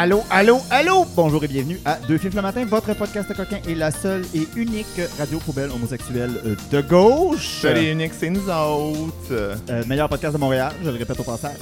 Allô, 0.00 0.22
allô, 0.30 0.60
allô! 0.70 1.04
Bonjour 1.16 1.42
et 1.42 1.48
bienvenue 1.48 1.80
à 1.84 1.96
Deux 1.96 2.18
Fifs 2.18 2.32
le 2.32 2.40
matin, 2.40 2.64
votre 2.64 2.94
podcast 2.94 3.34
coquin 3.34 3.58
et 3.66 3.74
la 3.74 3.90
seule 3.90 4.22
et 4.32 4.46
unique 4.54 5.00
radio 5.18 5.40
poubelle 5.40 5.72
homosexuelle 5.72 6.30
euh, 6.46 6.54
de 6.70 6.80
gauche. 6.82 7.58
Salut 7.62 7.90
Unique, 7.90 8.12
c'est 8.16 8.30
nous 8.30 8.48
autres. 8.48 9.32
Euh, 9.32 9.56
meilleur 9.88 10.08
podcast 10.08 10.34
de 10.34 10.38
Montréal, 10.38 10.72
je 10.84 10.90
le 10.90 10.98
répète 10.98 11.18
au 11.18 11.24
passage. 11.24 11.58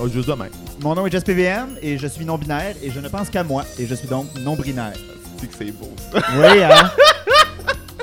Oh, 0.00 0.06
juste 0.06 0.28
demain. 0.28 0.46
Mon 0.82 0.94
nom 0.94 1.04
est 1.04 1.10
Jess 1.10 1.24
PVM 1.24 1.76
et 1.82 1.98
je 1.98 2.06
suis 2.06 2.24
non-binaire 2.24 2.76
et 2.80 2.92
je 2.92 3.00
ne 3.00 3.08
pense 3.08 3.28
qu'à 3.28 3.42
moi 3.42 3.64
et 3.76 3.86
je 3.88 3.94
suis 3.96 4.06
donc 4.06 4.26
non-binaire. 4.38 4.92
C'est 5.38 5.48
que 5.48 5.54
c'est 5.58 5.72
beau 5.72 5.90
ça. 6.12 6.20
Oui, 6.38 6.62
hein? 6.62 6.92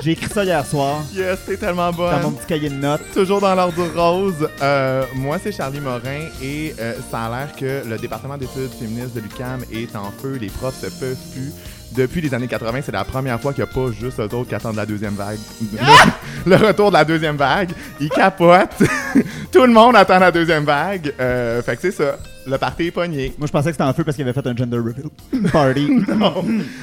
J'ai 0.02 0.12
écrit 0.12 0.26
ça 0.28 0.42
hier 0.44 0.66
soir 0.66 1.00
Yes, 1.14 1.38
t'es 1.46 1.56
tellement 1.56 1.92
bon. 1.92 2.10
dans 2.10 2.18
mon 2.20 2.30
petit 2.32 2.46
cahier 2.46 2.68
de 2.68 2.74
notes. 2.74 3.02
Toujours 3.14 3.40
dans 3.40 3.54
l'ordre 3.54 3.84
rose. 3.94 4.48
Euh, 4.60 5.04
moi, 5.14 5.38
c'est 5.42 5.52
Charlie 5.52 5.80
Morin 5.80 6.26
et 6.42 6.74
euh, 6.80 6.94
ça 7.10 7.26
a 7.26 7.30
l'air 7.30 7.54
que 7.54 7.88
le 7.88 7.96
département 7.98 8.36
d'études 8.36 8.70
féministes 8.78 9.14
de 9.14 9.20
l'UCAM 9.20 9.60
est 9.72 9.94
en 9.94 10.10
feu. 10.20 10.38
Les 10.40 10.48
profs 10.48 10.80
se 10.80 10.86
peuvent 10.86 11.16
plus. 11.32 11.52
Depuis 11.92 12.20
les 12.20 12.34
années 12.34 12.48
80, 12.48 12.80
c'est 12.84 12.90
la 12.92 13.04
première 13.04 13.40
fois 13.40 13.52
qu'il 13.52 13.62
n'y 13.62 13.70
a 13.70 13.72
pas 13.72 13.92
juste 13.92 14.18
eux 14.18 14.22
autres 14.24 14.48
qui 14.48 14.54
attendent 14.54 14.76
la 14.76 14.86
deuxième 14.86 15.14
vague. 15.14 15.38
Le, 15.70 16.50
le 16.50 16.56
retour 16.66 16.88
de 16.90 16.94
la 16.94 17.04
deuxième 17.04 17.36
vague. 17.36 17.70
Ils 18.00 18.08
capotent. 18.08 18.82
Tout 19.52 19.62
le 19.66 19.72
monde 19.72 19.94
attend 19.94 20.18
la 20.18 20.32
deuxième 20.32 20.64
vague. 20.64 21.12
Euh, 21.20 21.62
fait 21.62 21.76
que 21.76 21.82
c'est 21.82 21.92
ça. 21.92 22.16
Le 22.44 22.58
party 22.58 22.88
est 22.88 22.90
pogné. 22.90 23.32
Moi, 23.38 23.46
je 23.46 23.52
pensais 23.52 23.68
que 23.68 23.74
c'était 23.74 23.84
en 23.84 23.92
feu 23.92 24.02
parce 24.02 24.16
qu'il 24.16 24.26
avait 24.28 24.32
fait 24.32 24.44
un 24.48 24.56
gender 24.56 24.78
reveal 24.78 25.08
party. 25.52 25.88
Non, 26.12 26.42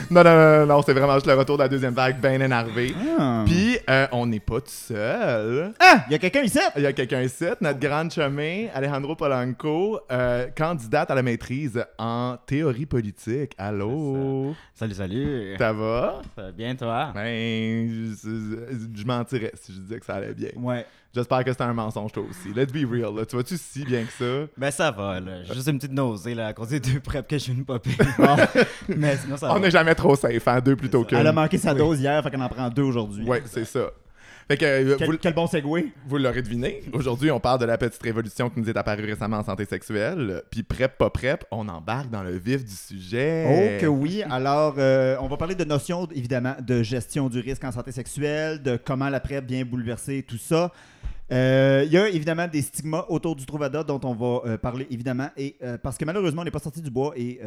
non, 0.10 0.24
non, 0.24 0.24
non, 0.24 0.66
non, 0.66 0.82
c'est 0.82 0.94
vraiment 0.94 1.16
juste 1.16 1.28
le 1.28 1.34
retour 1.34 1.58
de 1.58 1.64
la 1.64 1.68
deuxième 1.70 1.94
vague, 1.94 2.20
bien 2.22 2.40
énervé. 2.40 2.94
Ah. 3.20 3.44
Puis, 3.46 3.78
euh, 3.90 4.08
on 4.14 4.26
n'est 4.26 4.40
pas 4.40 4.62
tout 4.62 4.68
seul. 4.70 5.74
Ah! 5.82 6.06
Il 6.08 6.14
y 6.14 6.16
a 6.16 6.18
quelqu'un 6.18 6.44
ici! 6.44 6.60
Il 6.78 6.84
y 6.84 6.86
a 6.86 6.94
quelqu'un 6.94 7.22
ici, 7.22 7.44
notre 7.60 7.78
grande 7.80 8.10
chemin, 8.12 8.68
Alejandro 8.74 9.16
Polanco, 9.16 10.00
euh, 10.12 10.48
candidate 10.58 11.12
à 11.12 11.16
la 11.16 11.24
maîtrise 11.24 11.84
en 11.98 12.38
théorie 12.46 12.86
politique. 12.86 13.52
Allô? 13.58 14.56
Salut, 14.76 14.94
salut. 14.94 15.56
Ça 15.58 15.74
va? 15.74 16.22
Ça 16.38 16.42
va 16.44 16.52
bien, 16.54 16.74
toi? 16.76 17.12
Ben, 17.14 17.90
je, 17.90 18.16
je- 18.16 19.02
je 19.02 19.06
mentirais 19.06 19.52
si 19.62 19.74
je 19.74 19.80
disais 19.82 20.00
que 20.00 20.06
ça 20.06 20.16
allait 20.16 20.34
bien. 20.34 20.50
Ouais. 20.56 20.86
J'espère 21.16 21.44
que 21.44 21.52
c'était 21.52 21.64
un 21.64 21.74
mensonge, 21.74 22.12
toi 22.12 22.24
aussi. 22.30 22.54
Let's 22.56 22.72
be 22.72 22.88
real, 22.90 23.16
là. 23.16 23.26
Tu 23.26 23.36
vas-tu 23.36 23.58
si 23.58 23.84
bien 23.84 24.04
que 24.04 24.12
ça? 24.12 24.48
Ben, 24.56 24.70
ça 24.70 24.92
va, 24.92 25.20
là. 25.20 25.44
J'ai 25.44 25.56
juste 25.56 25.68
une 25.68 25.78
petite 25.80 25.92
nausée, 25.92 26.36
là, 26.36 26.48
à 26.48 26.54
cause 26.54 26.70
des 26.70 26.80
deux 26.80 27.00
prep 27.00 27.28
que 27.28 27.38
je 27.38 27.46
viens 27.46 27.56
de 27.56 27.64
popper. 27.64 27.90
Mais 28.88 29.18
sinon, 29.18 29.36
ça 29.38 29.50
On 29.50 29.56
va. 29.56 29.60
n'est 29.60 29.72
jamais 29.72 29.96
trop 29.96 30.16
safe, 30.16 30.48
hein? 30.48 30.60
Deux 30.62 30.76
plutôt 30.76 31.04
que. 31.04 31.16
Elle 31.16 31.26
a 31.26 31.32
manqué 31.34 31.58
sa 31.58 31.74
dose 31.74 32.00
hier, 32.00 32.22
fait 32.24 32.30
qu'on 32.30 32.42
en 32.42 32.50
prend 32.50 32.70
deux 32.70 32.84
aujourd'hui. 32.84 33.26
Ouais, 33.26 33.42
c'est 33.46 33.66
ça. 33.66 33.90
Fait 34.50 34.58
que, 34.58 34.66
euh, 34.66 34.96
Quel, 34.98 35.12
vous, 35.12 35.18
quel 35.20 35.36
bon 35.36 35.46
segway. 35.46 35.90
Vous 36.08 36.18
l'aurez 36.18 36.42
deviné, 36.42 36.82
aujourd'hui 36.92 37.30
on 37.30 37.40
parle 37.40 37.60
de 37.60 37.66
la 37.66 37.78
petite 37.78 38.02
révolution 38.02 38.50
qui 38.50 38.60
nous 38.60 38.68
est 38.68 38.76
apparue 38.76 39.06
récemment 39.06 39.38
en 39.38 39.44
santé 39.44 39.66
sexuelle. 39.66 40.42
Puis 40.50 40.64
prep, 40.64 40.98
pas 40.98 41.12
prep, 41.12 41.46
on 41.52 41.68
embarque 41.68 42.10
dans 42.10 42.24
le 42.24 42.36
vif 42.36 42.66
du 42.66 42.74
sujet. 42.74 43.78
Oh 43.78 43.82
que 43.82 43.86
oui. 43.86 44.24
Alors, 44.24 44.74
euh, 44.80 45.18
on 45.22 45.28
va 45.28 45.38
parler 45.38 45.54
de 45.54 45.66
notions, 45.66 46.08
évidemment, 46.16 46.56
de 46.66 46.82
gestion 46.82 47.30
du 47.30 47.40
risque 47.40 47.64
en 47.64 47.72
santé 47.72 47.92
sexuelle, 47.92 48.64
de 48.64 48.76
comment 48.84 49.10
la 49.10 49.20
PrEP 49.20 49.46
vient 49.46 49.64
bouleverser 49.64 50.24
tout 50.24 50.40
ça. 50.40 50.72
Euh, 51.32 51.84
Il 51.86 51.92
y 51.92 51.98
a 51.98 52.10
évidemment 52.10 52.48
des 52.48 52.64
stigmas 52.64 53.06
autour 53.08 53.36
du 53.36 53.46
Trouvada 53.46 53.84
dont 53.84 54.02
on 54.04 54.16
va 54.16 54.50
euh, 54.50 54.58
parler 54.58 54.88
évidemment 54.90 55.30
et 55.38 55.58
euh, 55.62 55.78
parce 55.78 55.98
que 55.98 56.06
malheureusement 56.06 56.42
on 56.42 56.46
n'est 56.46 56.50
pas 56.50 56.58
sorti 56.58 56.82
du 56.82 56.90
bois 56.90 57.14
et 57.16 57.40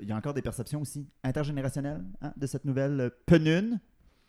il 0.00 0.08
y 0.08 0.12
a 0.12 0.16
encore 0.16 0.32
des 0.32 0.40
perceptions 0.40 0.80
aussi 0.80 1.06
intergénérationnelles 1.22 2.02
hein, 2.22 2.32
de 2.34 2.46
cette 2.46 2.64
nouvelle 2.64 3.10
penune 3.26 3.80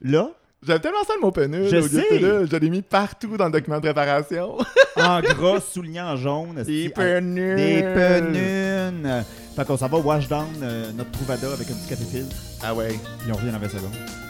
là 0.02 0.32
J'aime 0.66 0.80
tellement 0.80 1.04
ça 1.06 1.14
le 1.16 1.22
mot 1.22 1.32
penule. 1.32 1.68
Je 1.70 1.78
au 1.78 1.82
lieu 1.82 1.90
de 1.90 1.96
sais. 2.00 2.06
penule. 2.10 2.48
Je 2.52 2.58
l'ai 2.58 2.70
mis 2.70 2.82
partout 2.82 3.38
dans 3.38 3.46
le 3.46 3.52
document 3.52 3.78
de 3.78 3.82
préparation. 3.82 4.58
en 4.98 5.22
gras 5.22 5.60
souligné 5.62 6.02
en 6.02 6.16
jaune 6.16 6.56
Des 6.64 6.86
esti, 6.86 6.90
penunes. 6.90 7.56
des 7.56 7.82
penunes 7.84 9.24
fait 9.56 9.66
qu'on 9.66 9.78
s'en 9.78 9.88
va 9.88 9.98
wash 9.98 10.28
down 10.28 10.46
euh, 10.62 10.92
notre 10.94 11.10
Trouvada 11.12 11.52
avec 11.54 11.68
un 11.70 11.74
petit 11.74 11.88
café 11.90 12.04
filtre 12.06 12.36
Ah 12.64 12.74
ouais. 12.76 12.90
puis 13.20 13.32
on 13.32 13.36
revient 13.36 13.52
dans 13.52 13.60
20 13.60 13.70
secondes 13.70 14.27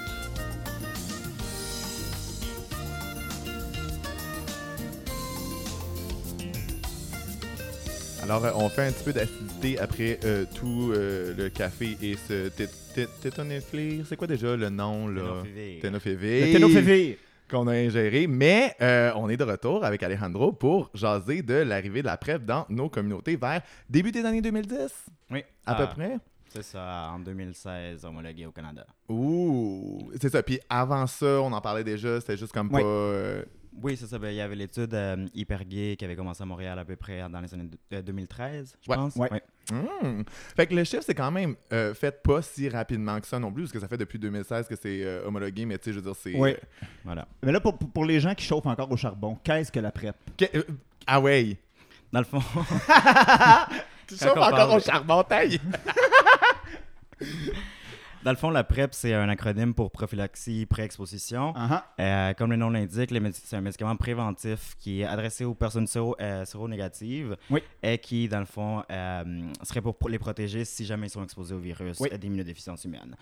Alors 8.29 8.43
euh, 8.43 8.51
on 8.55 8.67
fait 8.69 8.87
un 8.87 8.91
petit 8.91 9.03
peu 9.05 9.13
d'acidité 9.13 9.79
après 9.79 10.19
euh, 10.25 10.43
tout 10.53 10.91
euh, 10.93 11.33
le 11.37 11.47
café 11.49 11.97
et 12.01 12.15
ce 12.17 12.49
té- 12.49 12.67
té- 12.93 13.07
tétoniflir. 13.21 14.05
C'est 14.05 14.17
quoi 14.17 14.27
déjà 14.27 14.55
le 14.55 14.69
nom 14.69 15.07
là? 15.07 15.21
Ténophévir. 15.43 15.81
Ténophévir. 15.81 16.45
le 16.47 16.51
ténophévir 16.53 17.17
qu'on 17.49 17.67
a 17.67 17.71
ingéré, 17.73 18.27
mais 18.27 18.75
euh, 18.81 19.13
on 19.15 19.29
est 19.29 19.37
de 19.37 19.45
retour 19.45 19.85
avec 19.85 20.03
Alejandro 20.03 20.51
pour 20.51 20.89
jaser 20.93 21.41
de 21.41 21.53
l'arrivée 21.53 22.01
de 22.01 22.07
la 22.07 22.17
PrEP 22.17 22.43
dans 22.43 22.65
nos 22.67 22.89
communautés 22.89 23.37
vers 23.37 23.61
début 23.89 24.11
des 24.11 24.25
années 24.25 24.41
2010, 24.41 24.75
Oui. 25.31 25.43
à 25.65 25.71
Ah, 25.71 25.75
peu 25.87 25.93
près? 25.95 26.17
C'est 26.49 26.63
ça, 26.63 27.09
en 27.13 27.19
2016, 27.19 28.03
homologué 28.03 28.45
au 28.45 28.51
Canada. 28.51 28.85
Ouh, 29.07 30.11
c'est 30.19 30.29
ça. 30.29 30.43
Puis 30.43 30.59
avant 30.69 31.07
ça, 31.07 31.25
on 31.41 31.53
en 31.53 31.61
parlait 31.61 31.83
déjà, 31.85 32.19
c'était 32.19 32.35
juste 32.37 32.51
comme 32.51 32.69
pas... 32.69 32.81
euh, 32.81 33.43
Oui, 33.81 33.95
c'est 33.97 34.07
ça. 34.07 34.17
ben, 34.19 34.29
il 34.29 34.35
y 34.35 34.41
avait 34.41 34.55
l'étude 34.55 34.93
euh, 34.93 35.25
Hyper 35.33 35.63
Gay 35.65 35.95
qui 35.97 36.05
avait 36.05 36.15
commencé 36.15 36.41
à 36.41 36.45
Montréal 36.45 36.77
à 36.79 36.85
peu 36.85 36.95
près 36.95 37.27
dans 37.29 37.39
les 37.41 37.53
années 37.53 37.69
de- 37.69 37.97
euh, 37.97 38.01
2013, 38.01 38.75
je 38.81 38.89
Ouais, 38.89 38.95
pense. 38.97 39.15
ouais. 39.15 39.29
hmm. 39.71 40.23
Fait 40.55 40.65
que 40.67 40.73
le 40.75 40.83
chiffre, 40.83 41.03
c'est 41.05 41.13
quand 41.15 41.31
même 41.31 41.55
euh, 41.71 41.93
fait 41.93 42.21
pas 42.23 42.41
si 42.41 42.67
rapidement 42.69 43.19
que 43.19 43.27
ça 43.27 43.37
non 43.39 43.51
plus, 43.51 43.63
parce 43.63 43.73
que 43.73 43.79
ça 43.79 43.87
fait 43.87 43.97
depuis 43.97 44.17
2016 44.19 44.67
que 44.67 44.75
c'est 44.75 45.03
euh, 45.03 45.25
homologué, 45.27 45.65
mais 45.65 45.77
tu 45.77 45.85
sais, 45.85 45.91
je 45.91 45.97
veux 45.99 46.05
dire, 46.05 46.15
c'est... 46.15 46.35
Ouais. 46.35 46.57
euh, 46.83 46.85
Voilà. 47.05 47.27
Mais 47.43 47.51
là, 47.51 47.59
pour, 47.59 47.77
pour- 47.77 48.05
les 48.05 48.19
gens 48.19 48.33
qui 48.33 48.45
chauffent 48.45 48.65
encore 48.65 48.91
au 48.91 48.97
charbon, 48.97 49.37
qu'est-ce 49.43 49.71
que 49.71 49.79
la 49.79 49.91
PrEP? 49.91 50.15
que- 50.37 50.57
euh, 50.57 50.63
ah 51.05 51.19
ouais! 51.21 51.57
Dans 52.11 52.19
le 52.19 52.25
fond, 52.25 52.39
Tu 54.07 54.15
chauffes 54.15 54.31
encore 54.37 54.49
parle- 54.51 54.77
au 54.77 54.79
charbon, 54.79 55.23
taille! 55.23 55.59
dans 58.27 58.33
le 58.33 58.37
fond, 58.37 58.49
la 58.49 58.65
PrEP, 58.65 58.93
c'est 58.93 59.13
un 59.13 59.29
acronyme 59.29 59.73
pour 59.73 59.89
prophylaxie 59.89 60.65
pré-exposition. 60.65 61.53
Ah. 61.55 61.85
Euh, 61.97 62.33
comme 62.33 62.49
le 62.49 62.57
nom 62.57 62.69
l'indique, 62.69 63.09
c'est 63.31 63.55
un 63.55 63.61
médicament 63.61 63.95
préventif 63.95 64.75
qui 64.79 64.99
est 64.99 65.05
adressé 65.05 65.45
aux 65.45 65.53
personnes 65.55 65.87
séro, 65.87 66.13
euh, 66.19 66.43
séronégatives 66.43 67.37
Oui. 67.49 67.63
et 67.81 67.97
qui, 67.99 68.27
dans 68.27 68.41
le 68.41 68.45
fond, 68.45 68.83
euh, 68.91 69.23
serait 69.63 69.79
pour 69.81 70.09
les 70.09 70.19
protéger 70.19 70.65
si 70.65 70.85
jamais 70.85 71.07
ils 71.07 71.11
sont 71.11 71.23
exposés 71.23 71.55
au 71.55 71.59
virus 71.59 72.01
Oui. 72.01 72.09
euh, 72.11 72.17
d'immunodéficience 72.17 72.83
humaine. 72.83 73.15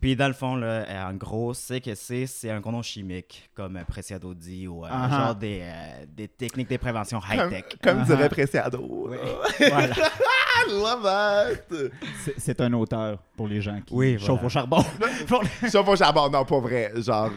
Puis, 0.00 0.16
dans 0.16 0.28
le 0.28 0.32
fond, 0.34 0.56
là, 0.56 0.66
euh, 0.66 1.10
en 1.10 1.14
gros, 1.14 1.52
c'est 1.54 1.80
que 1.80 1.94
c'est 1.94 2.26
c'est 2.26 2.50
un 2.50 2.60
condom 2.60 2.82
chimique, 2.82 3.50
comme 3.54 3.76
euh, 3.76 3.84
Preciado 3.84 4.32
dit, 4.34 4.66
ou 4.66 4.84
euh, 4.84 4.88
Ah 4.90 5.08
ah. 5.10 5.18
genre 5.26 5.34
des, 5.34 5.60
euh, 5.62 6.04
des 6.08 6.28
techniques 6.28 6.70
de 6.70 6.76
prévention 6.78 7.20
Comme, 7.20 7.38
high-tech. 7.52 7.64
comme 7.82 7.98
Ah, 8.00 8.04
dirait 8.04 8.24
ah. 8.24 8.28
Preciado. 8.28 8.78
Oui. 9.08 9.16
là. 9.60 9.68
voilà. 9.68 9.94
I 10.62 10.70
love 10.72 11.52
it! 11.52 11.92
C'est- 12.24 12.34
C'est 12.38 12.60
un 12.60 12.72
auteur 12.74 13.18
pour 13.36 13.48
les 13.48 13.60
gens 13.62 13.80
qui 13.84 13.94
Oui, 13.94 14.18
chauffent 14.18 14.40
voilà. 14.40 14.46
au 14.46 14.48
charbon. 14.48 14.84
Chauffe 15.72 15.88
au 15.88 15.96
charbon, 15.96 16.28
non, 16.30 16.44
pas 16.44 16.58
vrai. 16.60 16.92
Genre, 16.96 17.30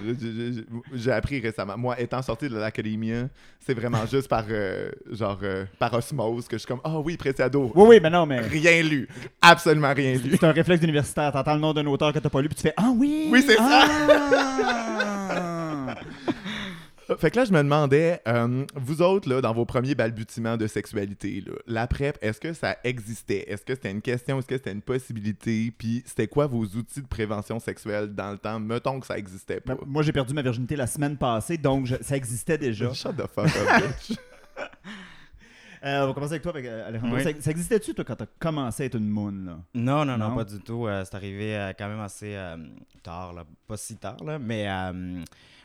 j'ai- 0.93 1.11
appris 1.11 1.39
récemment. 1.39 1.77
Moi, 1.77 1.99
étant 1.99 2.21
sorti 2.21 2.49
de 2.49 2.57
l'académie, 2.57 3.13
c'est 3.59 3.73
vraiment 3.73 4.05
juste 4.05 4.27
par, 4.27 4.43
euh, 4.49 4.89
genre, 5.11 5.39
euh, 5.43 5.65
par 5.79 5.93
osmose 5.93 6.47
que 6.47 6.55
je 6.57 6.59
suis 6.59 6.67
comme, 6.67 6.81
ah 6.83 6.99
oui, 6.99 7.15
Preciado. 7.17 7.71
Oui, 7.75 7.85
oui, 7.87 7.99
mais 8.01 8.09
non, 8.09 8.25
mais 8.25 8.39
Rien 8.41 8.81
lu. 8.83 9.07
Absolument 9.41 9.93
rien 9.93 10.13
lu. 10.15 10.31
c'est 10.31 10.43
un 10.43 10.51
réflexe 10.51 10.83
universitaire. 10.83 11.31
T'entends 11.31 11.53
le 11.55 11.59
nom 11.61 11.73
d'un 11.73 11.85
auteur 11.85 12.11
que 12.13 12.19
t'as 12.19 12.29
pas 12.29 12.41
lu, 12.41 12.49
puis 12.53 12.55
tu 12.55 12.61
fais 12.63 12.73
Ah 12.77 12.91
oui! 12.95 13.27
Oui, 13.31 13.43
c'est 13.45 13.55
ça. 13.57 13.87
ça! 13.87 15.95
Fait 17.19 17.29
que 17.29 17.35
là, 17.35 17.45
je 17.45 17.51
me 17.51 17.57
demandais, 17.61 18.21
euh, 18.27 18.65
vous 18.75 19.01
autres, 19.01 19.29
là, 19.29 19.41
dans 19.41 19.53
vos 19.53 19.65
premiers 19.65 19.93
balbutiements 19.93 20.55
de 20.57 20.65
sexualité, 20.67 21.43
là, 21.45 21.51
la 21.67 21.85
PrEP, 21.85 22.17
est-ce 22.21 22.39
que 22.39 22.53
ça 22.53 22.77
existait? 22.85 23.43
Est-ce 23.51 23.63
que 23.65 23.75
c'était 23.75 23.91
une 23.91 24.01
question? 24.01 24.39
Est-ce 24.39 24.47
que 24.47 24.55
c'était 24.55 24.71
une 24.71 24.81
possibilité? 24.81 25.71
Puis 25.77 26.01
c'était 26.05 26.27
quoi 26.27 26.47
vos 26.47 26.63
outils 26.63 27.01
de 27.01 27.07
prévention 27.07 27.59
sexuelle 27.59 28.15
dans 28.15 28.31
le 28.31 28.37
temps? 28.37 28.57
Mettons 28.59 28.99
que 29.01 29.05
ça 29.05 29.17
existait 29.17 29.59
pas. 29.59 29.75
Ben, 29.75 29.81
Moi, 29.85 30.01
j'ai 30.01 30.13
perdu 30.13 30.33
ma 30.33 30.41
virginité 30.41 30.77
la 30.77 30.87
semaine 30.87 31.17
passée, 31.17 31.57
donc 31.57 31.85
je- 31.87 31.95
ça 32.01 32.15
existait 32.15 32.57
déjà. 32.57 32.89
Shut 32.93 33.17
the 33.17 33.27
fuck 33.27 33.47
up, 33.47 33.83
bitch. 33.83 34.17
Euh, 35.83 36.03
on 36.03 36.07
va 36.07 36.13
commencer 36.13 36.33
avec 36.33 36.43
toi, 36.43 36.51
avec, 36.51 36.65
euh, 36.65 36.87
Alejandro. 36.87 37.17
Oui. 37.17 37.23
Ça, 37.23 37.29
ça 37.39 37.51
existait-tu, 37.51 37.93
toi, 37.93 38.05
quand 38.05 38.15
t'as 38.15 38.25
commencé 38.39 38.83
à 38.83 38.85
être 38.85 38.95
une 38.95 39.09
moune? 39.09 39.45
Là? 39.45 39.57
Non, 39.73 40.05
non, 40.05 40.17
non, 40.17 40.29
Non? 40.29 40.35
pas 40.35 40.45
du 40.45 40.59
tout. 40.59 40.87
Euh, 40.87 41.03
c'est 41.03 41.15
arrivé 41.15 41.55
euh, 41.57 41.73
quand 41.77 41.89
même 41.89 41.99
assez 41.99 42.37
tard, 43.01 43.33
là. 43.33 43.43
pas 43.67 43.77
si 43.77 43.97
tard, 43.97 44.23
là. 44.23 44.39
mais 44.39 44.67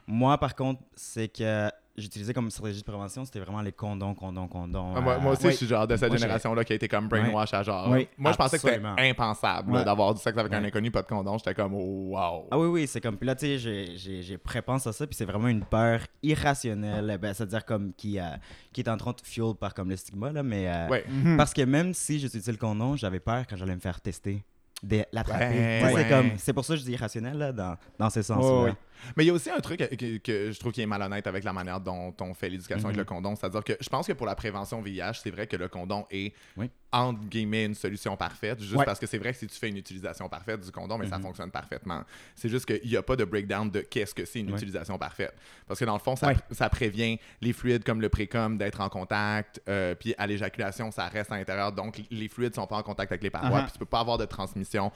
moi, 0.06 0.38
par 0.38 0.56
contre, 0.56 0.82
c'est 0.96 1.28
que 1.28 1.68
j'utilisais 1.98 2.32
comme 2.32 2.50
stratégie 2.50 2.80
de 2.80 2.84
prévention, 2.86 3.24
c'était 3.24 3.40
vraiment 3.40 3.60
les 3.60 3.72
condoms, 3.72 4.14
condoms, 4.14 4.48
condoms. 4.48 4.94
Ah, 4.96 5.00
moi, 5.00 5.14
euh, 5.14 5.20
moi 5.20 5.32
aussi, 5.32 5.46
je 5.48 5.50
suis 5.56 5.66
genre 5.66 5.86
de 5.86 5.96
cette 5.96 6.12
génération-là 6.16 6.64
qui 6.64 6.72
a 6.72 6.76
été 6.76 6.88
comme 6.88 7.08
brainwash 7.08 7.52
à 7.52 7.62
genre. 7.62 7.90
Oui. 7.90 8.08
Moi, 8.16 8.32
je 8.32 8.36
pensais 8.36 8.58
que 8.58 8.68
c'était 8.68 8.80
impensable 9.10 9.72
Ouais. 9.72 9.84
d'avoir 9.84 10.14
du 10.14 10.20
sexe 10.20 10.38
avec 10.38 10.52
un 10.52 10.64
inconnu, 10.64 10.90
pas 10.90 11.02
de 11.02 11.08
condom. 11.08 11.36
J'étais 11.38 11.54
comme, 11.54 11.74
oh, 11.74 12.16
wow. 12.16 12.48
Ah 12.50 12.58
oui, 12.58 12.66
oui, 12.68 12.86
c'est 12.86 13.00
comme. 13.00 13.16
Puis 13.16 13.26
là, 13.26 13.34
tu 13.34 13.46
sais, 13.46 13.58
j'ai- 13.58 13.96
j'ai 13.96 14.22
j'ai 14.22 14.38
prépense 14.38 14.86
à 14.86 14.92
ça, 14.92 15.06
puis 15.06 15.14
c'est 15.16 15.24
vraiment 15.24 15.48
une 15.48 15.64
peur 15.64 16.00
irrationnelle, 16.22 17.18
ben, 17.20 17.34
c'est-à-dire 17.34 17.64
comme 17.64 17.92
qui, 17.94 18.18
euh, 18.18 18.24
qui 18.72 18.80
est 18.80 18.88
en 18.88 18.96
train 18.96 19.10
de 19.12 19.20
fuel 19.22 19.54
par 19.58 19.74
comme 19.74 19.90
le 19.90 19.96
stigma, 19.96 20.32
là, 20.32 20.42
mais. 20.42 20.68
euh, 20.68 20.88
Ouais. 20.88 21.04
Mhm. 21.08 21.36
Parce 21.36 21.52
que 21.52 21.62
même 21.62 21.92
si 21.94 22.18
j'utilisais 22.18 22.52
le 22.52 22.58
condom, 22.58 22.96
j'avais 22.96 23.20
peur 23.20 23.44
quand 23.48 23.56
j'allais 23.56 23.74
me 23.74 23.80
faire 23.80 24.00
tester 24.00 24.42
de 24.82 25.04
l'attraper. 25.12 25.44
Ouais, 25.48 25.82
ouais. 25.84 25.92
C'est 25.96 26.08
comme. 26.08 26.30
C'est 26.36 26.52
pour 26.52 26.64
ça 26.64 26.74
que 26.74 26.80
je 26.80 26.84
dis 26.84 26.92
irrationnel, 26.92 27.36
là, 27.36 27.52
dans, 27.52 27.76
dans 27.98 28.10
ces 28.10 28.22
sens-là. 28.22 28.74
Mais 29.16 29.24
il 29.24 29.26
y 29.28 29.30
a 29.30 29.32
aussi 29.32 29.50
un 29.50 29.60
truc 29.60 29.78
que, 29.80 30.16
que- 30.18 30.52
je 30.52 30.58
trouve 30.60 30.72
qui 30.72 30.80
est 30.82 30.86
malhonnête 30.86 31.26
avec 31.26 31.44
la 31.44 31.52
manière 31.52 31.80
dont 31.80 32.14
on 32.20 32.34
fait 32.34 32.48
l'éducation 32.48 32.86
avec 32.86 32.96
Mhm. 32.96 33.00
le 33.00 33.04
condom. 33.04 33.36
C'est-à-dire 33.36 33.64
que 33.64 33.74
je 33.80 33.88
pense 33.88 34.06
que 34.06 34.12
pour 34.12 34.26
la 34.26 34.34
prévention 34.34 34.80
VIH, 34.82 35.14
c'est 35.22 35.30
vrai 35.30 35.46
que 35.46 35.56
le 35.56 35.68
condom 35.68 36.06
est, 36.10 36.34
Oui. 36.56 36.70
entre 36.92 37.20
guillemets, 37.26 37.64
une 37.66 37.74
solution 37.74 38.16
parfaite. 38.16 38.60
Juste 38.60 38.74
Ouais. 38.76 38.84
parce 38.84 38.98
que 38.98 39.06
c'est 39.06 39.18
vrai 39.18 39.32
que 39.32 39.38
si 39.38 39.46
tu 39.46 39.56
fais 39.58 39.68
une 39.68 39.76
utilisation 39.76 40.28
parfaite 40.28 40.60
du 40.60 40.70
condom, 40.70 40.98
mais 40.98 41.06
ça 41.08 41.16
Mhm. 41.18 41.22
fonctionne 41.24 41.50
parfaitement. 41.50 42.02
C'est 42.34 42.48
juste 42.48 42.66
qu'il 42.66 42.88
n'y 42.88 42.96
a 42.96 43.02
pas 43.02 43.16
de 43.16 43.24
breakdown 43.24 43.70
de 43.70 43.80
qu'est-ce 43.80 44.14
que 44.14 44.24
c'est 44.24 44.40
une 44.40 44.48
Ouais. 44.50 44.56
utilisation 44.56 44.98
parfaite. 44.98 45.34
Parce 45.66 45.78
que 45.80 45.84
dans 45.84 45.94
le 45.94 46.00
fond, 46.00 46.16
ça, 46.16 46.28
Ouais. 46.28 46.36
ça 46.52 46.68
prévient 46.68 47.18
les 47.40 47.52
fluides 47.52 47.84
comme 47.84 48.00
le 48.00 48.08
précom 48.08 48.56
d'être 48.58 48.80
en 48.80 48.88
contact. 48.88 49.60
euh, 49.68 49.94
puis 49.94 50.14
à 50.18 50.26
l'éjaculation, 50.26 50.90
ça 50.90 51.06
reste 51.08 51.30
à 51.32 51.36
l'intérieur. 51.36 51.72
Donc 51.72 52.00
les 52.10 52.28
fluides 52.28 52.54
sont 52.54 52.66
pas 52.66 52.76
en 52.76 52.82
contact 52.82 53.12
avec 53.12 53.22
les 53.22 53.30
parois. 53.30 53.60
Uh-huh. 53.60 53.62
Puis 53.64 53.72
tu 53.72 53.78
peux 53.78 53.84
pas 53.84 54.00
avoir 54.00 54.18
de 54.18 54.24
transmission 54.24 54.90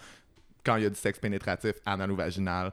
quand 0.64 0.76
il 0.76 0.84
y 0.84 0.87
a 0.87 0.90
du 0.90 0.96
sexe 0.96 1.19
pénétratif 1.19 1.72
analo-vaginal 1.87 2.72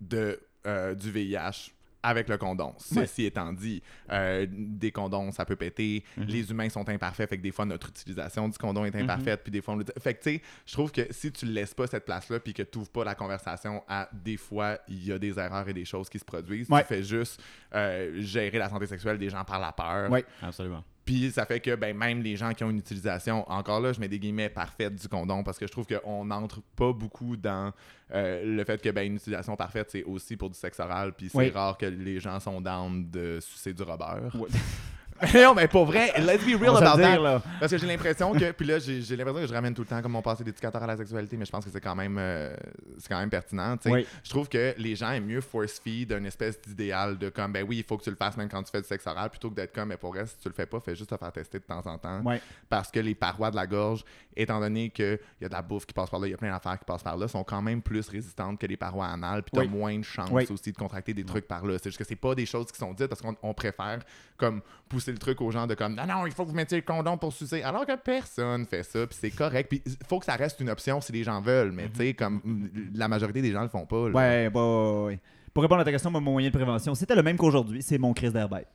de, 0.00 0.40
euh, 0.66 0.94
du 0.94 1.10
VIH 1.10 1.72
avec 2.00 2.28
le 2.28 2.38
condom. 2.38 2.68
Ouais. 2.68 3.06
Ceci 3.06 3.24
étant 3.24 3.52
dit, 3.52 3.82
euh, 4.12 4.46
des 4.48 4.92
condoms, 4.92 5.32
ça 5.32 5.44
peut 5.44 5.56
péter. 5.56 6.04
Mhm. 6.16 6.24
Les 6.26 6.48
humains 6.50 6.68
sont 6.68 6.88
imparfaits, 6.88 7.28
fait 7.28 7.36
que 7.38 7.42
des 7.42 7.50
fois, 7.50 7.64
notre 7.66 7.88
utilisation 7.88 8.48
du 8.48 8.56
condom 8.56 8.84
est 8.84 8.94
Mhm. 8.94 9.02
imparfaite, 9.02 9.42
puis 9.42 9.50
des 9.50 9.60
fois, 9.60 9.74
on 9.74 9.78
le... 9.78 9.84
Fait 10.00 10.14
que, 10.14 10.22
tu 10.22 10.30
sais, 10.36 10.42
je 10.64 10.72
trouve 10.74 10.92
que 10.92 11.12
si 11.12 11.32
tu 11.32 11.44
ne 11.44 11.50
laisses 11.50 11.74
pas 11.74 11.88
cette 11.88 12.04
place-là, 12.04 12.38
puis 12.38 12.54
que 12.54 12.62
tu 12.62 12.78
n'ouvres 12.78 12.90
pas 12.90 13.04
la 13.04 13.16
conversation 13.16 13.82
à 13.88 14.08
des 14.12 14.36
fois, 14.36 14.78
il 14.86 15.06
y 15.06 15.12
a 15.12 15.18
des 15.18 15.38
erreurs 15.40 15.68
et 15.68 15.74
des 15.74 15.84
choses 15.84 16.08
qui 16.08 16.20
se 16.20 16.24
produisent, 16.24 16.70
Ouais. 16.70 16.82
tu 16.82 16.86
fais 16.88 17.02
juste 17.02 17.42
euh, 17.74 18.12
gérer 18.20 18.58
la 18.58 18.68
santé 18.68 18.86
sexuelle 18.86 19.18
des 19.18 19.28
gens 19.28 19.44
par 19.44 19.58
la 19.58 19.72
peur. 19.72 20.08
Ouais. 20.08 20.24
Absolument. 20.40 20.84
Puis 21.08 21.30
ça 21.30 21.46
fait 21.46 21.58
que 21.58 21.74
ben, 21.74 21.96
même 21.96 22.20
les 22.20 22.36
gens 22.36 22.52
qui 22.52 22.62
ont 22.64 22.68
une 22.68 22.80
utilisation, 22.80 23.50
encore 23.50 23.80
là, 23.80 23.94
je 23.94 23.98
mets 24.00 24.08
des 24.08 24.18
guillemets 24.18 24.50
parfaite 24.50 24.94
du 24.94 25.08
condom 25.08 25.42
parce 25.42 25.58
que 25.58 25.66
je 25.66 25.72
trouve 25.72 25.86
qu'on 25.86 26.26
n'entre 26.26 26.60
pas 26.76 26.92
beaucoup 26.92 27.34
dans 27.34 27.72
euh, 28.12 28.44
le 28.44 28.62
fait 28.62 28.82
que 28.82 28.90
ben, 28.90 29.06
une 29.06 29.14
utilisation 29.16 29.56
parfaite, 29.56 29.88
c'est 29.90 30.04
aussi 30.04 30.36
pour 30.36 30.50
du 30.50 30.58
sexe 30.58 30.78
oral. 30.80 31.14
Puis 31.14 31.30
c'est 31.30 31.38
Oui. 31.38 31.48
rare 31.48 31.78
que 31.78 31.86
les 31.86 32.20
gens 32.20 32.38
sont 32.40 32.60
down 32.60 33.10
de 33.10 33.38
sucer 33.40 33.72
du 33.72 33.82
rubber. 33.84 34.28
Ouais. 34.34 34.48
non, 35.34 35.54
mais 35.54 35.66
pour 35.68 35.84
vrai, 35.86 36.12
let's 36.18 36.44
be 36.44 36.54
real 36.60 36.76
about 36.76 36.96
that. 36.96 37.10
dire, 37.12 37.20
là. 37.22 37.42
Parce 37.58 37.72
que 37.72 37.78
j'ai 37.78 37.86
l'impression 37.86 38.32
que. 38.32 38.52
Puis 38.52 38.66
là, 38.66 38.78
j'ai 38.78 39.16
l'impression 39.16 39.40
que 39.42 39.46
je 39.46 39.52
ramène 39.54 39.74
tout 39.74 39.82
le 39.82 39.88
temps 39.88 40.00
comme 40.00 40.12
mon 40.12 40.22
passé 40.22 40.44
d'éducateur 40.44 40.82
à 40.82 40.86
la 40.86 40.96
sexualité, 40.96 41.36
mais 41.36 41.44
je 41.44 41.50
pense 41.50 41.64
que 41.64 41.70
c'est 41.70 41.80
quand 41.80 41.94
même 41.94 42.16
euh, 42.18 42.54
c'est 42.98 43.08
quand 43.08 43.18
même 43.18 43.30
pertinent. 43.30 43.76
Oui. 43.86 44.06
Je 44.22 44.30
trouve 44.30 44.48
que 44.48 44.74
les 44.78 44.94
gens 44.96 45.10
aiment 45.10 45.26
mieux 45.26 45.40
force 45.40 45.80
feed 45.80 46.12
une 46.12 46.26
espèce 46.26 46.60
d'idéal 46.60 47.18
de 47.18 47.28
comme 47.30 47.52
ben 47.52 47.64
oui, 47.68 47.78
il 47.78 47.84
faut 47.84 47.96
que 47.98 48.04
tu 48.04 48.10
le 48.10 48.16
fasses 48.16 48.36
même 48.36 48.48
quand 48.48 48.62
tu 48.62 48.70
fais 48.70 48.80
du 48.80 48.86
sexe 48.86 49.06
oral 49.06 49.30
plutôt 49.30 49.50
que 49.50 49.56
d'être 49.56 49.74
comme 49.74 49.88
mais 49.88 49.96
pour 49.96 50.14
reste, 50.14 50.36
si 50.36 50.42
tu 50.42 50.48
le 50.48 50.54
fais 50.54 50.66
pas, 50.66 50.78
fais 50.80 50.94
juste 50.94 51.10
te 51.10 51.16
faire 51.16 51.32
tester 51.32 51.58
de 51.58 51.64
temps 51.64 51.82
en 51.86 51.98
temps. 51.98 52.22
Parce 52.68 52.90
que 52.90 53.00
les 53.00 53.14
parois 53.14 53.50
de 53.50 53.56
la 53.56 53.66
gorge, 53.66 54.04
étant 54.36 54.60
donné 54.60 54.90
qu'il 54.90 55.18
y 55.40 55.44
a 55.44 55.48
de 55.48 55.52
la 55.54 55.62
bouffe 55.62 55.86
qui 55.86 55.94
passe 55.94 56.10
par 56.10 56.20
là, 56.20 56.26
il 56.26 56.30
y 56.30 56.34
a 56.34 56.36
plein 56.36 56.50
d'affaires 56.52 56.78
qui 56.78 56.84
passent 56.84 57.02
par 57.02 57.16
là, 57.16 57.26
sont 57.28 57.44
quand 57.44 57.62
même 57.62 57.82
plus 57.82 58.08
résistantes 58.08 58.58
que 58.60 58.66
les 58.66 58.76
parois 58.76 59.06
anales, 59.06 59.42
puis 59.42 59.50
tu 59.52 59.58
as 59.58 59.62
Oui. 59.62 59.68
moins 59.68 59.98
de 59.98 60.04
chances 60.04 60.50
aussi 60.50 60.72
de 60.72 60.76
contracter 60.76 61.12
des 61.14 61.24
trucs 61.24 61.48
par 61.48 61.64
là. 61.64 61.76
C'est 61.78 61.90
juste 61.90 61.98
que 61.98 62.04
c'est 62.04 62.14
pas 62.16 62.34
des 62.34 62.46
choses 62.46 62.70
qui 62.70 62.78
sont 62.78 62.92
dites 62.92 63.08
parce 63.08 63.20
qu'on 63.20 63.36
on 63.42 63.54
préfère 63.54 64.00
comme 64.36 64.60
pousser 64.88 65.12
le 65.12 65.18
truc 65.18 65.40
aux 65.40 65.50
gens 65.50 65.66
de 65.66 65.74
comme 65.74 65.94
non 65.94 66.06
non, 66.06 66.26
il 66.26 66.32
faut 66.32 66.44
que 66.44 66.50
vous 66.50 66.56
mettiez 66.56 66.78
le 66.78 66.82
condom 66.82 67.16
pour 67.16 67.32
sucer 67.32 67.62
alors 67.62 67.86
que 67.86 67.96
personne 67.96 68.66
fait 68.66 68.82
ça, 68.82 69.06
puis 69.06 69.18
c'est 69.20 69.30
correct. 69.30 69.68
Puis 69.68 69.82
il 69.84 69.96
faut 70.08 70.18
que 70.18 70.24
ça 70.24 70.34
reste 70.34 70.60
une 70.60 70.70
option 70.70 71.00
si 71.00 71.12
les 71.12 71.24
gens 71.24 71.40
veulent, 71.40 71.72
mais 71.72 71.88
tu 71.88 71.98
sais 71.98 72.14
comme 72.14 72.40
mm, 72.44 72.68
la 72.94 73.08
majorité 73.08 73.42
des 73.42 73.52
gens 73.52 73.62
le 73.62 73.68
font 73.68 73.86
pas. 73.86 74.08
là. 74.08 74.14
Ouais, 74.14 74.50
bah, 74.50 74.60
ouais, 74.60 75.04
ouais. 75.06 75.18
Pour 75.54 75.62
répondre 75.62 75.80
à 75.80 75.84
ta 75.84 75.90
question, 75.90 76.10
mon 76.10 76.20
moyen 76.20 76.48
de 76.50 76.54
prévention, 76.54 76.94
c'était 76.94 77.14
le 77.14 77.22
même 77.22 77.36
qu'aujourd'hui. 77.36 77.82
C'est 77.82 77.98
mon 77.98 78.12
crise 78.12 78.32
d'air 78.32 78.48
bête. 78.48 78.68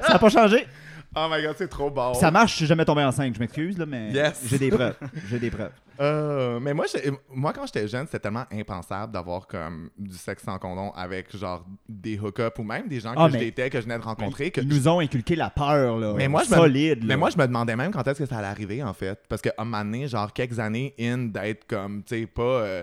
ça 0.00 0.12
n'a 0.14 0.18
pas 0.18 0.28
changé. 0.30 0.66
Oh 1.14 1.26
my 1.30 1.42
god, 1.42 1.54
c'est 1.58 1.68
trop 1.68 1.90
bon. 1.90 2.14
Ça 2.14 2.30
marche, 2.30 2.52
je 2.52 2.56
suis 2.58 2.66
jamais 2.66 2.84
tombé 2.86 3.02
enceinte, 3.04 3.34
je 3.34 3.38
m'excuse, 3.40 3.76
là, 3.76 3.84
mais 3.86 4.10
Yes. 4.12 4.42
j'ai 4.46 4.58
des 4.58 4.70
preuves. 4.70 4.96
J'ai 5.28 5.38
des 5.38 5.50
preuves. 5.50 5.72
Euh, 6.00 6.58
mais 6.58 6.72
moi, 6.72 6.86
moi, 7.32 7.52
quand 7.52 7.66
j'étais 7.66 7.86
jeune, 7.86 8.06
c'était 8.06 8.18
tellement 8.18 8.46
impensable 8.50 9.12
d'avoir 9.12 9.46
comme 9.46 9.90
du 9.96 10.16
sexe 10.16 10.42
sans 10.42 10.58
condom 10.58 10.90
avec 10.96 11.36
genre 11.36 11.64
des 11.86 12.18
hook-ups 12.18 12.58
ou 12.58 12.62
même 12.64 12.88
des 12.88 12.98
gens 12.98 13.12
que 13.12 13.20
Ah, 13.20 13.28
je 13.28 13.34
mais- 13.36 13.44
datais, 13.44 13.68
que 13.70 13.78
je 13.78 13.84
venais 13.84 13.98
de 13.98 14.02
rencontrer. 14.02 14.50
Que 14.50 14.62
Ils 14.62 14.68
nous 14.68 14.88
ont 14.88 14.98
inculqué 15.00 15.36
la 15.36 15.50
peur, 15.50 15.98
là. 15.98 16.14
Mais 16.16 16.26
moi, 16.28 16.42
je 16.44 16.50
me- 16.50 16.56
solide. 16.56 17.00
là. 17.00 17.04
Mais 17.08 17.16
moi, 17.18 17.28
je 17.30 17.36
me 17.36 17.46
demandais 17.46 17.76
même 17.76 17.92
quand 17.92 18.04
est-ce 18.08 18.20
que 18.20 18.26
ça 18.26 18.38
allait 18.38 18.48
arriver, 18.48 18.82
en 18.82 18.94
fait. 18.94 19.20
Parce 19.28 19.42
qu'à 19.42 19.52
un 19.58 19.64
moment 19.64 19.84
donné, 19.84 20.08
genre 20.08 20.32
quelques 20.32 20.58
années 20.58 20.94
in 20.98 21.18
d'être 21.26 21.66
comme, 21.68 22.02
tu 22.02 22.20
sais, 22.20 22.26
pas, 22.26 22.42
euh, 22.42 22.82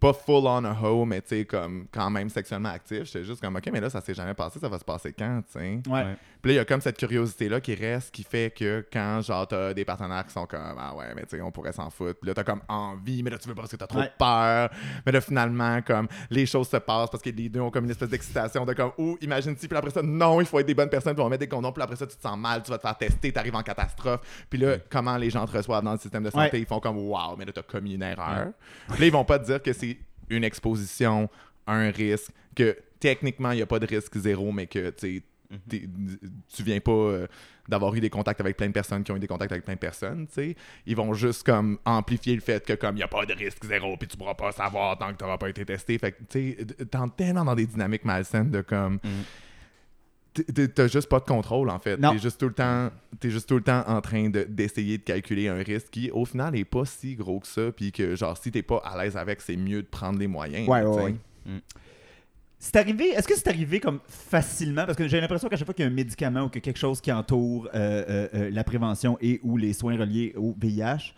pas 0.00 0.12
full 0.12 0.46
on 0.46 0.64
a 0.64 0.72
hoe, 0.80 1.04
mais 1.04 1.20
tu 1.22 1.28
sais, 1.28 1.44
comme 1.44 1.86
quand 1.92 2.08
même 2.10 2.28
sexuellement 2.28 2.68
actif. 2.70 3.04
J'étais 3.04 3.24
juste 3.24 3.40
comme, 3.40 3.56
OK, 3.56 3.68
mais 3.72 3.80
là, 3.80 3.90
ça 3.90 4.00
s'est 4.00 4.14
jamais 4.14 4.34
passé, 4.34 4.58
ça 4.58 4.68
va 4.68 4.78
se 4.78 4.84
passer 4.84 5.12
quand, 5.12 5.42
tu 5.52 5.58
sais? 5.58 5.80
Ouais. 5.88 6.16
Puis 6.40 6.50
là, 6.50 6.54
il 6.54 6.56
y 6.56 6.58
a 6.60 6.64
comme 6.64 6.80
cette 6.80 6.96
curiosité-là 6.96 7.60
qui 7.60 7.74
reste, 7.74 8.12
qui 8.14 8.22
fait 8.22 8.54
que 8.56 8.86
quand, 8.92 9.20
genre, 9.22 9.48
t'as 9.48 9.74
des 9.74 9.84
partenaires 9.84 10.24
qui 10.24 10.32
sont 10.32 10.46
comme, 10.46 10.76
ah 10.78 10.94
ouais, 10.94 11.06
mais 11.16 11.22
tu 11.22 11.30
sais, 11.36 11.42
on 11.42 11.50
pourrait 11.50 11.72
s'en 11.72 11.90
foutre. 11.90 12.20
Puis 12.20 12.28
là, 12.28 12.34
t'as 12.34 12.44
comme 12.44 12.60
envie, 12.68 13.22
mais 13.24 13.30
là, 13.30 13.38
tu 13.38 13.48
veux 13.48 13.54
pas 13.56 13.62
parce 13.62 13.72
que 13.72 13.76
t'as 13.76 13.88
trop 13.88 13.98
Ouais. 13.98 14.12
peur. 14.16 14.70
Mais 15.04 15.10
là, 15.12 15.20
finalement, 15.20 15.82
comme, 15.82 16.06
les 16.30 16.46
choses 16.46 16.68
se 16.68 16.76
passent 16.76 17.10
parce 17.10 17.22
que 17.22 17.30
les 17.30 17.48
deux 17.48 17.60
ont 17.60 17.70
comme 17.72 17.84
une 17.86 17.90
espèce 17.90 18.08
d'excitation 18.10 18.64
de 18.64 18.72
comme, 18.74 18.92
ou 18.98 19.18
imagine-tu, 19.20 19.66
puis 19.66 19.76
après 19.76 19.90
ça, 19.90 20.00
non, 20.02 20.40
il 20.40 20.46
faut 20.46 20.60
être 20.60 20.66
des 20.66 20.74
bonnes 20.74 20.88
personnes, 20.90 21.14
puis 21.14 21.20
on 21.22 21.24
va 21.24 21.30
mettre 21.30 21.40
des 21.40 21.48
condoms, 21.48 21.72
puis 21.72 21.82
après 21.82 21.96
ça, 21.96 22.06
tu 22.06 22.16
te 22.16 22.22
sens 22.22 22.38
mal, 22.38 22.62
tu 22.62 22.70
vas 22.70 22.76
te 22.78 22.82
faire 22.82 22.96
tester, 22.96 23.32
t'arrives 23.32 23.56
en 23.56 23.62
catastrophe. 23.62 24.20
Puis 24.48 24.60
là, 24.60 24.76
comment 24.88 25.16
les 25.16 25.30
gens 25.30 25.44
te 25.44 25.56
reçoivent 25.56 25.82
dans 25.82 25.92
le 25.92 25.98
système 25.98 26.22
de 26.22 26.30
santé, 26.30 26.50
Ouais. 26.52 26.60
ils 26.60 26.66
font 26.66 26.78
comme, 26.78 26.98
wow, 26.98 27.34
mais 27.36 27.44
là, 27.46 27.52
t'as 27.52 27.62
commis 27.62 27.94
une 27.94 28.02
erreur. 28.02 28.48
Puis 28.90 29.00
là, 29.00 29.06
ils 29.06 29.12
vont 29.12 29.24
pas 29.24 29.40
te 29.40 29.44
dire 29.46 29.60
que 29.60 29.72
c'est 29.72 29.87
une 30.30 30.44
exposition, 30.44 31.28
un 31.66 31.90
risque, 31.90 32.30
que 32.54 32.76
techniquement, 33.00 33.52
il 33.52 33.56
n'y 33.56 33.62
a 33.62 33.66
pas 33.66 33.78
de 33.78 33.86
risque 33.86 34.16
zéro, 34.18 34.52
mais 34.52 34.66
que, 34.66 34.90
tu 34.90 35.22
t'es- 35.68 35.88
tu 36.54 36.62
viens 36.62 36.80
pas 36.80 36.92
euh, 36.92 37.26
d'avoir 37.68 37.94
eu 37.94 38.00
des 38.00 38.10
contacts 38.10 38.40
avec 38.40 38.56
plein 38.56 38.66
de 38.66 38.72
personnes 38.72 39.02
qui 39.04 39.12
ont 39.12 39.16
eu 39.16 39.20
des 39.20 39.26
contacts 39.26 39.52
avec 39.52 39.64
plein 39.64 39.74
de 39.74 39.78
personnes, 39.78 40.26
tu 40.26 40.34
sais. 40.34 40.56
Ils 40.86 40.96
vont 40.96 41.14
juste 41.14 41.42
comme 41.44 41.78
amplifier 41.84 42.34
le 42.34 42.40
fait 42.40 42.64
que 42.66 42.74
comme 42.74 42.96
il 42.96 42.98
n'y 42.98 43.02
a 43.02 43.08
pas 43.08 43.24
de 43.24 43.32
risque 43.32 43.64
zéro 43.64 43.96
puis 43.96 44.08
tu 44.08 44.16
pourras 44.16 44.34
pas 44.34 44.52
savoir 44.52 44.98
tant 44.98 45.10
que 45.12 45.16
tu 45.18 45.24
n'auras 45.24 45.38
pas 45.38 45.48
été 45.48 45.64
testé. 45.64 45.96
Fait 45.98 46.12
que 46.12 46.18
tu 46.28 46.56
sais, 46.56 46.86
tellement 47.16 47.44
dans 47.44 47.54
des 47.54 47.66
dynamiques 47.66 48.04
malsaines 48.04 48.50
de 48.50 48.60
comme 48.62 48.98
t'es- 49.00 49.08
t'as 50.74 50.86
juste 50.86 51.08
pas 51.08 51.20
de 51.20 51.24
contrôle 51.24 51.70
en 51.70 51.78
fait. 51.78 51.96
T'es 51.96 52.18
juste 52.18 52.38
tout 52.38 52.48
le 52.48 52.54
temps, 52.54 52.90
juste 53.22 53.48
tout 53.48 53.56
le 53.56 53.62
temps 53.62 53.82
en 53.86 54.00
train 54.00 54.28
de- 54.28 54.44
d'essayer 54.44 54.98
de, 54.98 55.02
calculer 55.02 55.48
un 55.48 55.62
risque 55.62 55.90
qui 55.90 56.10
au 56.10 56.24
final 56.24 56.56
est 56.56 56.64
pas 56.64 56.84
si 56.84 57.14
gros 57.14 57.40
que 57.40 57.46
ça, 57.46 57.72
puis 57.74 57.92
que 57.92 58.16
genre 58.16 58.36
si 58.36 58.50
t'es 58.50 58.62
pas 58.62 58.82
à 58.84 59.02
l'aise 59.02 59.16
avec, 59.16 59.40
c'est 59.40 59.56
mieux 59.56 59.82
de 59.82 59.88
prendre 59.88 60.18
les 60.18 60.26
moyens. 60.26 60.68
Ouais, 60.68 60.84
ouais. 60.84 61.14
Mm. 61.46 61.58
C'est 62.60 62.74
arrivé, 62.76 63.10
est-ce 63.10 63.28
que 63.28 63.36
c'est 63.36 63.48
arrivé 63.48 63.78
comme 63.78 64.00
facilement? 64.08 64.84
Parce 64.84 64.98
que 64.98 65.06
j'ai 65.06 65.20
l'impression 65.20 65.48
qu'à 65.48 65.56
chaque 65.56 65.66
fois 65.66 65.74
qu'il 65.74 65.84
y 65.84 65.88
a 65.88 65.90
un 65.90 65.94
médicament 65.94 66.42
ou 66.42 66.48
que 66.48 66.58
quelque 66.58 66.78
chose 66.78 67.00
qui 67.00 67.12
entoure 67.12 67.68
euh, 67.72 68.04
euh, 68.08 68.28
euh, 68.34 68.50
la 68.50 68.64
prévention 68.64 69.16
et 69.20 69.38
ou 69.44 69.56
les 69.56 69.72
soins 69.72 69.96
reliés 69.96 70.34
au 70.36 70.56
VIH, 70.60 71.14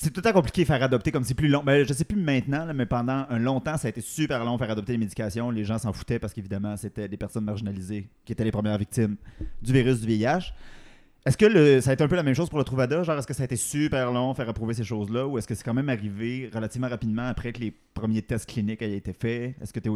c'est 0.00 0.10
tout 0.12 0.20
le 0.20 0.22
temps 0.22 0.32
compliqué 0.32 0.64
faire 0.64 0.80
adopter 0.80 1.10
comme 1.10 1.24
c'est 1.24 1.34
plus 1.34 1.48
long. 1.48 1.62
Ben, 1.64 1.84
je 1.84 1.92
sais 1.92 2.04
plus 2.04 2.16
maintenant, 2.20 2.64
là, 2.64 2.72
mais 2.72 2.86
pendant 2.86 3.26
un 3.28 3.38
long 3.40 3.58
temps, 3.58 3.76
ça 3.76 3.88
a 3.88 3.90
été 3.90 4.00
super 4.00 4.44
long 4.44 4.56
faire 4.56 4.70
adopter 4.70 4.92
les 4.92 4.98
médications. 4.98 5.50
Les 5.50 5.64
gens 5.64 5.78
s'en 5.78 5.92
foutaient 5.92 6.20
parce 6.20 6.32
qu'évidemment, 6.32 6.76
c'était 6.76 7.08
des 7.08 7.16
personnes 7.16 7.44
marginalisées 7.44 8.08
qui 8.24 8.32
étaient 8.32 8.44
les 8.44 8.52
premières 8.52 8.78
victimes 8.78 9.16
du 9.60 9.72
virus 9.72 10.00
du 10.00 10.06
VIH. 10.06 10.52
Est-ce 11.26 11.36
que 11.36 11.46
le- 11.46 11.80
ça 11.80 11.90
a 11.90 11.94
été 11.94 12.04
un 12.04 12.08
peu 12.08 12.14
la 12.14 12.22
même 12.22 12.34
chose 12.34 12.48
pour 12.48 12.58
le 12.58 12.64
Truvada? 12.64 13.02
Genre, 13.02 13.18
est-ce 13.18 13.26
que 13.26 13.34
ça 13.34 13.42
a 13.42 13.46
été 13.46 13.56
super 13.56 14.12
long 14.12 14.32
faire 14.34 14.48
approuver 14.48 14.72
ces 14.74 14.84
choses-là? 14.84 15.26
Ou 15.26 15.36
est-ce 15.36 15.48
que 15.48 15.54
c'est 15.56 15.64
quand 15.64 15.74
même 15.74 15.88
arrivé 15.88 16.48
relativement 16.54 16.88
rapidement 16.88 17.26
après 17.26 17.52
que 17.52 17.58
les 17.60 17.74
premiers 17.92 18.22
tests 18.22 18.48
cliniques 18.48 18.80
aient 18.82 18.96
été 18.96 19.12
faits? 19.12 19.56
Est-ce 19.60 19.72
que 19.72 19.80
tu 19.80 19.90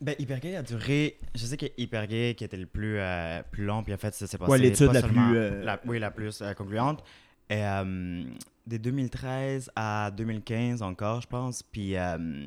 Ben, 0.00 0.14
Hypergay 0.18 0.56
a 0.56 0.62
duré. 0.62 1.16
Je 1.34 1.44
sais 1.46 1.56
que 1.56 1.66
Hypergay 1.78 2.34
qui 2.36 2.44
était 2.44 2.56
le 2.56 2.66
plus, 2.66 2.96
euh, 2.98 3.42
plus 3.50 3.64
long, 3.64 3.82
puis 3.82 3.92
en 3.94 3.96
fait, 3.96 4.14
ça 4.14 4.26
s'est 4.26 4.36
passé. 4.38 4.52
Ouais, 4.52 4.58
l'étude 4.58 4.86
pas 4.88 4.92
la 4.92 5.00
seulement- 5.00 5.28
plus, 5.30 5.36
euh, 5.38 5.64
la- 5.64 5.80
oui, 5.86 5.98
la 5.98 6.10
plus 6.10 6.42
euh, 6.42 6.52
concluante. 6.52 7.02
Et, 7.48 7.62
euh, 7.64 8.24
de 8.66 8.76
2013 8.76 9.70
à 9.76 10.10
2015 10.10 10.82
encore, 10.82 11.20
je 11.20 11.28
pense. 11.28 11.62
Puis. 11.62 11.96
euh, 11.96 12.46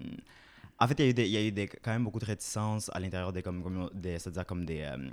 en 0.82 0.88
fait, 0.88 0.94
il 1.00 1.04
y 1.04 1.08
a 1.08 1.10
eu, 1.10 1.14
des, 1.14 1.26
il 1.26 1.32
y 1.32 1.38
a 1.38 1.44
eu 1.44 1.52
des- 1.52 1.68
quand 1.68 1.92
même 1.92 2.06
beaucoup 2.06 2.20
de 2.20 2.26
réticences 2.26 2.90
à 2.94 3.00
l'intérieur 3.02 3.34
des, 3.34 3.42
comme, 3.42 3.90
des, 3.94 4.18
c'est-à-dire 4.18 4.46
comme 4.46 4.64
des, 4.64 4.82
euh, 4.84 5.10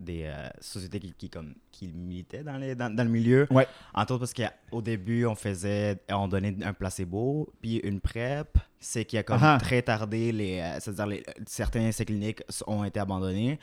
des 0.00 0.22
euh, 0.24 0.48
sociétés 0.58 1.00
qui, 1.00 1.12
qui, 1.12 1.28
comme, 1.28 1.52
qui 1.70 1.88
militaient 1.88 2.42
dans, 2.42 2.56
les, 2.56 2.74
dans, 2.74 2.88
dans 2.94 3.04
le 3.04 3.10
milieu. 3.10 3.46
Ouais. 3.50 3.66
Entre 3.92 4.14
autres 4.14 4.20
parce 4.26 4.32
qu'au 4.32 4.80
début, 4.80 5.26
on 5.26 5.34
faisait, 5.34 6.00
on 6.08 6.28
donnait 6.28 6.56
un 6.64 6.72
placebo, 6.72 7.52
puis 7.60 7.76
une 7.84 8.00
PrEP, 8.00 8.56
c'est 8.82 9.04
qui 9.04 9.16
a 9.16 9.22
comme 9.22 9.38
ah. 9.40 9.58
très 9.60 9.80
tardé, 9.80 10.32
les, 10.32 10.58
euh, 10.58 10.80
c'est-à-dire 10.80 11.06
les, 11.06 11.22
certains 11.46 11.82
essais 11.82 12.04
cliniques 12.04 12.42
ont 12.66 12.84
été 12.84 12.98
abandonnés. 12.98 13.58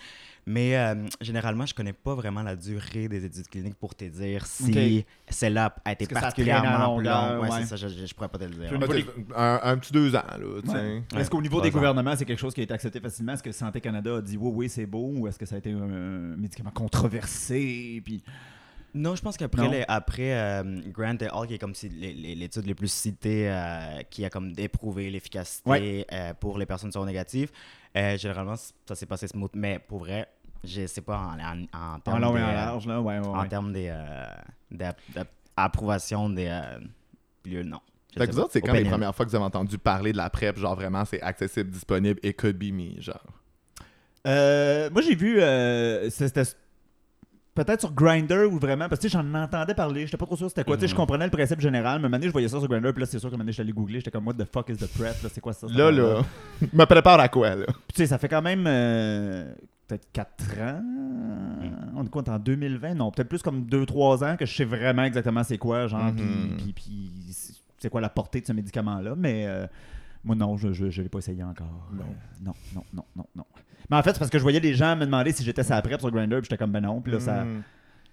Mais 0.46 0.78
euh, 0.78 0.96
généralement, 1.22 1.66
je 1.66 1.76
connais 1.76 1.94
pas 1.94 2.16
vraiment 2.16 2.42
la 2.42 2.56
durée 2.56 3.08
des 3.08 3.26
études 3.26 3.48
cliniques 3.50 3.76
pour 3.76 3.94
te 3.94 4.06
dire 4.06 4.46
si 4.46 5.04
Ok. 5.04 5.06
celle-là 5.30 5.76
a 5.84 5.92
été 5.92 6.08
particulièrement 6.08 6.96
longue. 6.98 7.06
Ouais, 7.06 7.50
ouais. 7.50 7.58
c'est 7.60 7.66
ça, 7.66 7.76
je, 7.76 7.88
je, 7.90 8.14
pourrais 8.16 8.30
pas 8.30 8.40
te 8.40 8.46
le 8.46 8.52
dire. 8.52 8.72
Ah, 8.74 8.88
t'sais, 8.88 9.06
un, 9.36 9.60
un 9.62 9.78
petit 9.78 9.92
deux 9.92 10.16
ans, 10.16 10.24
là, 10.26 10.62
tu 10.64 10.70
sais. 10.70 10.76
Ouais. 10.76 11.04
Ouais. 11.14 11.22
Est-ce 11.22 11.30
qu'au 11.30 11.42
niveau 11.42 11.62
des 11.62 11.70
gouvernements, 11.70 12.16
c'est 12.16 12.26
quelque 12.26 12.40
chose 12.40 12.54
qui 12.54 12.62
a 12.62 12.64
été 12.64 12.74
accepté 12.74 13.00
facilement? 13.00 13.34
Est-ce 13.34 13.44
que 13.44 13.52
Santé 13.52 13.82
Canada 13.82 14.16
a 14.16 14.22
dit 14.22 14.38
oui, 14.38 14.52
oui, 14.56 14.70
c'est 14.70 14.86
beau 14.86 15.12
ou 15.16 15.28
est-ce 15.28 15.38
que 15.38 15.46
ça 15.46 15.56
a 15.56 15.58
été 15.60 15.72
un 15.72 16.36
médicament 16.38 16.72
controversé? 16.72 18.02
Puis... 18.04 18.24
Non, 18.94 19.16
je 19.16 19.22
pense 19.22 19.38
qu'après 19.38 19.86
après 19.88 20.34
euh, 20.34 20.82
Grant 20.88 21.18
et 21.22 21.30
Hall, 21.32 21.48
qui 21.48 21.54
est 21.54 21.58
comme 21.60 21.76
si 21.76 21.90
les- 21.90 22.14
les- 22.14 22.36
l'étude 22.36 22.66
les 22.66 22.74
plus 22.74 22.92
citées, 22.92 23.50
euh, 23.50 24.02
qui 24.10 24.26
a 24.26 24.30
comme 24.30 24.54
éprouvé 24.58 25.10
l'efficacité 25.12 25.70
Ouais. 25.70 26.06
euh, 26.12 26.34
pour 26.34 26.58
les 26.58 26.66
personnes 26.66 26.92
négatives, 27.06 27.52
euh, 27.96 28.18
généralement 28.18 28.56
ça 28.56 28.96
s'est 28.96 29.06
passé 29.06 29.28
smooth. 29.28 29.52
Mais 29.54 29.78
pour 29.80 30.00
vrai, 30.00 30.28
je 30.64 30.88
sais 30.88 31.02
pas 31.02 31.18
en, 31.18 31.40
en, 31.40 31.62
en 31.74 31.96
En 31.96 32.00
termes 32.00 32.24
et 32.24 32.28
en 32.44 32.52
large, 32.52 32.88
là, 32.88 33.00
ouais, 33.02 33.20
ouais, 33.20 33.28
en 33.28 33.42
ouais. 33.42 33.48
termes 33.48 33.72
des 33.74 33.90
d'app- 34.72 35.00
d'approbation 35.56 36.30
des 36.30 36.48
euh, 36.48 36.80
lieux, 37.46 37.64
non. 37.64 37.80
Fait 38.18 38.26
que 38.28 38.32
vous 38.32 38.40
autres, 38.40 38.54
c'est 38.54 38.62
quand 38.62 38.74
les 38.74 38.86
premières 38.86 39.14
fois 39.16 39.24
que 39.24 39.30
vous 39.30 39.36
avez 39.36 39.46
entendu 39.46 39.78
parler 39.78 40.12
de 40.14 40.18
la 40.18 40.32
PrEP, 40.32 40.58
genre 40.58 40.76
vraiment 40.76 41.06
c'est 41.06 41.22
accessible, 41.22 41.70
disponible 41.70 42.20
et 42.24 42.34
could 42.34 42.58
be 42.58 42.74
me, 42.74 43.00
genre? 43.00 43.22
Euh, 44.28 44.90
moi, 44.90 45.02
j'ai 45.02 45.16
vu. 45.16 45.40
euh, 45.42 46.10
c'était 46.10 46.44
peut-être 47.56 47.82
sur 47.82 47.92
Grinder 47.94 48.46
ou 48.46 48.58
vraiment. 48.60 48.88
Parce 48.90 49.02
que 49.02 49.10
j'en 49.10 49.34
entendais 49.34 49.74
parler. 49.74 50.06
J'étais 50.06 50.18
pas 50.18 50.26
trop 50.26 50.36
sûr 50.38 50.50
c'était 50.50 50.64
quoi. 50.64 50.78
Tu 50.78 50.82
sais, 50.82 50.88
je 50.88 50.94
Mhm. 50.94 50.98
comprenais 50.98 51.26
le 51.26 51.32
principe 51.32 51.60
général. 51.60 52.02
Mais 52.02 52.10
donné, 52.10 52.28
je 52.28 52.32
voyais 52.32 52.48
ça 52.48 52.60
sur 52.60 52.68
Grinder. 52.68 52.92
Puis 52.94 53.02
là, 53.02 53.06
c'est 53.06 53.20
sûr 53.20 53.30
que 53.30 53.34
moment 53.36 53.44
donné, 53.44 53.52
j'étais 53.52 53.64
allé 53.64 53.74
googler. 53.74 54.00
J'étais 54.00 54.12
comme, 54.12 54.28
what 54.28 54.34
the 54.34 54.46
fuck 54.52 54.70
is 54.70 54.78
the 54.78 54.88
PrEP? 54.88 55.22
Là, 55.24 55.30
c'est 55.34 55.42
quoi 55.42 55.54
ça? 55.54 55.68
Là, 55.70 55.92
là, 55.92 56.22
me 56.74 56.86
prépare 56.86 57.20
à 57.20 57.28
quoi, 57.30 57.56
là? 57.56 57.66
Tu 57.68 57.74
sais, 57.96 58.08
ça 58.08 58.18
fait 58.18 58.28
quand 58.30 58.42
même 58.42 58.66
euh, 58.68 59.52
peut-être 59.88 60.08
4 60.14 60.60
ans. 60.62 60.82
On 61.96 62.04
est 62.06 62.10
quoi, 62.10 62.22
on 62.22 62.32
est 62.32 62.36
en 62.36 62.40
2020? 62.40 62.94
Non, 62.96 63.12
peut-être 63.12 63.28
plus 63.30 63.42
comme 63.42 63.66
2-3 63.66 64.24
ans 64.24 64.38
que 64.38 64.46
je 64.46 64.56
sais 64.56 64.64
vraiment 64.66 65.04
exactement 65.04 65.44
c'est 65.44 65.58
quoi, 65.58 65.88
genre, 65.88 66.14
puis- 66.16 66.24
Mhm. 66.26 66.58
puis, 66.58 66.74
puis 66.74 67.12
c'est- 67.32 67.90
quoi 67.90 68.00
la 68.02 68.10
portée 68.10 68.42
de 68.42 68.46
ce 68.46 68.54
médicament-là. 68.54 69.16
Mais 69.18 69.46
euh, 69.48 69.66
moi, 70.24 70.36
non, 70.36 70.56
je 70.58 70.68
ne 70.68 70.90
l'ai 71.04 71.10
pas 71.10 71.20
essayé 71.20 71.44
encore. 71.44 71.88
Non. 71.94 72.04
Euh, 72.04 72.44
non, 72.46 72.54
non, 72.76 72.84
non, 72.94 73.04
non, 73.16 73.26
non. 73.36 73.46
Mais 73.90 73.98
en 73.98 74.04
fait, 74.04 74.14
c'est 74.14 74.20
parce 74.20 74.32
que 74.32 74.38
je 74.38 74.44
voyais 74.44 74.60
des 74.60 74.74
gens 74.74 74.96
me 74.96 75.06
demander 75.06 75.32
si 75.32 75.44
j'étais 75.44 75.64
sa 75.64 75.82
PrEP 75.82 76.00
sur 76.00 76.12
Grindr, 76.12 76.38
puis 76.38 76.46
j'étais 76.46 76.58
comme, 76.58 76.72
ben 76.72 76.82
non. 76.82 77.02
Puis 77.02 77.12
là, 77.14 77.20
ça, 77.20 77.44
Mm. 77.44 77.64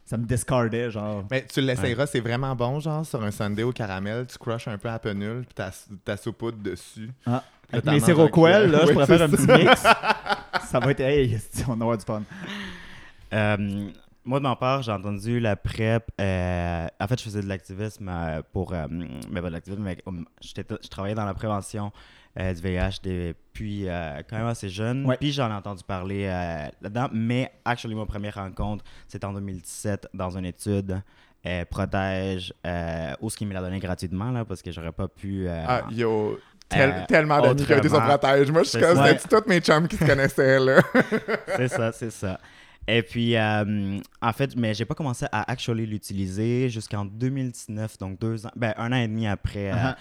ça 0.05 0.17
me 0.17 0.25
discardait, 0.25 0.91
genre. 0.91 1.25
Mais 1.31 1.45
tu 1.47 1.61
l'essayeras, 1.61 2.07
c'est 2.07 2.21
vraiment 2.21 2.55
bon, 2.55 2.81
genre, 2.81 3.05
sur 3.05 3.23
un 3.23 3.31
sundae 3.31 3.63
au 3.65 3.73
caramel, 3.73 4.27
tu 4.27 4.39
crushes 4.39 4.69
un 4.69 4.79
peu 4.79 4.89
à 4.89 4.99
penule, 4.99 5.45
puis 5.45 5.55
ta, 5.55 5.71
ta 6.05 6.17
saupoudre 6.17 6.59
dessus. 6.59 7.11
Ah, 7.27 7.31
Là, 7.73 7.79
avec 7.85 7.85
mes 7.87 7.91
un 8.13 8.67
là, 8.69 8.87
je 8.87 8.93
pourrais 8.93 9.07
faire 9.07 9.23
un 9.23 9.29
petit 9.29 9.47
mix. 9.49 9.81
ça 10.71 10.79
va 10.79 10.91
être, 10.93 11.01
hey, 11.01 11.37
on 11.67 11.75
va 11.75 11.85
avoir 11.85 11.99
du 11.99 12.05
fun. 12.05 12.23
Euh, 13.33 13.89
moi, 14.25 14.39
de 14.39 14.43
ma 14.45 14.57
part, 14.57 14.83
j'ai 14.83 14.93
entendu 14.93 15.41
la 15.41 15.57
PrEP. 15.57 16.11
euh, 16.21 16.87
en 17.01 17.07
fait, 17.09 17.19
je 17.19 17.25
faisais 17.25 17.41
de 17.43 17.47
l'activisme 17.49 18.09
euh, 18.09 18.43
pour. 18.53 18.73
euh, 18.73 18.87
mais 18.89 19.41
pas 19.41 19.49
de 19.49 19.53
l'activisme, 19.55 19.83
mais 19.83 19.99
um, 20.07 20.25
je 20.43 20.89
travaillais 20.89 21.15
dans 21.15 21.25
la 21.25 21.35
prévention 21.35 21.93
euh, 22.39 22.53
du 22.55 22.61
VIH 22.63 23.01
depuis 23.03 23.89
euh, 23.89 24.21
quand 24.29 24.37
même 24.39 24.47
assez 24.47 24.69
jeune. 24.69 25.07
Ouais. 25.07 25.17
Puis 25.19 25.33
j'en 25.33 25.51
ai 25.51 25.55
entendu 25.55 25.83
parler 25.85 26.27
euh, 26.27 26.67
là-dedans. 26.83 27.09
Mais, 27.13 27.51
actually, 27.65 27.95
ma 27.95 28.07
première 28.07 28.35
rencontre, 28.35 28.85
c'était 29.09 29.25
en 29.25 29.33
2017 29.33 30.09
dans 30.15 30.37
une 30.37 30.45
étude. 30.47 31.01
euh, 31.47 31.65
protège 31.65 32.53
euh, 32.67 33.13
où 33.21 33.31
ce 33.31 33.37
qui 33.37 33.47
me 33.47 33.55
l'a 33.55 33.61
donné 33.61 33.79
gratuitement 33.79 34.33
là 34.33 34.45
parce 34.45 34.63
que 34.63 34.73
j'aurais 34.73 34.91
pas 34.91 35.07
pu 35.07 35.47
euh, 35.47 35.65
Ah, 35.69 35.85
yo, 35.93 36.41
tel- 36.69 36.91
Euh, 36.91 37.07
tellement 37.07 37.39
été 37.39 37.65
sur 37.65 37.77
autrement, 37.77 38.01
protège. 38.19 38.51
Moi, 38.51 38.63
je 38.65 38.69
suis 38.71 38.79
c'est 38.81 38.85
comme, 38.85 38.97
ça. 38.97 39.17
c'était 39.19 39.41
tous 39.41 39.49
mes 39.49 39.61
chums 39.61 39.87
qui 39.87 39.97
se 39.97 40.05
connaissaient, 40.05 40.59
là? 40.59 40.81
c'est 41.57 41.69
ça, 41.69 41.93
c'est 41.93 42.11
ça. 42.11 42.41
Et 42.89 43.03
puis, 43.03 43.37
euh, 43.37 43.99
en 44.23 44.33
fait, 44.33 44.57
mais 44.57 44.73
j'ai 44.75 44.85
pas 44.85 44.95
commencé 44.95 45.27
à 45.31 45.49
actually 45.51 45.87
l'utiliser 45.87 46.69
jusqu'en 46.69 47.05
2019, 47.05 47.99
donc 47.99 48.19
deux 48.21 48.45
ans, 48.47 48.51
ben 48.57 48.75
un 48.77 48.93
an 48.93 48.97
et 48.97 49.07
demi 49.09 49.27
après. 49.29 49.71
euh, 49.71 49.75
Uh-huh. 49.75 49.95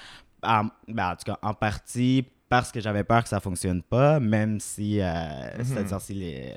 En, 0.45 0.69
ben, 0.87 1.11
en 1.11 1.15
tout 1.15 1.25
cas, 1.25 1.37
en 1.41 1.53
partie 1.53 2.25
parce 2.49 2.71
que 2.71 2.79
j'avais 2.79 3.03
peur 3.03 3.23
que 3.23 3.29
ça 3.29 3.39
fonctionne 3.39 3.81
pas, 3.81 4.19
même 4.19 4.59
si, 4.59 5.01
euh, 5.01 5.63
c'est-à-dire 5.63 5.99
si 5.99 6.13
les, 6.13 6.55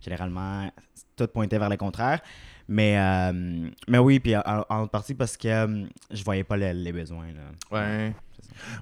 généralement, 0.00 0.70
tout 1.16 1.26
pointait 1.28 1.58
vers 1.58 1.70
le 1.70 1.76
contraire. 1.76 2.20
Mais, 2.68 2.98
euh, 2.98 3.68
mais 3.88 3.98
oui, 3.98 4.20
puis 4.20 4.36
en, 4.36 4.64
en 4.68 4.86
partie 4.86 5.14
parce 5.14 5.36
que 5.36 5.48
euh, 5.48 5.84
je 6.10 6.22
voyais 6.22 6.44
pas 6.44 6.56
les, 6.56 6.72
les 6.72 6.92
besoins. 6.92 7.26
Là. 7.32 7.76
Ouais. 7.76 8.14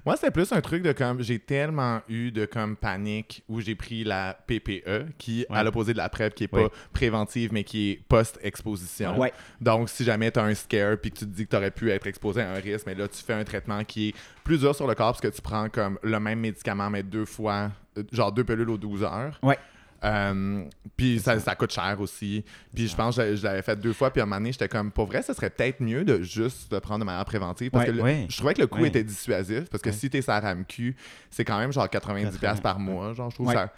Moi, 0.05 0.15
c'était 0.15 0.31
plus 0.31 0.51
un 0.51 0.61
truc 0.61 0.83
de 0.83 0.91
comme, 0.91 1.21
j'ai 1.21 1.39
tellement 1.39 2.01
eu 2.09 2.31
de 2.31 2.45
comme 2.45 2.75
panique 2.75 3.43
où 3.47 3.61
j'ai 3.61 3.75
pris 3.75 4.03
la 4.03 4.37
PPE, 4.47 5.13
qui, 5.17 5.45
à 5.49 5.63
l'opposé 5.63 5.93
de 5.93 5.97
la 5.97 6.09
PrEP, 6.09 6.35
qui 6.35 6.43
est 6.45 6.47
pas 6.47 6.69
préventive, 6.93 7.51
mais 7.53 7.63
qui 7.63 7.91
est 7.91 8.01
post-exposition. 8.07 9.19
Ouais. 9.19 9.33
Donc, 9.59 9.89
si 9.89 10.03
jamais 10.03 10.31
tu 10.31 10.39
as 10.39 10.43
un 10.43 10.53
scare 10.53 10.97
puis 10.97 11.11
que 11.11 11.19
tu 11.19 11.25
te 11.25 11.31
dis 11.31 11.45
que 11.45 11.51
tu 11.51 11.55
aurais 11.55 11.71
pu 11.71 11.91
être 11.91 12.07
exposé 12.07 12.41
à 12.41 12.51
un 12.51 12.59
risque, 12.59 12.85
mais 12.87 12.95
là, 12.95 13.07
tu 13.07 13.23
fais 13.23 13.33
un 13.33 13.43
traitement 13.43 13.83
qui 13.83 14.09
est 14.09 14.15
plus 14.43 14.59
dur 14.59 14.75
sur 14.75 14.87
le 14.87 14.95
corps 14.95 15.11
parce 15.11 15.21
que 15.21 15.27
tu 15.27 15.41
prends 15.41 15.69
comme 15.69 15.97
le 16.03 16.19
même 16.19 16.39
médicament, 16.39 16.89
mais 16.89 17.03
deux 17.03 17.25
fois, 17.25 17.71
euh, 17.97 18.03
genre 18.11 18.31
deux 18.31 18.43
pilules 18.43 18.69
aux 18.69 18.77
12 18.77 19.03
heures. 19.03 19.39
Ouais. 19.43 19.57
Euh, 20.03 20.63
puis 20.97 21.19
ça, 21.19 21.39
ça 21.39 21.55
coûte 21.55 21.71
cher 21.71 21.95
aussi. 21.99 22.43
Puis 22.73 22.87
je 22.87 22.95
pense 22.95 23.15
que 23.17 23.31
je- 23.31 23.35
je 23.35 23.43
l'avais 23.43 23.61
fait 23.61 23.75
deux 23.79 23.93
fois. 23.93 24.11
Puis 24.11 24.19
à 24.19 24.23
un 24.23 24.25
moment 24.25 24.37
donné, 24.37 24.51
j'étais 24.51 24.67
comme, 24.67 24.91
pour 24.91 25.05
vrai, 25.05 25.21
ça 25.21 25.33
serait 25.33 25.49
peut-être 25.51 25.79
mieux 25.79 26.03
de 26.03 26.21
juste 26.23 26.71
le 26.73 26.79
prendre 26.79 27.01
de 27.01 27.05
manière 27.05 27.25
préventive. 27.25 27.69
Parce 27.71 27.85
Ouais. 27.85 27.91
que 27.91 27.97
le- 27.97 28.03
Ouais. 28.03 28.25
je 28.29 28.37
trouvais 28.37 28.53
que 28.55 28.61
le 28.61 28.67
coût 28.67 28.81
Ouais. 28.81 28.87
était 28.87 29.03
dissuasif. 29.03 29.69
Parce 29.69 29.83
que 29.83 29.91
si 29.91 30.09
t'es 30.09 30.21
sur 30.21 30.31
la 30.33 30.39
RAMQ, 30.39 30.95
c'est 31.29 31.45
quand 31.45 31.59
même 31.59 31.71
genre 31.71 31.87
90$ 31.89 32.39
piastres 32.39 32.63
par 32.63 32.79
mois. 32.79 33.13
Genre, 33.13 33.29
je 33.29 33.35
trouve 33.35 33.51
ça. 33.53 33.71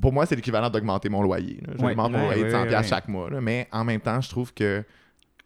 Pour 0.00 0.12
moi, 0.12 0.26
c'est 0.26 0.36
l'équivalent 0.36 0.68
d'augmenter 0.70 1.08
mon 1.08 1.22
loyer. 1.22 1.60
J'augmente 1.78 2.12
mon 2.12 2.24
loyer 2.26 2.40
de 2.42 2.46
ouais, 2.46 2.50
100$ 2.52 2.62
ouais, 2.64 2.68
piastres 2.68 2.92
ouais. 2.92 2.96
chaque 2.96 3.08
mois. 3.08 3.30
là. 3.30 3.40
Mais 3.40 3.68
en 3.72 3.84
même 3.84 4.00
temps, 4.00 4.20
je 4.20 4.28
trouve 4.28 4.52
que 4.52 4.84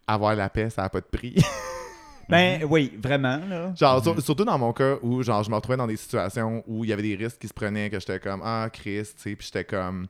avoir 0.07 0.35
la 0.35 0.49
paix, 0.49 0.69
ça 0.69 0.81
n'a 0.83 0.89
pas 0.89 0.99
de 1.01 1.05
prix. 1.05 1.35
Ben 2.31 2.63
oui, 2.69 2.91
vraiment, 3.01 3.39
là. 3.47 3.73
Genre, 3.75 4.01
sur- 4.03 4.21
surtout 4.21 4.45
dans 4.45 4.57
mon 4.57 4.73
cas 4.73 4.95
où 5.01 5.21
genre, 5.21 5.43
je 5.43 5.49
me 5.49 5.55
retrouvais 5.55 5.77
dans 5.77 5.87
des 5.87 5.97
situations 5.97 6.63
où 6.67 6.83
il 6.83 6.89
y 6.89 6.93
avait 6.93 7.01
des 7.03 7.15
risques 7.15 7.37
qui 7.39 7.47
se 7.47 7.53
prenaient, 7.53 7.89
que 7.89 7.99
j'étais 7.99 8.19
comme 8.19 8.41
Ah, 8.43 8.69
Chris, 8.71 9.03
tu 9.03 9.21
sais, 9.21 9.35
puis 9.35 9.45
j'étais 9.45 9.65
comme 9.65 10.07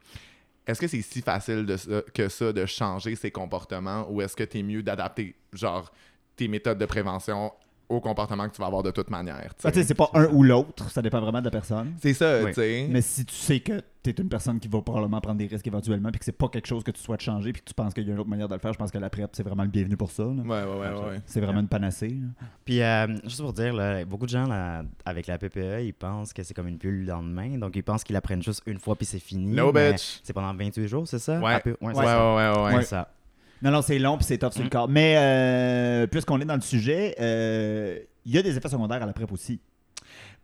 Est-ce 0.67 0.79
que 0.79 0.87
c'est 0.87 1.01
si 1.01 1.21
facile 1.21 1.65
de 1.65 1.75
que 2.13 2.29
ça 2.29 2.53
de 2.53 2.65
changer 2.65 3.15
ses 3.15 3.31
comportements 3.31 4.05
ou 4.09 4.21
est-ce 4.21 4.35
que 4.35 4.43
t'es 4.43 4.61
mieux 4.63 4.83
d'adapter, 4.83 5.35
genre, 5.53 5.91
tes 6.35 6.47
méthodes 6.47 6.77
de 6.77 6.85
prévention 6.85 7.51
au 7.89 7.99
comportement 7.99 8.47
que 8.47 8.55
tu 8.55 8.61
vas 8.61 8.67
avoir 8.67 8.83
de 8.83 8.91
toute 8.91 9.09
manière. 9.09 9.53
Ah, 9.65 9.69
c'est 9.73 9.93
pas 9.95 10.09
un 10.13 10.27
ou 10.27 10.43
l'autre, 10.43 10.89
ça 10.89 11.01
dépend 11.01 11.19
vraiment 11.19 11.39
de 11.39 11.45
la 11.45 11.51
personne. 11.51 11.93
C'est 12.01 12.13
ça, 12.13 12.39
Oui. 12.41 12.51
tu 12.51 12.53
sais. 12.61 12.87
Mais 12.89 13.01
si 13.01 13.25
tu 13.25 13.35
sais 13.35 13.59
que 13.59 13.81
tu 14.03 14.09
es 14.09 14.13
une 14.13 14.29
personne 14.29 14.59
qui 14.59 14.67
va 14.67 14.81
probablement 14.81 15.21
prendre 15.21 15.37
des 15.37 15.45
risques 15.47 15.67
éventuellement, 15.67 16.09
puis 16.09 16.19
que 16.19 16.25
c'est 16.25 16.31
pas 16.31 16.47
quelque 16.49 16.67
chose 16.67 16.83
que 16.83 16.91
tu 16.91 16.99
souhaites 17.01 17.21
changer, 17.21 17.53
puis 17.53 17.61
que 17.61 17.67
tu 17.67 17.73
penses 17.73 17.93
qu'il 17.93 18.05
y 18.05 18.09
a 18.09 18.13
une 18.13 18.19
autre 18.19 18.29
manière 18.29 18.47
de 18.47 18.53
le 18.55 18.59
faire, 18.59 18.73
je 18.73 18.77
pense 18.79 18.89
que 18.91 18.97
la 18.97 19.09
PrEP, 19.09 19.29
c'est 19.33 19.43
vraiment 19.43 19.63
le 19.63 19.69
bienvenu 19.69 19.95
pour 19.97 20.09
ça. 20.11 20.23
là. 20.23 20.29
Ouais, 20.29 20.43
ouais, 20.45 20.79
ouais, 20.79 21.09
ouais. 21.11 21.21
C'est 21.25 21.39
vraiment 21.41 21.59
une 21.59 21.67
panacée. 21.67 22.09
là. 22.09 22.45
Puis, 22.65 22.81
euh, 22.81 23.07
juste 23.25 23.41
pour 23.41 23.53
dire, 23.53 23.73
là, 23.73 24.03
beaucoup 24.05 24.25
de 24.25 24.31
gens, 24.31 24.47
là, 24.47 24.83
avec 25.05 25.27
la 25.27 25.37
PPE, 25.37 25.83
ils 25.83 25.93
pensent 25.93 26.33
que 26.33 26.41
c'est 26.43 26.53
comme 26.53 26.67
une 26.67 26.77
pilule 26.77 27.05
le 27.05 27.11
lendemain. 27.11 27.57
Donc, 27.57 27.75
ils 27.75 27.83
pensent 27.83 28.03
qu'ils 28.03 28.13
la 28.15 28.21
prennent 28.21 28.41
juste 28.41 28.63
une 28.65 28.79
fois, 28.79 28.95
puis 28.95 29.05
c'est 29.05 29.19
fini. 29.19 29.53
No 29.55 29.71
mais 29.71 29.91
bitch. 29.93 30.21
C'est 30.23 30.33
pendant 30.33 30.53
28 30.53 30.87
jours, 30.87 31.07
c'est 31.07 31.19
ça? 31.19 31.39
Ouais. 31.39 31.53
Un 31.55 31.59
peu- 31.59 31.77
Ouais, 31.81 31.93
ouais, 31.93 31.99
ouais, 31.99 32.05
ça. 32.05 32.35
ouais, 32.35 32.63
ouais. 32.75 32.81
C'est 32.81 32.87
ça. 32.89 33.13
Non, 33.61 33.69
non, 33.69 33.83
c'est 33.83 33.99
long, 33.99 34.17
puis 34.17 34.25
c'est 34.25 34.39
tough 34.39 34.53
sur 34.53 34.61
le 34.61 34.67
Mm. 34.67 34.71
corps. 34.71 34.89
Mais 34.89 35.15
euh, 35.17 36.07
puisqu'on 36.07 36.41
est 36.41 36.45
dans 36.45 36.55
le 36.55 36.61
sujet, 36.61 37.13
euh, 37.19 37.99
il 38.25 38.31
y 38.33 38.37
a 38.39 38.41
des 38.41 38.57
effets 38.57 38.69
secondaires 38.69 39.03
à 39.03 39.05
la 39.05 39.13
PrEP 39.13 39.31
aussi. 39.31 39.59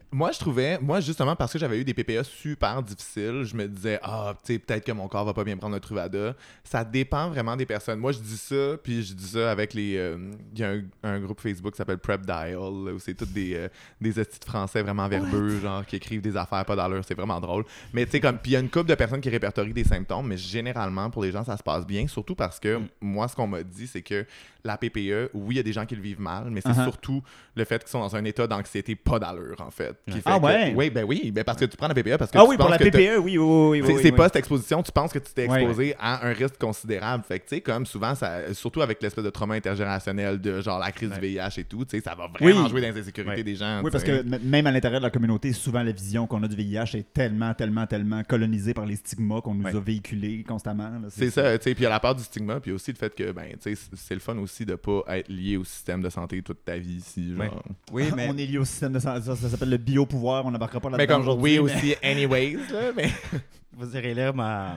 Moi, 0.10 0.32
je 0.32 0.40
trouvais, 0.40 0.80
moi, 0.80 1.02
justement, 1.02 1.36
parce 1.36 1.52
que 1.52 1.60
j'avais 1.60 1.80
eu 1.80 1.84
des 1.84 1.94
PPA 1.94 2.24
super 2.24 2.82
difficiles, 2.82 3.44
je 3.44 3.54
me 3.56 3.68
disais, 3.68 4.00
ah, 4.02 4.34
tu 4.42 4.54
sais, 4.54 4.60
peut-être 4.60 4.86
que 4.86 4.94
mon 4.94 5.10
corps 5.10 5.26
va 5.26 5.34
pas 5.34 5.44
bien 5.44 5.58
prendre 5.58 5.76
le 5.76 5.82
Truvada. 5.82 6.34
Ça 6.64 6.86
dépend 6.86 7.30
vraiment 7.30 7.58
des 7.58 7.66
personnes. 7.66 8.00
Moi, 8.00 8.14
je 8.14 8.20
dis 8.20 8.38
ça, 8.38 8.78
puis 8.82 9.04
je 9.04 9.14
dis 9.14 9.28
ça 9.28 9.52
avec 9.52 9.74
les. 9.74 9.98
euh, 9.98 10.18
Il 10.54 10.60
y 10.60 10.64
a 10.64 10.70
un, 10.70 10.84
un 11.04 11.20
groupe 11.20 11.42
Facebook 11.42 11.74
qui 11.74 11.78
s'appelle 11.78 11.98
Prep 11.98 12.22
Dial, 12.26 12.56
où 12.58 13.00
c'est 13.00 13.16
tous 13.16 13.26
des, 13.26 13.56
euh, 13.56 13.68
des 14.00 14.14
français 14.46 14.82
vraiment 14.82 15.10
verbeux, 15.10 15.60
genre, 15.60 15.86
qui 15.86 15.98
écrivent 15.98 16.22
des 16.22 16.38
affaires 16.38 16.64
pas 16.64 16.76
d'allure. 16.78 17.04
C'est 17.06 17.16
vraiment 17.16 17.42
drôle. 17.42 17.66
Mais 17.92 18.06
tu 18.06 18.12
sais, 18.12 18.20
comme. 18.22 18.38
Puis 18.38 18.52
il 18.52 18.54
y 18.54 18.58
a 18.58 18.62
une 18.62 18.70
couple 18.70 18.88
de 18.88 18.96
personnes 18.96 19.22
qui 19.22 19.30
répertorient 19.30 19.74
des 19.74 19.84
symptômes, 19.84 20.28
mais 20.28 20.38
généralement, 20.38 21.10
pour 21.10 21.24
les 21.24 21.32
gens, 21.34 21.44
ça 21.44 21.58
se 21.58 21.64
passe 21.64 21.86
bien. 21.86 22.08
Surtout 22.08 22.36
parce 22.36 22.62
que 22.62 22.80
moi, 23.02 23.28
ce 23.28 23.36
qu'on 23.36 23.48
m'a 23.48 23.62
dit, 23.62 23.88
c'est 23.88 24.04
que 24.04 24.26
la 24.68 24.78
PPE, 24.78 25.32
oui, 25.34 25.56
il 25.56 25.58
y 25.58 25.60
a 25.60 25.64
des 25.64 25.74
gens 25.74 25.86
qui 25.86 25.96
le 25.96 26.02
vivent 26.02 26.22
mal, 26.22 26.50
mais 26.52 26.62
c'est 26.62 26.68
Uh-huh. 26.70 26.84
surtout 26.84 27.24
le 27.56 27.64
fait 27.66 27.80
qu'ils 27.82 27.90
sont 27.90 28.00
dans 28.02 28.16
un 28.16 28.24
état 28.26 28.46
d'anxiété 28.46 28.96
pas 28.96 29.18
d'allure, 29.18 29.56
en 29.60 29.72
fait. 29.72 29.96
qui 30.06 30.18
fait 30.18 30.22
Ah 30.26 30.38
que- 30.40 30.46
ouais? 30.46 30.74
Oui, 30.76 30.90
ben 30.90 31.04
oui, 31.06 31.32
ben 31.32 31.44
parce 31.44 31.58
que 31.58 31.66
tu 31.66 31.76
prends 31.78 31.88
la 31.88 31.94
PPE 31.96 32.18
parce 32.18 32.30
que 32.32 32.38
Ah 32.38 32.44
tu 32.44 32.50
oui, 32.50 32.58
pour 32.58 32.70
la 32.70 32.78
PPE, 32.78 33.18
oui, 33.20 33.38
oui, 33.38 33.38
oui. 33.38 33.82
oui, 33.82 33.82
c'est 33.88 33.94
oui, 33.94 34.00
c'est 34.04 34.12
oui. 34.12 34.16
post-exposition, 34.18 34.84
tu 34.84 34.92
penses 34.92 35.12
que 35.14 35.20
tu 35.20 35.32
t'es 35.34 35.46
exposé 35.46 35.96
à 36.00 36.28
un 36.28 36.34
risque 36.34 36.58
considérable. 36.60 37.24
Fait 37.28 37.40
que, 37.40 37.48
tu 37.48 37.56
sais, 37.56 37.62
comme 37.62 37.86
souvent, 37.86 38.14
ça, 38.16 38.54
surtout 38.54 38.82
avec 38.82 39.02
l'espèce 39.02 39.24
de 39.24 39.30
trauma 39.30 39.56
intergénérationnel 39.56 40.40
de 40.42 40.62
genre 40.62 40.80
la 40.80 40.92
crise 40.92 41.10
du 41.12 41.20
VIH 41.20 41.60
et 41.60 41.64
tout, 41.64 41.86
tu 41.86 41.98
sais, 41.98 42.04
ça 42.04 42.14
va 42.16 42.28
vraiment 42.28 42.68
jouer 42.68 42.82
dans 42.82 42.94
les 42.94 43.00
insécurités 43.00 43.44
des 43.44 43.56
gens. 43.56 43.82
Oui, 43.84 43.92
parce 43.92 44.04
que 44.04 44.24
même 44.44 44.68
à 44.68 44.72
l'intérieur 44.72 45.00
de 45.00 45.06
la 45.06 45.12
communauté, 45.12 45.54
souvent 45.54 45.82
la 45.84 45.92
vision 45.92 46.28
qu'on 46.28 46.44
a 46.44 46.48
du 46.48 46.56
VIH 46.56 46.96
est 46.98 47.14
tellement, 47.14 47.54
tellement, 47.54 47.86
tellement 47.88 48.24
colonisée 48.24 48.74
par 48.74 48.86
les 48.86 48.96
stigmas 48.98 49.42
qu'on 49.42 49.54
nous 49.56 49.68
a 49.68 49.80
véhiculés 49.80 50.44
constamment. 50.44 50.92
C'est 51.10 51.30
ça, 51.30 51.58
tu 51.58 51.64
sais, 51.64 51.74
puis 51.74 51.82
il 51.82 51.84
y 51.84 51.88
a 51.88 51.90
la 51.90 52.00
part 52.00 52.16
du 52.16 52.24
stigma, 52.24 52.60
puis 52.60 52.72
aussi 52.72 52.92
le 52.92 52.98
fait 52.98 53.14
que, 53.16 53.32
ben, 53.32 53.50
tu 53.62 53.76
sais, 53.76 53.82
c'est 53.96 54.14
le 54.14 54.20
fun 54.20 54.38
aussi 54.38 54.57
de 54.66 54.76
pas 54.76 55.02
être 55.10 55.30
lié 55.30 55.58
au 55.58 55.64
système 55.64 56.02
de 56.02 56.10
santé 56.10 56.42
toute 56.42 56.64
ta 56.66 56.78
vie 56.78 56.96
ici, 56.98 57.34
genre. 57.36 57.46
Ouais. 57.46 57.52
Oui, 57.92 58.04
mais 58.16 58.28
On 58.30 58.38
est 58.38 58.46
lié 58.46 58.58
au 58.58 58.66
système 58.66 58.94
de 58.94 59.00
santé. 59.00 59.22
Ça, 59.22 59.36
ça 59.36 59.50
s'appelle 59.50 59.70
le 59.70 59.78
biopouvoir. 59.78 60.46
On 60.46 60.52
n'embarquera 60.52 60.80
pas 60.80 60.90
là-dedans. 60.90 61.04
Mais 61.04 61.08
comme, 61.08 61.22
aujourd'hui, 61.22 61.60
oui, 61.60 61.66
mais- 61.72 61.76
aussi, 61.78 61.96
anyways, 62.04 62.54
là, 62.72 62.92
mais... 62.96 63.10
vous 63.74 63.96
irez 63.96 64.14
lire 64.14 64.34
ma. 64.34 64.76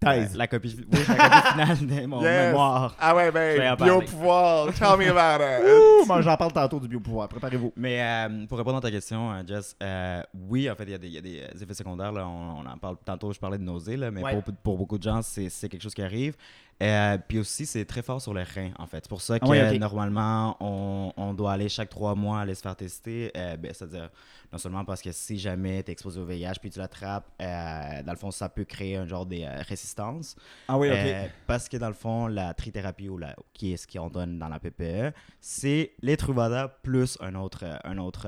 Thèse. 0.00 0.36
La 0.36 0.46
copie, 0.46 0.76
oui, 0.92 0.98
la 1.08 1.14
copie 1.14 1.48
finale 1.52 1.78
de 2.02 2.06
mon 2.06 2.20
Yes. 2.20 2.48
mémoire. 2.48 2.94
Ah 3.00 3.16
ouais, 3.16 3.30
ben, 3.32 3.74
biopouvoir, 3.76 4.66
tell 4.74 4.98
me 4.98 5.08
about 5.08 5.42
it. 5.42 5.64
Ouh, 5.64 6.04
moi, 6.06 6.20
j'en 6.20 6.36
parle 6.36 6.52
tantôt 6.52 6.78
du 6.78 6.88
biopouvoir. 6.88 7.26
Préparez-vous. 7.28 7.72
Mais 7.74 8.02
euh, 8.02 8.44
pour 8.46 8.58
répondre 8.58 8.76
à 8.76 8.80
ta 8.82 8.90
question, 8.90 9.32
euh, 9.32 9.42
Jess, 9.46 9.74
euh, 9.82 10.20
oui, 10.34 10.68
en 10.70 10.74
fait, 10.74 10.84
il 10.84 10.90
y, 10.90 10.94
a 10.94 10.98
des- 10.98 11.06
il 11.06 11.14
y 11.14 11.18
a 11.18 11.20
des 11.22 11.40
euh, 11.40 11.62
effets 11.62 11.72
secondaires. 11.72 12.12
Là, 12.12 12.26
on, 12.28 12.60
on 12.60 12.66
en 12.66 12.76
parle 12.76 12.96
tantôt, 13.02 13.32
je 13.32 13.38
parlais 13.38 13.56
de 13.56 13.62
nausées, 13.62 13.96
là, 13.96 14.10
mais 14.10 14.22
Ouais. 14.22 14.32
pour, 14.42 14.54
pour 14.62 14.76
beaucoup 14.76 14.98
de 14.98 15.02
gens, 15.02 15.22
c'est 15.22 15.48
quelque 15.70 15.80
chose 15.82 15.94
qui 15.94 16.02
arrive. 16.02 16.34
Euh, 16.82 17.18
puis 17.28 17.38
aussi, 17.38 17.66
c'est 17.66 17.84
très 17.84 18.02
fort 18.02 18.20
sur 18.20 18.34
les 18.34 18.42
reins, 18.42 18.70
en 18.78 18.86
fait. 18.86 18.98
C'est 19.04 19.08
pour 19.08 19.22
ça 19.22 19.38
que 19.38 19.44
Ah 19.46 19.72
ok. 19.72 19.78
normalement, 19.78 20.56
on, 20.60 21.12
on 21.16 21.32
doit 21.34 21.52
aller 21.52 21.68
chaque 21.68 21.88
trois 21.88 22.14
mois 22.14 22.40
aller 22.40 22.54
se 22.54 22.62
faire 22.62 22.76
tester. 22.76 23.30
Euh, 23.36 23.56
ben, 23.56 23.72
C'est-à-dire, 23.72 24.10
non 24.52 24.58
seulement 24.58 24.84
parce 24.84 25.02
que 25.02 25.10
si 25.12 25.38
jamais 25.38 25.82
tu 25.82 25.90
es 25.90 25.92
exposé 25.92 26.20
au 26.20 26.24
VIH 26.24 26.54
puis 26.60 26.70
tu 26.70 26.78
l'attrapes, 26.78 27.26
euh, 27.40 28.02
dans 28.02 28.12
le 28.12 28.18
fond, 28.18 28.30
ça 28.30 28.48
peut 28.48 28.64
créer 28.64 28.96
un 28.96 29.06
genre 29.06 29.26
de 29.26 29.36
euh, 29.42 29.62
résistance. 29.68 30.36
Ah 30.68 30.78
oui, 30.78 30.88
ok. 30.88 30.96
Euh, 30.96 31.26
parce 31.46 31.68
que 31.68 31.76
dans 31.76 31.88
le 31.88 31.94
fond, 31.94 32.26
la 32.26 32.54
trithérapie 32.54 33.08
ou 33.08 33.18
la, 33.18 33.34
qui 33.52 33.72
est 33.72 33.76
ce 33.76 33.86
qu'on 33.86 34.08
donne 34.08 34.38
dans 34.38 34.48
la 34.48 34.58
PPE, 34.60 35.12
c'est 35.40 35.92
les 36.02 36.16
Truvada 36.16 36.68
plus 36.68 37.18
un 37.20 37.34
autre, 37.34 37.64
un 37.84 37.98
autre 37.98 38.26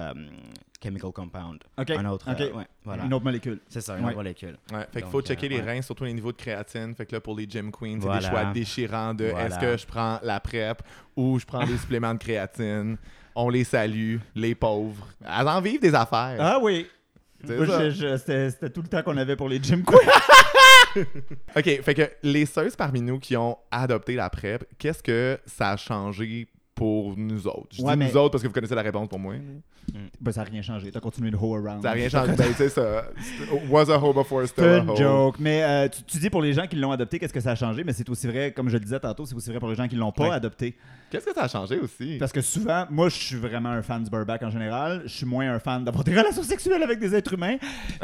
chemical 0.82 1.10
compound. 1.12 1.58
Ok, 1.78 1.90
Un 1.90 2.04
autre. 2.06 2.28
euh, 2.28 2.52
ouais, 2.52 2.66
voilà. 2.84 3.04
Une 3.04 3.14
autre 3.14 3.24
molécule. 3.24 3.60
C'est 3.68 3.80
ça, 3.80 3.94
une 3.96 4.02
Ouais. 4.04 4.08
autre 4.10 4.16
molécule. 4.18 4.56
Ouais, 4.72 4.86
fait 4.92 5.02
qu'il 5.02 5.10
faut 5.10 5.22
checker 5.22 5.46
euh, 5.46 5.50
les 5.50 5.60
ouais. 5.60 5.74
reins, 5.76 5.82
surtout 5.82 6.04
les 6.04 6.12
niveaux 6.12 6.32
de 6.32 6.36
créatine. 6.36 6.94
Fait 6.94 7.06
que 7.06 7.14
là, 7.14 7.20
pour 7.20 7.34
les 7.36 7.48
gym 7.48 7.70
queens, 7.72 7.92
c'est 7.94 7.98
des 8.00 8.06
Voilà. 8.06 8.28
choix 8.30 8.44
déchirants 8.52 9.14
de 9.14 9.26
Voilà. 9.26 9.46
est-ce 9.46 9.58
que 9.58 9.76
je 9.76 9.86
prends 9.86 10.18
la 10.22 10.38
PrEP 10.40 10.82
ou 11.16 11.38
je 11.38 11.46
prends 11.46 11.64
des 11.66 11.76
suppléments 11.78 12.12
de 12.14 12.18
créatine? 12.18 12.98
On 13.38 13.50
les 13.50 13.64
salue, 13.64 14.16
les 14.34 14.54
pauvres. 14.54 15.06
Elles 15.20 15.46
en 15.46 15.60
vivent 15.60 15.80
des 15.80 15.94
affaires. 15.94 16.36
Ah 16.40 16.58
oui. 16.60 16.86
C'était 17.44 18.70
tout 18.70 18.80
le 18.80 18.88
temps 18.88 19.02
qu'on 19.02 19.16
avait 19.18 19.36
pour 19.36 19.50
les 19.50 19.62
gym 19.62 19.84
queens. 19.84 19.98
OK, 21.56 21.82
fait 21.82 21.94
que 21.94 22.10
les 22.22 22.46
seuls 22.46 22.70
parmi 22.76 23.02
nous 23.02 23.18
qui 23.18 23.36
ont 23.36 23.58
adopté 23.70 24.14
la 24.14 24.30
PrEP, 24.30 24.64
qu'est-ce 24.78 25.02
que 25.02 25.38
ça 25.44 25.72
a 25.72 25.76
changé 25.76 26.48
pour 26.76 27.16
nous 27.16 27.46
autres? 27.48 27.68
Je 27.72 27.82
Ouais, 27.82 27.94
dis 27.94 27.98
mais- 27.98 28.08
nous 28.10 28.16
autres 28.18 28.30
parce 28.32 28.42
que 28.42 28.48
vous 28.48 28.54
connaissez 28.54 28.74
la 28.76 28.82
réponse 28.82 29.08
pour 29.08 29.18
moi. 29.18 29.34
ben, 30.20 30.30
ça 30.32 30.44
n'a 30.44 30.50
rien 30.50 30.60
changé. 30.62 30.90
T'as 30.92 31.00
continué 31.00 31.30
de 31.30 31.36
hoe 31.36 31.54
around. 31.56 31.82
Ça 31.82 31.88
n'a 31.88 31.94
rien 31.94 32.08
changé. 32.08 32.32
ben, 32.36 32.52
c'est 32.56 32.68
ça. 32.68 33.06
Was 33.70 33.90
a 33.90 33.98
hoe 33.98 34.12
before 34.12 34.46
still 34.46 34.84
C'est 34.86 34.92
a 34.92 34.94
joke. 34.94 35.36
Mais 35.40 35.62
euh, 35.64 35.88
tu, 35.88 36.02
tu 36.04 36.18
dis 36.18 36.28
pour 36.30 36.42
les 36.42 36.52
gens 36.52 36.66
qui 36.66 36.76
l'ont 36.76 36.92
adopté, 36.92 37.18
qu'est-ce 37.18 37.32
que 37.32 37.40
ça 37.40 37.52
a 37.52 37.54
changé? 37.54 37.82
Mais 37.82 37.92
c'est 37.94 38.08
aussi 38.10 38.26
vrai, 38.26 38.52
comme 38.52 38.68
je 38.68 38.74
le 38.74 38.80
disais 38.84 39.00
tantôt, 39.00 39.24
c'est 39.26 39.34
aussi 39.34 39.48
vrai 39.50 39.58
pour 39.58 39.68
les 39.70 39.74
gens 39.74 39.88
qui 39.88 39.96
l'ont 39.96 40.12
pas 40.12 40.28
Ouais. 40.28 40.34
adopté. 40.34 40.76
Qu'est-ce 41.10 41.24
que 41.24 41.32
ça 41.34 41.44
a 41.44 41.48
changé 41.48 41.78
aussi? 41.78 42.16
Parce 42.18 42.32
que 42.32 42.40
souvent, 42.42 42.84
moi, 42.90 43.08
je 43.08 43.14
suis 43.14 43.36
vraiment 43.36 43.70
un 43.70 43.80
fan 43.82 44.02
du 44.04 44.10
Burback 44.10 44.42
en 44.42 44.50
général. 44.50 45.02
Je 45.06 45.12
suis 45.16 45.26
moins 45.26 45.50
un 45.50 45.58
fan 45.58 45.82
d'avoir 45.84 46.04
des 46.04 46.14
relations 46.18 46.42
sexuelles 46.42 46.82
avec 46.82 46.98
des 46.98 47.14
êtres 47.14 47.32
humains. 47.32 47.56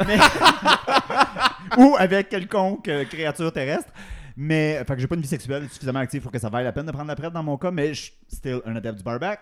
mais- 0.07 0.17
Ou 1.77 1.95
avec 1.97 2.29
quelconque 2.29 2.87
euh, 2.87 3.05
créature 3.05 3.51
terrestre. 3.51 3.89
Mais, 4.35 4.83
fait 4.87 4.95
que 4.95 4.99
j'ai 5.01 5.07
pas 5.07 5.15
une 5.15 5.21
vie 5.21 5.27
sexuelle 5.27 5.67
suffisamment 5.69 5.99
active 5.99 6.21
pour 6.21 6.31
que 6.31 6.39
ça 6.39 6.49
vaille 6.49 6.63
la 6.63 6.71
peine 6.71 6.85
de 6.85 6.91
prendre 6.91 7.07
la 7.07 7.15
PrEP 7.15 7.31
dans 7.33 7.43
mon 7.43 7.57
cas, 7.57 7.71
mais 7.71 7.93
je 7.93 8.01
suis 8.03 8.13
still 8.31 8.61
un 8.65 8.75
adepte 8.75 8.97
du 8.97 9.03
Burback. 9.03 9.39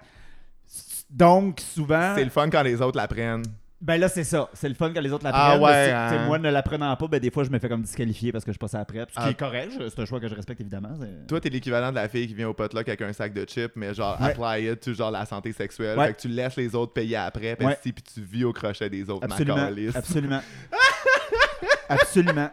Donc, 1.09 1.59
souvent. 1.59 2.13
C'est 2.15 2.23
le 2.23 2.29
fun 2.29 2.49
quand 2.49 2.61
les 2.63 2.81
autres 2.81 2.97
la 2.97 3.07
prennent. 3.07 3.43
Ben 3.81 3.99
là, 3.99 4.07
c'est 4.09 4.23
ça. 4.23 4.47
C'est 4.53 4.69
le 4.69 4.75
fun 4.75 4.91
quand 4.93 5.01
les 5.01 5.11
autres 5.11 5.23
la 5.23 5.31
Ah 5.33 5.49
prennent. 5.51 5.63
ouais, 5.63 5.71
mais 5.71 5.85
c'est- 5.87 5.91
hein. 6.19 6.25
Moi, 6.27 6.37
ne 6.37 6.51
la 6.51 6.61
prenant 6.61 6.95
pas, 6.95 7.07
ben 7.07 7.19
des 7.19 7.31
fois, 7.31 7.43
je 7.43 7.49
me 7.49 7.57
fais 7.57 7.67
comme 7.67 7.81
disqualifier 7.81 8.31
parce 8.31 8.45
que 8.45 8.53
je 8.53 8.59
passe 8.59 8.75
à 8.75 8.77
la 8.77 8.85
PrEP. 8.85 9.09
Ce 9.09 9.15
qui 9.15 9.21
Ah. 9.25 9.29
est 9.31 9.33
correct. 9.39 9.71
C'est 9.89 9.99
un 9.99 10.05
choix 10.05 10.19
que 10.19 10.27
je 10.27 10.35
respecte 10.35 10.61
évidemment. 10.61 10.89
Toi, 11.27 11.41
t'es 11.41 11.49
l'équivalent 11.49 11.89
de 11.89 11.95
la 11.95 12.07
fille 12.07 12.27
qui 12.27 12.35
vient 12.35 12.47
au 12.47 12.53
potluck 12.53 12.87
avec 12.87 13.01
un 13.01 13.11
sac 13.11 13.33
de 13.33 13.43
chips, 13.43 13.71
mais 13.75 13.93
genre, 13.95 14.21
Ouais. 14.21 14.29
apply 14.29 14.71
it 14.71 14.81
to 14.81 14.93
genre 14.93 15.09
la 15.09 15.25
santé 15.25 15.51
sexuelle. 15.51 15.97
Ouais. 15.97 16.07
Fait 16.07 16.13
que 16.13 16.21
tu 16.21 16.27
laisses 16.27 16.55
les 16.57 16.75
autres 16.75 16.93
payer 16.93 17.15
après, 17.15 17.55
puis 17.55 17.65
Ouais. 17.65 17.77
si, 17.81 17.91
puis 17.91 18.03
tu 18.03 18.21
vis 18.21 18.43
au 18.43 18.53
crochet 18.53 18.87
des 18.87 19.09
autres, 19.09 19.25
Absolument. 19.25 19.67
Absolument. 19.95 20.41
Absolument. 21.89 22.49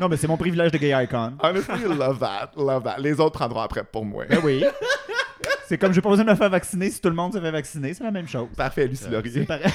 Non, 0.00 0.08
mais 0.08 0.16
c'est 0.16 0.26
mon 0.26 0.36
privilège 0.36 0.72
de 0.72 0.78
gay 0.78 0.92
icon. 1.04 1.34
Honestly, 1.42 1.82
love 1.84 2.18
that, 2.18 2.52
love 2.56 2.82
that. 2.84 2.98
Les 2.98 3.20
autres 3.20 3.38
prendront 3.38 3.60
après 3.60 3.84
pour 3.84 4.04
moi. 4.04 4.24
Ben 4.28 4.40
oui. 4.42 4.64
C'est 5.66 5.78
comme 5.78 5.92
j'ai 5.92 6.00
pas 6.00 6.08
besoin 6.10 6.24
de 6.24 6.30
me 6.30 6.34
faire 6.36 6.50
vacciner 6.50 6.90
si 6.90 7.00
tout 7.00 7.08
le 7.08 7.14
monde 7.14 7.32
se 7.34 7.40
fait 7.40 7.50
vacciner, 7.50 7.94
c'est 7.94 8.04
la 8.04 8.10
même 8.10 8.28
chose. 8.28 8.48
Parfait, 8.56 8.86
Lucie 8.86 9.04
C'est 9.04 9.10
Laurier. 9.10 9.44
pareil. 9.44 9.64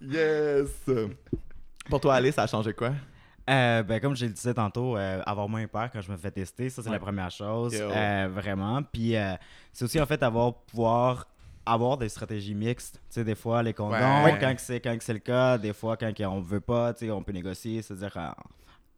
Yes! 0.00 0.68
Pour 1.88 2.00
toi, 2.00 2.14
Alice, 2.14 2.34
ça 2.34 2.42
a 2.42 2.46
changé 2.46 2.72
quoi? 2.72 2.92
Euh, 3.48 3.82
ben, 3.82 4.00
comme 4.00 4.16
je 4.16 4.26
le 4.26 4.32
disais 4.32 4.54
tantôt, 4.54 4.96
euh, 4.96 5.22
avoir 5.24 5.48
moins 5.48 5.66
peur 5.66 5.88
quand 5.92 6.00
je 6.00 6.10
me 6.10 6.16
fais 6.16 6.30
tester, 6.30 6.68
ça 6.68 6.82
c'est 6.82 6.88
Ouais. 6.88 6.94
la 6.96 7.00
première 7.00 7.30
chose. 7.30 7.74
Yo. 7.74 7.88
Euh, 7.90 8.28
vraiment. 8.32 8.82
Puis 8.82 9.16
euh, 9.16 9.34
c'est 9.72 9.84
aussi 9.84 10.00
en 10.00 10.06
fait 10.06 10.22
avoir 10.22 10.52
pouvoir 10.54 11.26
avoir 11.66 11.98
des 11.98 12.08
stratégies 12.08 12.54
mixtes. 12.54 12.94
Tu 13.10 13.14
sais, 13.14 13.24
des 13.24 13.34
fois 13.34 13.62
les 13.62 13.74
condoms, 13.74 14.24
Ouais. 14.24 14.38
quand 14.40 14.54
c'est 14.58 14.80
quand 14.80 14.96
c'est 15.00 15.12
le 15.12 15.18
cas, 15.18 15.58
des 15.58 15.72
fois 15.72 15.96
quand 15.96 16.12
on 16.30 16.40
veut 16.40 16.60
pas, 16.60 16.94
tu 16.94 17.06
sais, 17.06 17.10
on 17.10 17.22
peut 17.22 17.32
négocier, 17.32 17.82
c'est-à-dire 17.82 18.16
euh, 18.16 18.28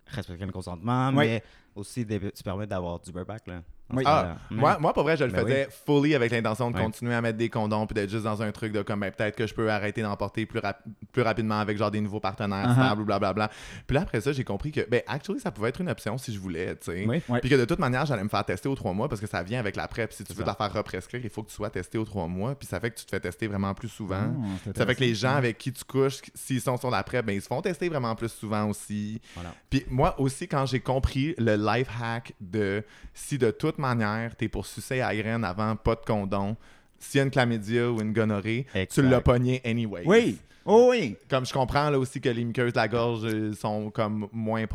respecter 0.06 0.44
le 0.46 0.52
consentement, 0.52 1.10
mais 1.12 1.42
aussi 1.78 2.04
des- 2.04 2.18
tu 2.32 2.42
permets 2.42 2.66
d'avoir 2.66 2.98
du 3.00 3.12
bareback 3.12 3.46
là. 3.46 3.62
Oui. 3.90 4.02
Ah, 4.04 4.36
Ouais. 4.50 4.56
moi, 4.58 4.76
moi, 4.78 4.92
pour 4.92 5.02
vrai, 5.02 5.16
je 5.16 5.24
le 5.24 5.32
Ben 5.32 5.46
faisais 5.46 5.68
fully 5.86 6.14
avec 6.14 6.30
l'intention 6.30 6.70
de 6.70 6.76
Ouais. 6.76 6.82
continuer 6.82 7.14
à 7.14 7.22
mettre 7.22 7.38
des 7.38 7.48
condoms 7.48 7.86
puis 7.86 7.94
d'être 7.94 8.10
juste 8.10 8.24
dans 8.24 8.42
un 8.42 8.52
truc 8.52 8.70
de 8.70 8.82
comme, 8.82 9.00
ben, 9.00 9.10
peut-être 9.10 9.34
que 9.34 9.46
je 9.46 9.54
peux 9.54 9.70
arrêter 9.70 10.02
d'en 10.02 10.14
porter 10.14 10.44
plus, 10.44 10.58
rap- 10.58 10.82
plus 11.10 11.22
rapidement 11.22 11.58
avec 11.58 11.78
genre 11.78 11.90
des 11.90 12.02
nouveaux 12.02 12.20
partenaires 12.20 12.68
Uh-huh. 12.68 12.74
stables 12.84 13.00
ou 13.00 13.04
blablabla. 13.06 13.48
Puis 13.86 13.94
là, 13.94 14.02
après 14.02 14.20
ça, 14.20 14.32
j'ai 14.32 14.44
compris 14.44 14.72
que, 14.72 14.86
ben, 14.90 15.00
actually, 15.06 15.40
ça 15.40 15.50
pouvait 15.52 15.70
être 15.70 15.80
une 15.80 15.88
option 15.88 16.18
si 16.18 16.34
je 16.34 16.38
voulais, 16.38 16.76
tu 16.76 16.92
sais. 16.92 17.06
Oui. 17.08 17.22
Ouais. 17.30 17.40
Puis 17.40 17.48
que 17.48 17.54
de 17.54 17.64
toute 17.64 17.78
manière, 17.78 18.04
j'allais 18.04 18.24
me 18.24 18.28
faire 18.28 18.44
tester 18.44 18.68
aux 18.68 18.74
trois 18.74 18.92
mois 18.92 19.08
parce 19.08 19.22
que 19.22 19.26
ça 19.26 19.42
vient 19.42 19.58
avec 19.58 19.74
la 19.74 19.88
PrEP. 19.88 20.12
Si 20.12 20.22
tu 20.22 20.34
veux 20.34 20.44
ça. 20.44 20.52
te 20.54 20.60
la 20.60 20.66
faire 20.68 20.76
represcrire, 20.76 21.22
il 21.24 21.30
faut 21.30 21.42
que 21.42 21.48
tu 21.48 21.54
sois 21.54 21.70
testé 21.70 21.96
aux 21.96 22.04
trois 22.04 22.26
mois. 22.26 22.54
Puis 22.56 22.68
ça 22.68 22.80
fait 22.80 22.90
que 22.90 22.98
tu 22.98 23.06
te 23.06 23.10
fais 23.10 23.20
tester 23.20 23.46
vraiment 23.46 23.72
plus 23.72 23.88
souvent. 23.88 24.34
Oh, 24.38 24.44
c'est 24.64 24.76
Ça 24.76 24.84
fait 24.84 24.96
que 24.96 25.00
les 25.00 25.14
gens 25.14 25.36
avec 25.36 25.56
qui 25.56 25.72
tu 25.72 25.84
couches, 25.84 26.20
s'ils 26.34 26.60
sont 26.60 26.76
sur 26.76 26.90
la 26.90 27.02
PrEP, 27.02 27.24
ben, 27.24 27.32
ils 27.32 27.40
se 27.40 27.46
font 27.46 27.62
tester 27.62 27.88
vraiment 27.88 28.14
plus 28.14 28.28
souvent 28.28 28.68
aussi. 28.68 29.18
Voilà. 29.34 29.54
Puis 29.70 29.86
moi 29.88 30.20
aussi, 30.20 30.46
quand 30.46 30.66
j'ai 30.66 30.80
compris 30.80 31.34
le 31.38 31.56
life 31.76 31.88
hack 32.00 32.32
de 32.40 32.82
si 33.14 33.38
de 33.38 33.50
toute 33.50 33.78
manière, 33.78 34.34
t'es 34.36 34.48
pour 34.48 34.66
sucer 34.66 35.00
à 35.00 35.14
graine 35.14 35.44
avant, 35.44 35.76
pas 35.76 35.94
de 35.94 36.00
condom, 36.06 36.56
s'il 36.98 37.18
y 37.18 37.20
a 37.20 37.24
une 37.24 37.30
chlamydia 37.30 37.90
ou 37.90 38.00
une 38.00 38.12
gonorrhée, 38.12 38.66
Exact. 38.74 38.92
tu 38.92 39.02
l'as 39.02 39.20
pogné 39.20 39.60
anyway. 39.64 40.02
Oui. 40.06 40.38
Oh 40.64 40.88
oui. 40.90 41.16
Comme 41.30 41.46
je 41.46 41.52
comprends 41.52 41.88
là 41.88 41.98
aussi 41.98 42.20
que 42.20 42.28
les 42.28 42.44
muqueuses 42.44 42.72
de 42.72 42.76
la 42.78 42.88
gorge 42.88 43.24
euh, 43.24 43.54
sont 43.54 43.90
comme 43.90 44.28
moins 44.32 44.66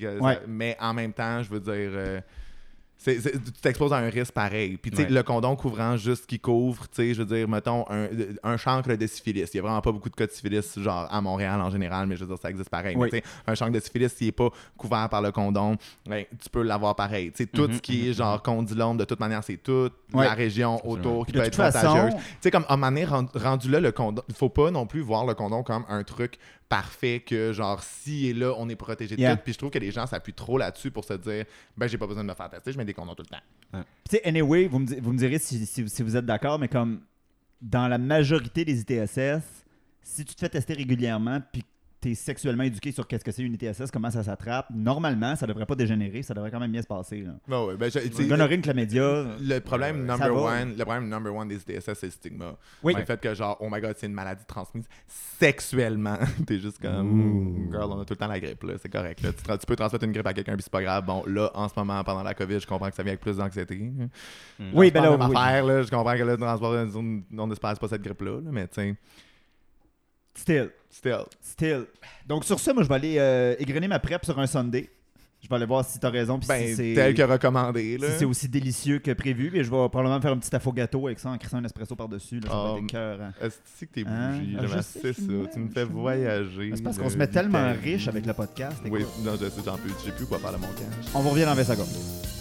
que 0.00 0.18
ça- 0.18 0.24
Ouais. 0.24 0.38
mais 0.46 0.76
en 0.80 0.94
même 0.94 1.12
temps, 1.12 1.42
je 1.42 1.50
veux 1.50 1.60
dire, 1.60 1.72
euh, 1.92 2.20
Tu 3.04 3.20
t'exposes 3.62 3.92
à 3.92 3.98
un 3.98 4.08
risque 4.08 4.32
pareil. 4.32 4.76
Puis, 4.78 4.90
tu 4.90 4.96
sais, 4.96 5.02
Ouais. 5.04 5.10
le 5.10 5.22
condom 5.22 5.54
couvrant 5.54 5.96
juste 5.96 6.22
ce 6.22 6.26
qui 6.26 6.40
couvre, 6.40 6.88
tu 6.88 6.96
sais, 6.96 7.14
je 7.14 7.22
veux 7.22 7.36
dire, 7.36 7.46
mettons, 7.48 7.84
un, 7.90 8.08
un 8.42 8.56
chancre 8.56 8.94
de 8.94 9.06
syphilis. 9.06 9.48
Il 9.52 9.58
y 9.58 9.60
a 9.60 9.62
vraiment 9.62 9.80
pas 9.80 9.92
beaucoup 9.92 10.08
de 10.08 10.14
cas 10.16 10.26
de 10.26 10.32
syphilis, 10.32 10.78
genre, 10.78 11.06
à 11.12 11.20
Montréal 11.20 11.60
en 11.60 11.70
général, 11.70 12.06
mais 12.08 12.16
je 12.16 12.22
veux 12.24 12.28
dire, 12.28 12.38
ça 12.42 12.50
existe 12.50 12.70
pareil. 12.70 12.96
Oui. 12.96 13.08
Mais, 13.12 13.22
un 13.46 13.54
chancre 13.54 13.72
de 13.72 13.80
syphilis, 13.80 14.08
s'il 14.12 14.28
est 14.28 14.32
pas 14.32 14.48
couvert 14.76 15.08
par 15.08 15.22
le 15.22 15.30
condom, 15.30 15.76
ben, 16.08 16.24
tu 16.42 16.48
peux 16.50 16.62
l'avoir 16.62 16.96
pareil. 16.96 17.30
Tu 17.32 17.44
sais, 17.44 17.46
tout 17.46 17.68
Mhm, 17.68 17.74
ce 17.74 17.80
qui 17.80 18.08
est, 18.08 18.12
genre, 18.12 18.42
condylome, 18.42 18.96
de 18.96 19.04
toute 19.04 19.20
manière, 19.20 19.44
c'est 19.44 19.58
toute 19.58 19.92
Ouais. 20.12 20.24
la 20.24 20.34
région 20.34 20.84
autour 20.88 21.26
qui 21.26 21.32
De 21.32 21.38
peut 21.40 21.44
être 21.46 21.56
contagieuse. 21.56 21.82
façon, 21.82 22.16
Tu 22.16 22.22
sais, 22.40 22.50
comme 22.50 22.64
à 22.68 22.74
un 22.74 22.76
moment 22.76 22.88
donné, 22.88 23.04
rend- 23.04 23.26
rendu 23.34 23.70
là, 23.70 23.78
le 23.80 23.92
condom, 23.92 24.22
il 24.28 24.34
faut 24.34 24.48
pas 24.48 24.70
non 24.70 24.86
plus 24.86 25.00
voir 25.00 25.26
le 25.26 25.34
condom 25.34 25.62
comme 25.62 25.84
un 25.88 26.02
truc 26.02 26.38
parfait 26.68 27.20
que, 27.24 27.52
genre, 27.52 27.80
si 27.82 28.26
et 28.28 28.32
là, 28.32 28.52
on 28.58 28.68
est 28.68 28.74
protégé 28.74 29.14
de 29.14 29.20
Yeah. 29.20 29.36
tout. 29.36 29.42
Puis 29.44 29.52
je 29.52 29.58
trouve 29.58 29.70
que 29.70 29.78
les 29.78 29.92
gens 29.92 30.04
s'appuient 30.06 30.32
trop 30.32 30.58
là-dessus 30.58 30.90
pour 30.90 31.04
se 31.04 31.12
dire, 31.14 31.44
ben, 31.76 31.86
j'ai 31.88 31.96
pas 31.96 32.08
besoin 32.08 32.24
de 32.24 32.28
me 32.28 32.34
faire 32.34 32.50
tester, 32.50 32.72
je 32.72 32.78
des 32.86 32.94
condoms 32.94 33.14
tout 33.14 33.22
le 33.22 33.28
temps. 33.28 33.42
Tu 34.08 34.16
sais, 34.16 34.24
anyway, 34.24 34.66
vous 34.68 34.78
me, 34.78 35.00
vous 35.00 35.12
me 35.12 35.18
direz 35.18 35.38
si, 35.38 35.66
si- 35.66 35.88
si 35.88 36.02
vous 36.02 36.16
êtes 36.16 36.24
d'accord, 36.26 36.58
mais 36.58 36.68
comme 36.68 37.00
dans 37.60 37.88
la 37.88 37.98
majorité 37.98 38.64
des 38.64 38.80
ITSS, 38.80 39.42
si 40.02 40.24
tu 40.24 40.34
te 40.34 40.40
fais 40.40 40.48
tester 40.48 40.74
régulièrement 40.74 41.40
puis 41.52 41.62
que 41.62 41.68
tu 42.00 42.10
es 42.10 42.14
sexuellement 42.14 42.64
éduqué 42.64 42.92
sur 42.92 43.06
qu'est-ce 43.06 43.24
que 43.24 43.32
c'est 43.32 43.42
une 43.42 43.54
ITSS, 43.54 43.90
comment 43.92 44.10
ça 44.10 44.22
s'attrape, 44.22 44.66
normalement, 44.74 45.34
ça 45.36 45.46
devrait 45.46 45.66
pas 45.66 45.74
dégénérer, 45.74 46.22
ça 46.22 46.34
devrait 46.34 46.50
quand 46.50 46.60
même 46.60 46.72
bien 46.72 46.82
se 46.82 46.86
passer. 46.86 47.22
Là. 47.22 47.64
Ouais, 47.64 47.76
ben, 47.76 47.90
je- 47.90 48.28
Gonorrhée, 48.28 48.60
chlamydia, 48.60 49.24
le 49.40 49.58
problème 49.60 50.06
ça 50.06 50.16
number 50.16 50.42
one, 50.42 50.74
le 50.76 50.84
problème 50.84 51.08
number 51.08 51.34
one 51.34 51.48
des 51.48 51.56
ITSS, 51.56 51.94
c'est 51.94 52.06
le 52.06 52.10
stigma. 52.10 52.56
Oui. 52.82 52.94
Le 52.96 53.04
fait 53.04 53.20
que 53.20 53.34
genre, 53.34 53.56
oh 53.60 53.68
my 53.70 53.80
god, 53.80 53.94
c'est 53.96 54.06
une 54.06 54.12
maladie 54.12 54.44
transmise 54.46 54.86
sexuellement. 55.06 56.18
T'es 56.46 56.58
juste 56.58 56.80
comme, 56.80 57.68
girl, 57.70 57.90
on 57.90 58.00
a 58.00 58.04
tout 58.04 58.14
le 58.14 58.18
temps 58.18 58.26
la 58.26 58.40
grippe 58.40 58.62
là, 58.62 58.74
c'est 58.80 58.90
correct. 58.90 59.22
Là. 59.22 59.32
Tu, 59.32 59.66
peux 59.66 59.76
transmettre 59.76 60.04
une 60.04 60.12
grippe 60.12 60.26
à 60.26 60.34
quelqu'un 60.34 60.54
puis 60.54 60.62
c'est 60.62 60.72
pas 60.72 60.82
grave. 60.82 61.04
Bon, 61.04 61.24
là, 61.26 61.50
en 61.54 61.68
ce 61.68 61.74
moment, 61.76 62.02
pendant 62.04 62.22
la 62.22 62.34
COVID, 62.34 62.60
je 62.60 62.66
comprends 62.66 62.88
que 62.88 62.94
ça 62.94 63.02
vient 63.02 63.12
avec 63.12 63.20
plus 63.20 63.36
d'anxiété. 63.36 63.92
Oui, 64.72 64.90
ben 64.90 65.02
là, 65.02 65.12
oui. 65.12 65.36
affaire, 65.36 65.64
là. 65.64 65.82
Je 65.82 65.90
comprends 65.90 66.16
que 66.16 66.22
là, 66.22 66.36
on 67.38 67.46
n'espère 67.46 67.78
pas 67.78 67.88
cette 67.88 68.02
grippe 68.02 68.20
là, 68.22 68.40
mais 68.44 68.68
tu 68.68 68.74
sais, 68.74 68.96
still, 70.36 70.70
still. 70.90 71.24
still. 71.40 71.84
Donc 72.26 72.44
sur 72.44 72.58
ça, 72.60 72.72
moi, 72.72 72.82
je 72.82 72.88
vais 72.88 72.94
aller 72.94 73.16
euh, 73.18 73.54
égrener 73.58 73.88
ma 73.88 73.98
prep 73.98 74.24
sur 74.24 74.38
un 74.38 74.46
Sunday. 74.46 74.90
Je 75.42 75.48
vais 75.48 75.54
aller 75.56 75.66
voir 75.66 75.84
si 75.84 76.00
t'as 76.00 76.10
raison, 76.10 76.38
puis 76.40 76.48
Ben, 76.48 76.66
si 76.66 76.74
c'est... 76.74 76.94
tel 76.94 77.14
que 77.14 77.22
recommandé 77.22 77.98
là. 77.98 78.10
si 78.10 78.18
c'est 78.20 78.24
aussi 78.24 78.48
délicieux 78.48 78.98
que 78.98 79.12
prévu, 79.12 79.50
puis 79.50 79.58
je 79.62 79.70
vais 79.70 79.88
probablement 79.88 80.20
faire 80.20 80.32
un 80.32 80.38
petit 80.38 80.54
affogato 80.56 81.06
avec 81.06 81.20
ça 81.20 81.28
en 81.28 81.38
crissant 81.38 81.58
un 81.58 81.64
espresso 81.64 81.94
par-dessus. 81.94 82.40
Là, 82.40 82.48
ça 82.50 82.56
va 82.56 82.70
être 82.78 82.82
écœurant. 82.84 83.30
Est-ce 83.40 83.84
que 83.84 83.90
t'es 83.92 84.04
Hein? 84.08 84.38
bougie? 84.38 84.56
Ah, 84.58 84.82
sais, 84.82 84.98
je 85.08 85.12
suis 85.12 85.22
ça. 85.26 85.32
Tu 85.52 85.58
me 85.60 85.68
fais 85.68 85.84
voyager. 85.84 86.72
C'est 86.74 86.82
parce 86.82 86.98
qu'on 86.98 87.10
se 87.10 87.16
met 87.18 87.28
tellement 87.28 87.72
riche 87.80 88.08
avec 88.08 88.26
le 88.26 88.32
podcast. 88.32 88.78
Oui, 88.90 89.04
non, 89.22 89.32
je 89.40 89.48
sais, 89.48 89.60
j'en 89.64 89.76
peux. 89.76 89.90
J'ai 90.04 90.10
plus 90.12 90.26
quoi 90.26 90.38
faire 90.38 90.52
de 90.52 90.58
mon 90.58 90.68
cash. 90.68 91.06
On 91.14 91.20
vous 91.20 91.30
revient 91.30 91.44
dans 91.44 91.54
20 91.54 92.35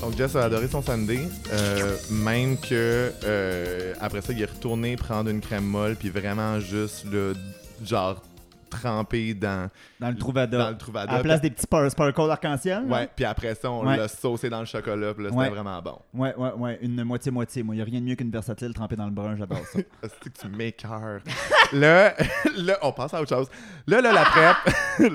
Donc 0.00 0.16
Jess 0.16 0.36
a 0.36 0.44
adoré 0.44 0.68
son 0.68 0.82
Sunday, 0.82 1.20
euh, 1.52 1.96
même 2.10 2.58
que 2.58 3.12
euh, 3.24 3.94
après 4.00 4.20
ça, 4.20 4.32
il 4.32 4.40
est 4.42 4.44
retourné 4.50 4.94
prendre 4.96 5.30
une 5.30 5.40
crème 5.40 5.64
molle, 5.64 5.96
puis 5.96 6.10
vraiment 6.10 6.60
juste 6.60 7.06
le 7.10 7.34
genre 7.82 8.22
trempé 8.68 9.32
dans, 9.32 9.70
Dans 10.00 10.10
le 10.10 10.16
Trouvada. 10.16 10.58
dans 10.58 10.70
le 10.70 10.76
Trouvada. 10.76 11.12
À 11.12 11.16
la 11.18 11.22
place 11.22 11.40
des 11.40 11.50
petits 11.50 11.62
spar- 11.62 11.90
sparkles 11.90 12.30
arc-en-ciel. 12.30 12.82
Ouais, 12.84 13.08
puis 13.16 13.24
après 13.24 13.54
ça, 13.54 13.70
on 13.70 13.86
Ouais. 13.86 13.96
l'a 13.96 14.06
saucé 14.08 14.50
dans 14.50 14.60
le 14.60 14.66
chocolat, 14.66 15.14
puis 15.14 15.24
là, 15.24 15.30
c'était 15.30 15.40
Ouais. 15.40 15.48
vraiment 15.50 15.80
bon. 15.80 15.98
Ouais, 16.12 16.34
ouais, 16.36 16.52
ouais. 16.52 16.78
Une 16.82 17.02
moitié-moitié. 17.04 17.62
Moi, 17.62 17.74
il 17.74 17.78
n'y 17.78 17.82
a 17.82 17.84
rien 17.86 18.00
de 18.00 18.04
mieux 18.04 18.16
qu'une 18.16 18.30
versatile 18.30 18.74
trempée 18.74 18.96
dans 18.96 19.06
le 19.06 19.12
brun. 19.12 19.36
J'adore 19.36 19.64
ça. 19.66 19.78
C'est 20.02 20.20
que 20.30 20.38
tu 20.40 20.48
m'écœures? 20.48 21.20
là, 21.72 22.14
là, 22.58 22.78
on 22.82 22.92
passe 22.92 23.14
à 23.14 23.20
autre 23.22 23.34
chose. 23.34 23.48
Là, 23.86 24.00
là, 24.02 24.12
la 24.12 24.24
prep, 24.24 24.56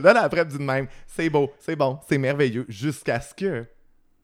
là, 0.04 0.13
la 0.13 0.28
prep 0.30 0.48
dit 0.48 0.58
de 0.58 0.63
même, 0.63 0.88
c'est 1.08 1.30
beau, 1.30 1.52
c'est 1.60 1.76
bon, 1.76 2.00
c'est 2.10 2.17
merveilleux, 2.17 2.65
jusqu'à 2.67 3.20
ce 3.22 3.34
que 3.36 3.65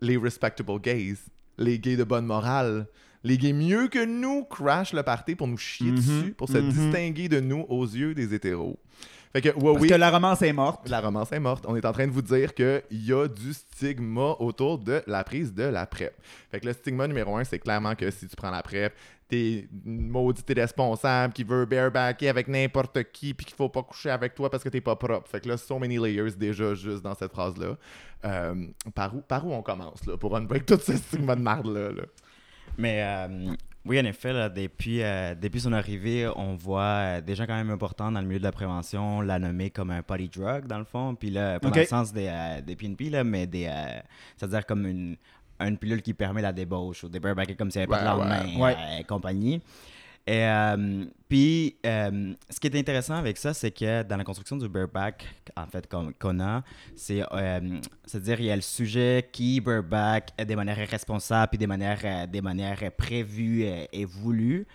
les 0.01 0.17
respectable 0.17 0.79
gays, 0.79 1.15
les 1.57 1.79
gays 1.79 1.95
de 1.97 2.03
bonne 2.03 2.25
morale, 2.25 2.87
les 3.23 3.37
gays 3.37 3.53
mieux 3.53 3.87
que 3.87 4.05
nous 4.05 4.43
crashent 4.45 4.93
le 4.93 5.03
party 5.03 5.35
pour 5.35 5.47
nous 5.47 5.57
chier 5.57 5.91
Mhm, 5.91 5.95
dessus, 5.97 6.33
pour 6.37 6.49
se 6.49 6.57
mhm. 6.57 6.69
distinguer 6.71 7.29
de 7.29 7.39
nous 7.39 7.65
aux 7.69 7.85
yeux 7.85 8.13
des 8.13 8.33
hétéros. 8.33 8.77
Fait 9.33 9.41
que, 9.41 9.49
ouais, 9.49 9.71
Parce 9.73 9.81
oui, 9.81 9.89
que 9.89 9.93
la 9.95 10.09
romance 10.09 10.41
est 10.41 10.53
morte. 10.53 10.87
la 10.89 11.01
romance 11.01 11.31
est 11.33 11.39
morte. 11.39 11.65
On 11.67 11.75
est 11.75 11.85
en 11.85 11.91
train 11.91 12.07
de 12.07 12.11
vous 12.11 12.21
dire 12.21 12.53
qu'il 12.53 12.81
y 12.91 13.11
a 13.11 13.27
du 13.27 13.53
stigma 13.53 14.35
autour 14.39 14.79
de 14.79 15.03
la 15.05 15.23
prise 15.23 15.53
de 15.53 15.63
la 15.63 15.85
PrEP. 15.85 16.15
Fait 16.49 16.59
que 16.61 16.65
le 16.65 16.73
stigma 16.73 17.07
numéro 17.07 17.35
un, 17.35 17.43
c'est 17.43 17.59
clairement 17.59 17.93
que 17.93 18.09
si 18.09 18.27
tu 18.27 18.35
prends 18.35 18.51
la 18.51 18.63
PrEP, 18.63 18.93
t'es 19.27 19.67
une 19.85 20.07
maudite 20.09 20.49
irresponsable 20.49 21.33
qui 21.33 21.43
veut 21.43 21.65
barebacker 21.65 22.29
avec 22.29 22.47
n'importe 22.47 23.11
qui 23.11 23.33
puis 23.33 23.45
qu'il 23.45 23.55
faut 23.55 23.69
pas 23.69 23.83
coucher 23.83 24.09
avec 24.09 24.35
toi 24.35 24.49
parce 24.49 24.63
que 24.63 24.69
t'es 24.69 24.81
pas 24.81 24.95
propre. 24.95 25.29
Fait 25.29 25.41
que 25.41 25.49
là, 25.49 25.57
so 25.57 25.77
many 25.79 25.97
layers 25.97 26.35
déjà 26.37 26.73
juste 26.73 27.01
dans 27.03 27.15
cette 27.15 27.31
phrase-là. 27.31 27.77
Euh, 28.25 28.67
par, 28.95 29.15
où, 29.15 29.21
par 29.21 29.45
où 29.45 29.53
on 29.53 29.61
commence 29.61 30.05
là, 30.05 30.17
pour 30.17 30.35
unbreak 30.35 30.65
tout 30.65 30.79
ce 30.79 30.95
stigma 30.95 31.35
de 31.35 31.41
marde-là? 31.41 31.91
là? 31.91 32.03
Mais 32.77 33.03
euh, 33.03 33.53
oui, 33.85 33.99
en 33.99 34.05
effet, 34.05 34.33
là, 34.33 34.49
depuis, 34.49 35.01
euh, 35.01 35.33
depuis 35.33 35.61
son 35.61 35.71
arrivée, 35.71 36.29
on 36.35 36.55
voit 36.55 36.81
euh, 36.81 37.21
des 37.21 37.35
gens 37.35 37.45
quand 37.45 37.55
même 37.55 37.69
importants 37.69 38.11
dans 38.11 38.19
le 38.19 38.27
milieu 38.27 38.39
de 38.39 38.43
la 38.43 38.51
prévention 38.51 39.21
la 39.21 39.39
nommer 39.39 39.69
comme 39.69 39.91
un 39.91 40.01
party 40.03 40.29
drug, 40.29 40.67
dans 40.67 40.79
le 40.79 40.83
fond. 40.83 41.15
Puis 41.15 41.29
là, 41.29 41.59
pas 41.59 41.69
dans 41.69 41.75
le 41.77 41.85
sens 41.85 42.11
des, 42.11 42.27
euh, 42.27 42.61
des 42.61 42.75
PNP, 42.75 43.09
là, 43.09 43.23
mais 43.23 43.47
des. 43.47 43.65
euh, 43.65 43.99
C'est-à-dire 44.35 44.65
comme 44.65 44.85
une, 44.85 45.15
une 45.59 45.77
pilule 45.77 46.01
qui 46.01 46.13
permet 46.13 46.41
la 46.41 46.53
débauche 46.53 47.03
ou 47.03 47.09
des 47.09 47.19
barebackers 47.19 47.57
comme 47.57 47.71
s'il 47.71 47.79
n'y 47.81 47.83
avait 47.83 47.91
pas 47.91 48.01
de 48.01 48.17
lendemain 48.17 48.59
ouais. 48.59 48.75
euh, 48.75 48.99
et 48.99 49.03
compagnie. 49.03 49.61
Et 50.27 50.43
euh, 50.43 51.05
puis, 51.29 51.77
euh, 51.85 52.33
ce 52.49 52.59
qui 52.59 52.67
est 52.67 52.75
intéressant 52.77 53.15
avec 53.15 53.37
ça, 53.37 53.53
c'est 53.53 53.71
que 53.71 54.03
dans 54.03 54.17
la 54.17 54.25
construction 54.25 54.57
du 54.57 54.67
bareback, 54.67 55.25
en 55.55 55.65
fait, 55.67 55.87
qu'on 55.87 56.11
qu'on 56.19 56.41
a, 56.41 56.63
c'est, 56.97 57.23
euh, 57.31 57.79
c'est-à-dire 58.05 58.41
il 58.41 58.45
y 58.47 58.51
a 58.51 58.55
le 58.57 58.61
sujet 58.61 59.29
qui 59.31 59.61
bareback 59.61 60.31
des 60.45 60.57
manières 60.57 60.85
responsables 60.89 61.51
puis 61.51 61.57
des 61.57 61.67
manières, 61.67 62.01
euh, 62.03 62.27
des 62.27 62.41
manières 62.41 62.91
prévues 62.97 63.63
et, 63.63 63.87
et 63.93 64.03
voulues. 64.03 64.67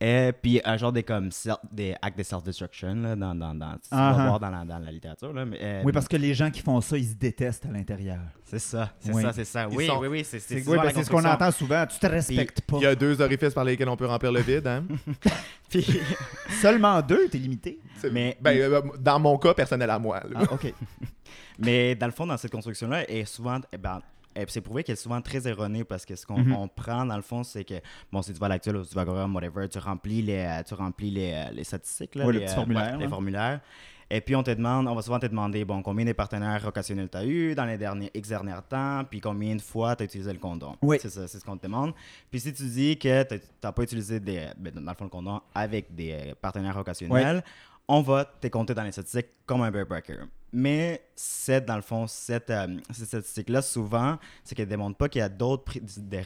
Et 0.00 0.32
puis 0.42 0.60
un 0.64 0.76
genre 0.76 0.92
des 0.92 1.02
comme 1.04 1.30
self- 1.30 1.56
des 1.70 1.94
actes 2.02 2.18
de 2.18 2.24
self-destruction 2.24 2.94
là, 2.96 3.16
dans, 3.16 3.34
dans, 3.34 3.54
dans, 3.54 3.72
tu 3.74 3.88
vas 3.90 3.96
Ah-ha. 4.10 4.26
voir 4.26 4.40
dans 4.40 4.50
la, 4.50 4.64
dans 4.64 4.78
la 4.78 4.90
littérature. 4.90 5.32
Là, 5.32 5.44
mais, 5.44 5.58
euh, 5.62 5.82
Oui, 5.84 5.92
parce 5.92 6.08
que 6.08 6.16
les 6.16 6.34
gens 6.34 6.50
qui 6.50 6.60
font 6.60 6.80
ça, 6.80 6.98
ils 6.98 7.06
se 7.08 7.14
détestent 7.14 7.64
à 7.66 7.70
l'intérieur. 7.70 8.18
c'est 8.44 8.58
ça, 8.58 8.90
c'est 8.98 9.12
Oui. 9.12 9.22
ça, 9.22 9.32
c'est 9.32 9.44
ça. 9.44 9.68
Oui, 9.68 9.86
sont- 9.86 9.98
oui, 10.00 10.08
oui, 10.08 10.24
c'est 10.24 10.40
c'est 10.40 10.56
oui, 10.68 10.78
ce 11.04 11.08
qu'on 11.10 11.24
entend 11.24 11.50
souvent. 11.52 11.86
Tu 11.86 11.98
te 11.98 12.06
respectes 12.06 12.60
pas. 12.62 12.76
Il 12.78 12.82
y 12.82 12.86
a 12.86 12.94
deux 12.94 13.20
orifices 13.20 13.54
par 13.54 13.64
lesquels 13.64 13.88
on 13.88 13.96
peut 13.96 14.06
remplir 14.06 14.32
le 14.32 14.40
vide. 14.40 14.66
Hein? 14.66 14.84
Puis- 15.70 16.00
Seulement 16.60 17.00
deux, 17.00 17.28
t'es 17.28 17.38
limité. 17.38 17.78
C'est- 17.98 18.10
Mais- 18.10 18.36
ben, 18.40 18.58
euh, 18.58 18.80
dans 18.98 19.20
mon 19.20 19.38
cas 19.38 19.54
personnel 19.54 19.88
à 19.90 19.98
moi. 19.98 20.20
là. 20.28 20.40
Ah, 20.50 20.54
OK. 20.54 20.72
Mais 21.58 21.94
dans 21.94 22.06
le 22.06 22.12
fond, 22.12 22.26
dans 22.26 22.36
cette 22.36 22.50
construction-là, 22.52 23.08
est 23.08 23.24
souvent, 23.24 23.60
eh 23.72 23.78
ben, 23.78 24.00
c'est 24.48 24.60
prouvé 24.60 24.82
qu'elle 24.84 24.94
est 24.94 24.96
souvent 25.02 25.20
très 25.20 25.46
erronée 25.48 25.84
parce 25.84 26.04
que 26.04 26.16
ce 26.16 26.26
qu'on 26.26 26.38
Mhm. 26.40 26.68
prend, 26.74 27.06
dans 27.06 27.16
le 27.16 27.22
fond, 27.22 27.42
c'est 27.44 27.64
que, 27.64 27.74
bon, 28.12 28.22
si 28.22 28.32
tu 28.32 28.38
vas 28.38 28.46
à 28.46 28.50
l'actuel 28.50 28.76
ou 28.76 28.84
tu 28.84 28.94
vas 28.94 29.02
à 29.02 29.04
Gorum, 29.04 29.34
whatever, 29.34 29.68
tu 29.68 29.78
remplis 29.78 30.22
les, 30.22 30.38
euh, 30.44 30.62
tu 30.62 30.74
remplis 30.74 31.10
les, 31.10 31.32
euh, 31.32 31.50
les 31.52 31.64
statistiques, 31.64 32.14
là, 32.14 32.26
Ouais, 32.26 32.32
le 32.32 32.38
les, 32.40 32.44
petit 32.46 32.54
euh, 32.58 32.96
les 32.98 33.08
formulaires. 33.08 33.60
Et 34.10 34.20
puis, 34.20 34.36
on 34.36 34.42
te 34.42 34.50
demande, 34.50 34.86
on 34.86 34.94
va 34.94 35.00
souvent 35.00 35.18
te 35.18 35.26
demander, 35.26 35.64
bon, 35.64 35.82
combien 35.82 36.04
de 36.04 36.12
partenaires 36.12 36.62
occasionnels 36.66 37.08
tu 37.10 37.16
as 37.16 37.24
eu 37.24 37.54
dans 37.54 37.64
les 37.64 37.78
derniers 37.78 38.10
X 38.14 38.28
derniers 38.28 38.52
temps, 38.68 39.02
puis 39.08 39.18
combien 39.20 39.56
de 39.56 39.62
fois 39.62 39.96
tu 39.96 40.02
as 40.02 40.04
utilisé 40.04 40.30
le 40.32 40.38
condom. 40.38 40.76
Oui. 40.82 40.98
C'est 41.00 41.08
ça, 41.08 41.26
c'est 41.26 41.38
ce 41.38 41.44
qu'on 41.44 41.56
te 41.56 41.62
demande. 41.66 41.94
Puis 42.30 42.40
si 42.40 42.52
tu 42.52 42.64
dis 42.64 42.98
que 42.98 43.22
tu 43.22 43.40
n'as 43.62 43.72
pas 43.72 43.82
utilisé, 43.82 44.20
des, 44.20 44.48
ben, 44.58 44.74
dans 44.74 44.90
le 44.92 44.96
fond, 44.96 45.04
le 45.04 45.10
condom 45.10 45.40
avec 45.54 45.94
des 45.94 46.34
partenaires 46.40 46.76
occasionnels, 46.76 47.42
on 47.88 48.00
va 48.02 48.24
te 48.24 48.46
compter 48.48 48.74
dans 48.74 48.82
les 48.84 48.92
statistiques 48.92 49.28
comme 49.46 49.62
un 49.62 49.70
bear 49.70 49.86
breaker. 49.86 50.20
Mais 50.56 51.02
cette, 51.16 51.66
dans 51.66 51.74
le 51.74 51.82
fond, 51.82 52.06
cette, 52.06 52.48
euh, 52.48 52.68
cette 52.92 53.06
statistique-là, 53.08 53.60
souvent, 53.60 54.18
c'est 54.44 54.54
qu'elle 54.54 54.66
ne 54.66 54.70
démontre 54.70 54.96
pas 54.96 55.08
qu'il 55.08 55.18
y 55.18 55.22
a 55.22 55.28
d'autres 55.28 55.72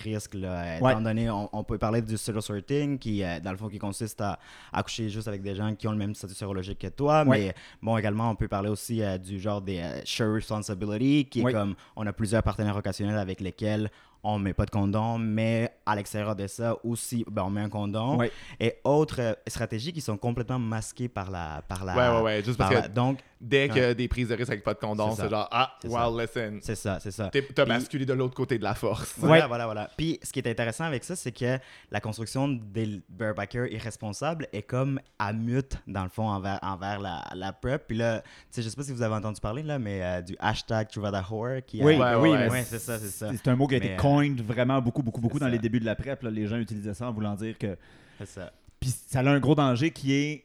risques. 0.05 0.35
Là. 0.35 0.79
Ouais. 0.81 0.91
Étant 0.93 1.01
donné, 1.01 1.31
on, 1.31 1.49
on 1.51 1.65
peut 1.65 1.79
parler 1.79 2.03
du 2.03 2.15
pseudo-sorting, 2.17 2.99
qui, 2.99 3.25
euh, 3.25 3.41
dans 3.41 3.53
le 3.53 3.57
fond, 3.57 3.69
qui 3.69 3.79
consiste 3.79 4.21
à, 4.21 4.39
à 4.71 4.83
coucher 4.83 5.09
juste 5.09 5.29
avec 5.29 5.41
des 5.41 5.55
gens 5.55 5.75
qui 5.75 5.89
ont 5.89 5.93
le 5.93 5.97
même 5.97 6.15
statut 6.15 6.35
sérologique 6.35 6.79
que 6.79 6.89
toi. 6.89 7.25
Ouais. 7.25 7.39
Mais 7.47 7.55
bon, 7.81 7.97
également, 7.97 8.31
on 8.31 8.35
peut 8.37 8.49
parler 8.49 8.69
aussi 8.69 9.03
euh, 9.03 9.17
du 9.17 9.41
genre 9.41 9.63
des 9.63 9.79
euh, 9.79 10.03
share 10.05 10.31
responsibility, 10.35 11.25
qui 11.31 11.41
est 11.41 11.45
Ouais. 11.45 11.53
comme 11.53 11.75
on 11.97 12.07
a 12.07 12.13
plusieurs 12.13 12.43
partenaires 12.43 12.77
occasionnels 12.77 13.19
avec 13.19 13.41
lesquels 13.41 13.91
on 14.23 14.39
met 14.39 14.53
pas 14.55 14.65
de 14.67 14.71
condom, 14.71 15.19
mais 15.19 15.71
à 15.87 15.95
l'extérieur 15.97 16.35
de 16.35 16.47
ça 16.47 16.77
aussi, 16.85 17.25
ben, 17.31 17.45
on 17.45 17.51
met 17.51 17.61
un 17.61 17.69
condom. 17.69 18.17
Ouais. 18.19 18.33
Et 18.61 18.75
autres 18.85 19.21
euh, 19.21 19.33
stratégies 19.47 19.93
qui 19.93 20.01
sont 20.01 20.17
complètement 20.17 20.59
masquées 20.59 21.09
par 21.09 21.31
la. 21.31 21.63
Par 21.69 21.85
la 21.85 21.95
Ouais, 21.97 22.17
ouais, 22.17 22.23
ouais. 22.23 22.43
Juste 22.45 22.59
par 22.59 22.69
parce 22.71 22.83
la- 22.83 22.89
que 22.89 22.93
donc, 22.95 23.19
dès 23.41 23.69
que 23.69 23.75
Ouais. 23.75 23.95
des 23.95 24.09
prises 24.09 24.29
de 24.29 24.35
risque 24.35 24.51
avec 24.51 24.65
pas 24.65 24.75
de 24.75 24.79
condom, 24.81 25.11
C'est 25.15 25.23
ça. 25.23 25.29
genre, 25.29 25.49
ah, 25.53 25.77
C'est 25.81 25.89
well, 25.89 26.21
listen. 26.21 26.59
c'est 26.63 26.75
ça, 26.75 26.99
c'est 27.01 27.11
ça. 27.11 27.29
T'es- 27.29 27.43
T'as 27.55 27.65
basculé 27.65 28.05
de 28.05 28.13
l'autre 28.13 28.35
côté 28.35 28.59
de 28.59 28.65
la 28.65 28.75
force. 28.75 29.15
Voilà, 29.19 29.43
Ouais. 29.45 29.49
voilà, 29.49 29.65
voilà. 29.67 29.91
Puis, 29.97 30.19
ce 30.23 30.33
qui 30.33 30.41
est 30.41 30.49
intéressant 30.49 30.85
avec 30.85 31.05
ça, 31.05 31.15
c'est 31.17 31.33
que 31.33 31.59
la 31.91 32.01
construction 32.01 32.49
des 32.49 33.01
barebackers 33.09 33.67
irresponsables 33.73 34.49
est 34.53 34.63
comme 34.63 35.01
à 35.19 35.33
mute, 35.33 35.77
dans 35.87 36.03
le 36.03 36.09
fond, 36.09 36.29
envers, 36.29 36.59
envers 36.63 36.99
la, 37.01 37.25
la 37.35 37.53
prep. 37.53 37.87
Puis 37.87 37.97
là, 37.97 38.21
tu 38.23 38.27
sais, 38.51 38.63
je 38.63 38.69
sais 38.69 38.77
pas 38.77 38.83
si 38.83 38.93
vous 38.93 39.03
avez 39.03 39.15
entendu 39.15 39.41
parler, 39.41 39.63
là, 39.63 39.79
mais 39.79 40.03
euh, 40.03 40.21
du 40.23 40.37
hashtag 40.39 40.89
Truvadahore 40.89 41.59
qui 41.67 41.83
Oui, 41.83 41.95
a- 42.01 42.19
Ouais, 42.21 42.31
oui, 42.51 42.59
c'est 42.65 42.79
ça, 42.79 42.99
c'est 42.99 43.09
ça. 43.09 43.31
C'est 43.35 43.49
un 43.49 43.57
mot 43.57 43.67
qui 43.67 43.75
a 43.75 43.79
été 43.79 43.89
Mais, 43.89 43.95
euh, 43.95 43.99
coined 43.99 44.41
vraiment 44.41 44.81
beaucoup, 44.81 45.03
beaucoup, 45.03 45.21
beaucoup 45.21 45.39
dans 45.39 45.47
ça. 45.47 45.51
les 45.53 45.59
débuts 45.59 45.81
de 45.81 45.85
la 45.87 45.95
PrEP. 45.95 46.23
là. 46.23 46.31
Les 46.31 46.47
gens 46.47 46.57
utilisaient 46.57 46.95
ça 46.95 47.07
en 47.09 47.13
voulant 47.13 47.35
dire 47.35 47.57
que. 47.59 47.77
C'est 48.19 48.27
ça. 48.27 48.53
Puis 48.81 48.91
ça 48.91 49.21
a 49.21 49.29
un 49.29 49.39
gros 49.41 49.55
danger 49.55 49.91
qui 49.91 50.13
est. 50.15 50.45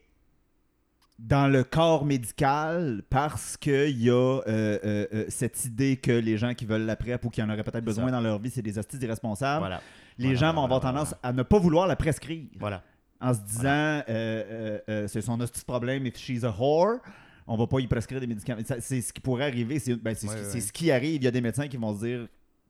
dans 1.19 1.47
le 1.47 1.63
corps 1.63 2.06
médical 2.06 3.04
parce 3.10 3.56
qu'il 3.58 4.02
y 4.02 4.10
a 4.10 4.13
euh, 4.13 4.41
euh, 4.47 5.06
euh, 5.13 5.26
cette 5.30 5.63
idée 5.65 5.97
que 5.97 6.12
les 6.12 6.38
gens 6.38 6.54
qui 6.54 6.65
veulent 6.65 6.86
la 6.86 6.95
PrEP 6.95 7.23
ou 7.26 7.30
qui 7.30 7.41
en 7.41 7.49
auraient 7.49 7.63
peut-être 7.63 7.86
besoin 7.86 8.12
dans 8.12 8.21
leur 8.21 8.39
vie, 8.39 8.49
c'est 8.49 8.62
des 8.62 8.78
hosties 8.78 8.97
irresponsables. 8.97 9.60
Voilà. 9.60 9.82
Les 10.17 10.34
Voilà, 10.34 10.39
gens 10.39 10.54
vont 10.54 10.63
avoir 10.63 10.80
tendance 10.82 11.15
à 11.23 11.32
ne 11.34 11.43
pas 11.43 11.60
vouloir 11.60 11.88
la 11.88 11.95
prescrire 11.95 12.45
Voilà. 12.60 12.84
en 13.21 13.34
se 13.34 13.39
disant 13.41 14.02
euh, 14.10 15.08
c'est 15.08 15.21
son 15.21 15.38
de 15.38 15.45
problème, 15.65 16.06
if 16.06 16.17
she's 16.17 16.43
a 16.43 16.52
whore. 16.52 16.97
On 17.45 17.58
va 17.58 17.67
pas 17.67 17.80
y 17.80 17.88
prescrire 17.88 18.19
des 18.21 18.28
médicaments. 18.28 18.62
C'est 18.80 19.02
ce 19.02 19.12
qui 19.12 19.19
pourrait 19.19 19.45
arriver. 19.45 19.78
C'est 19.80 19.95
ben, 19.95 20.15
ce, 20.15 20.28
Ouais, 20.28 20.62
ce 20.62 20.71
qui 20.71 20.91
arrive. 20.91 21.15
Il 21.15 21.26
y 21.26 21.28
a 21.28 21.32
des 21.32 21.41
médecins 21.41 21.67
qui 21.67 21.76
vont 21.78 21.93
se 21.93 22.06
dire 22.06 22.28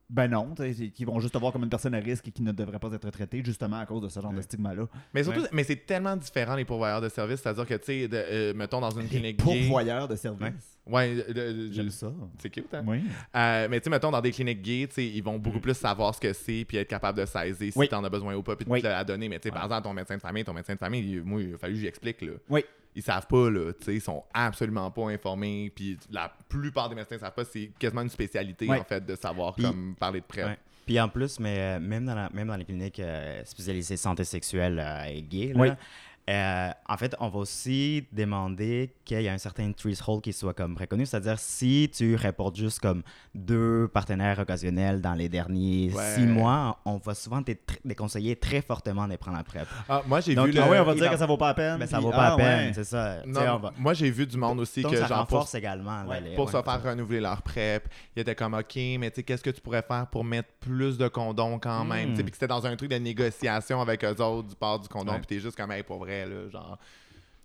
ben 0.10 0.28
non, 0.28 0.54
qui 0.94 1.06
vont 1.06 1.20
juste 1.20 1.34
te 1.34 1.38
voir 1.40 1.52
comme 1.54 1.64
une 1.64 1.70
personne 1.70 1.96
à 1.96 2.00
risque 2.00 2.28
et 2.28 2.32
qui 2.32 2.44
ne 2.44 2.52
devrait 2.52 2.80
pas 2.80 2.92
être 2.94 3.10
traitée 3.10 3.42
justement 3.44 3.78
à 3.78 3.86
cause 3.86 4.02
de 4.02 4.10
ce 4.10 4.20
genre 4.20 4.34
de 4.34 4.42
stigma-là. 4.42 4.86
Mais 5.14 5.24
surtout, 5.24 5.42
Ouais. 5.42 5.48
mais 5.54 5.64
c'est 5.64 5.86
tellement 5.86 6.16
différent 6.16 6.56
les 6.56 6.66
pourvoyeurs 6.66 7.02
de 7.02 7.10
services, 7.10 7.42
c'est-à-dire 7.42 7.66
que, 7.66 7.74
tu 7.76 7.86
sais, 7.86 8.10
euh, 8.14 8.54
mettons 8.54 8.80
dans 8.82 8.92
une 8.92 9.04
Les 9.04 9.08
clinique 9.08 9.38
gay. 9.38 9.44
pourvoyeurs 9.44 10.08
de 10.08 10.16
services. 10.16 10.78
Ouais, 10.86 11.26
J'aime 11.72 11.90
ça. 11.90 12.12
C'est 12.40 12.50
cute, 12.50 12.74
hein? 12.74 12.84
Oui. 12.86 13.02
Euh, 13.36 13.68
mais 13.70 13.80
tu 13.80 13.86
sais, 13.86 13.90
mettons, 13.90 14.12
dans 14.12 14.20
des 14.20 14.32
cliniques 14.32 14.62
gays, 14.62 14.90
ils 14.98 15.22
vont 15.24 15.38
beaucoup 15.40 15.60
plus 15.62 15.74
savoir 15.76 16.14
ce 16.14 16.20
que 16.20 16.34
c'est 16.34 16.66
puis 16.68 16.76
être 16.78 16.90
capable 16.90 17.20
de 17.20 17.26
saisir 17.26 17.72
si 17.72 17.80
Oui. 17.80 17.88
t'en 17.88 18.04
as 18.04 18.10
besoin 18.10 18.36
ou 18.36 18.44
pas 18.44 18.56
puis 18.58 18.66
de 18.66 18.70
Oui. 18.72 18.82
te 18.82 18.88
la 18.88 19.04
donner. 19.06 19.30
Mais 19.30 19.40
tu 19.40 19.48
sais, 19.48 19.54
par 19.54 19.64
exemple, 19.64 19.84
ton 19.84 19.94
médecin 19.94 20.16
de 20.18 20.22
famille, 20.22 20.44
ton 20.44 20.54
médecin 20.54 20.74
de 20.74 20.80
famille, 20.80 21.10
il- 21.14 21.24
moi, 21.24 21.42
il 21.42 21.54
a 21.54 21.58
fallu 21.58 21.76
que 21.76 21.80
j'y 21.80 21.88
explique, 21.88 22.22
là. 22.22 22.34
Oui. 22.50 22.66
Ils 22.96 23.02
savent 23.02 23.26
pas, 23.28 23.50
là, 23.50 23.72
tu 23.74 23.86
sais, 23.86 23.96
ils 23.96 24.02
sont 24.02 24.24
absolument 24.34 24.92
pas 24.92 25.10
informés 25.10 25.72
puis 25.74 25.98
la 26.12 26.32
plupart 26.50 26.90
des 26.90 26.96
médecins 26.96 27.18
savent 27.18 27.34
pas, 27.34 27.46
c'est 27.46 27.72
quasiment 27.80 28.02
une 28.02 28.10
spécialité, 28.10 28.68
Oui. 28.70 28.78
en 28.78 28.84
fait, 28.84 29.04
de 29.06 29.16
savoir 29.16 29.56
Puis- 29.56 29.64
comme 29.64 29.96
parler 29.98 30.20
de 30.20 30.26
prêt. 30.26 30.60
Puis 30.86 31.00
en 31.00 31.08
plus, 31.08 31.40
mais 31.40 31.58
euh, 31.60 31.80
même, 31.80 32.06
dans 32.06 32.14
la- 32.14 32.30
même 32.34 32.48
dans 32.50 32.58
les 32.58 32.66
cliniques 32.66 33.00
euh, 33.00 33.42
spécialisées 33.46 33.96
santé 33.96 34.26
sexuelle 34.26 34.84
et 35.10 35.22
gay, 35.22 35.54
là, 35.54 35.60
Oui. 35.62 35.70
Euh, 36.30 36.70
en 36.88 36.98
fait, 36.98 37.16
on 37.20 37.28
va 37.28 37.40
aussi 37.40 38.08
demander 38.12 38.94
qu'il 39.04 39.22
y 39.22 39.26
ait 39.26 39.30
un 39.30 39.38
certain 39.38 39.72
threshold 39.74 40.22
qui 40.22 40.32
soit 40.32 40.54
comme 40.54 40.78
reconnu. 40.78 41.06
C'est-à-dire, 41.06 41.38
si 41.38 41.92
tu 41.94 42.16
reportes 42.16 42.56
juste 42.56 42.80
comme 42.80 43.04
deux 43.36 43.90
partenaires 43.94 44.40
occasionnels 44.40 45.02
dans 45.02 45.14
les 45.14 45.28
derniers 45.28 45.92
Ouais. 45.94 46.16
six 46.16 46.26
mois, 46.26 46.80
on 46.86 46.98
va 46.98 47.14
souvent 47.14 47.44
te 47.44 47.52
déconseiller 47.84 48.36
très 48.38 48.62
fortement 48.62 49.08
de 49.08 49.16
prendre 49.18 49.38
la 49.38 49.44
PrEP. 49.44 49.68
Ah, 49.90 50.02
moi, 50.08 50.22
j'ai 50.22 50.34
vu 50.36 50.52
le... 50.52 50.62
Ah 50.62 50.68
oui, 50.70 50.78
on 50.80 50.84
va 50.86 50.94
dire 50.96 51.04
va- 51.06 51.10
que 51.10 51.18
ça 51.18 51.26
vaut 51.26 51.36
pas 51.38 51.48
la 51.50 51.54
peine. 51.56 51.78
Mais 51.80 51.88
ça 51.88 51.98
puis- 51.98 52.06
vaut 52.06 52.12
pas 52.12 52.28
ah, 52.28 52.30
la 52.32 52.36
peine, 52.38 52.68
ouais. 52.68 52.74
c'est 52.74 52.84
ça. 52.86 53.18
Non, 53.26 53.42
on 53.56 53.58
va- 53.58 53.74
Moi, 53.78 53.94
j'ai 53.94 54.10
vu 54.10 54.26
du 54.26 54.38
monde 54.38 54.60
aussi 54.62 54.82
Donc, 54.82 54.94
que 54.94 55.00
ça 55.00 55.08
genre 55.08 55.28
pour 55.28 55.48
également. 55.54 56.04
là, 56.04 56.08
Ouais, 56.10 56.22
les- 56.22 56.36
pour 56.36 56.48
se 56.50 56.62
faire 56.62 56.64
ça. 56.82 56.90
renouveler 56.92 57.20
leur 57.20 57.42
PrEP. 57.42 57.88
Il 58.16 58.22
était 58.22 58.36
comme, 58.36 58.54
OK, 58.54 58.76
mais 58.76 59.10
tu 59.12 59.16
sais, 59.18 59.24
qu'est-ce 59.24 59.44
que 59.44 59.50
tu 59.50 59.60
pourrais 59.62 59.82
faire 59.82 60.08
pour 60.08 60.24
mettre 60.24 60.50
plus 60.62 60.98
de 60.98 61.08
condoms 61.10 61.60
quand 61.60 61.84
même? 61.84 62.12
Mm. 62.12 62.16
Puis 62.16 62.24
que 62.26 62.34
c'était 62.34 62.48
dans 62.48 62.66
un 62.66 62.76
truc 62.78 62.90
de 62.90 62.96
négociation 62.98 63.82
avec 63.82 64.04
eux 64.06 64.16
autres 64.22 64.48
du 64.48 64.56
port 64.56 64.80
du 64.80 64.88
condom. 64.88 65.14
Puis 65.18 65.26
t'es 65.28 65.40
juste 65.40 65.58
comme, 65.58 65.72
hey, 65.72 65.84
pour 65.84 65.98
vrai, 66.00 66.13
là, 66.26 66.50
genre, 66.50 66.78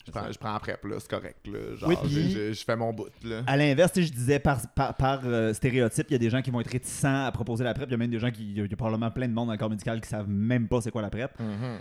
je 0.07 0.11
prends, 0.13 0.33
je 0.33 0.39
prends 0.39 0.53
là, 0.55 0.97
c'est 1.01 1.11
correct, 1.11 1.47
là. 1.47 1.77
Genre, 1.77 1.89
Oui, 1.89 1.97
je- 2.05 2.09
puis- 2.09 2.31
je, 2.31 2.53
je 2.55 2.65
fais 2.65 2.77
mon 2.77 2.93
bout, 2.93 3.11
là. 3.25 3.43
À 3.47 3.57
l'inverse, 3.57 3.93
je 3.95 4.11
disais 4.11 4.39
par, 4.39 4.61
par, 4.75 4.95
par, 4.97 5.21
euh, 5.25 5.53
stéréotype, 5.53 6.07
il 6.09 6.13
y 6.13 6.17
a 6.17 6.19
des 6.19 6.31
gens 6.31 6.41
qui 6.41 6.51
vont 6.51 6.61
être 6.61 6.71
réticents 6.71 7.27
à 7.27 7.31
proposer 7.33 7.63
la 7.65 7.75
PrEP. 7.75 7.89
Il 7.89 7.93
y 7.93 7.95
a 7.95 7.99
même 7.99 8.11
des 8.11 8.19
gens 8.19 8.31
qui. 8.31 8.43
Il 8.53 8.59
y 8.59 8.61
y 8.69 8.73
a 8.73 8.77
probablement 8.77 9.11
plein 9.11 9.29
de 9.29 9.35
monde 9.35 9.49
dans 9.49 9.53
le 9.53 9.59
corps 9.59 9.69
médical 9.71 10.01
qui 10.01 10.09
savent 10.09 10.29
même 10.29 10.67
pas 10.69 10.81
c'est 10.81 10.91
quoi 10.91 11.03
la 11.03 11.11
PrEP. 11.11 11.39
Mhm. 11.39 11.79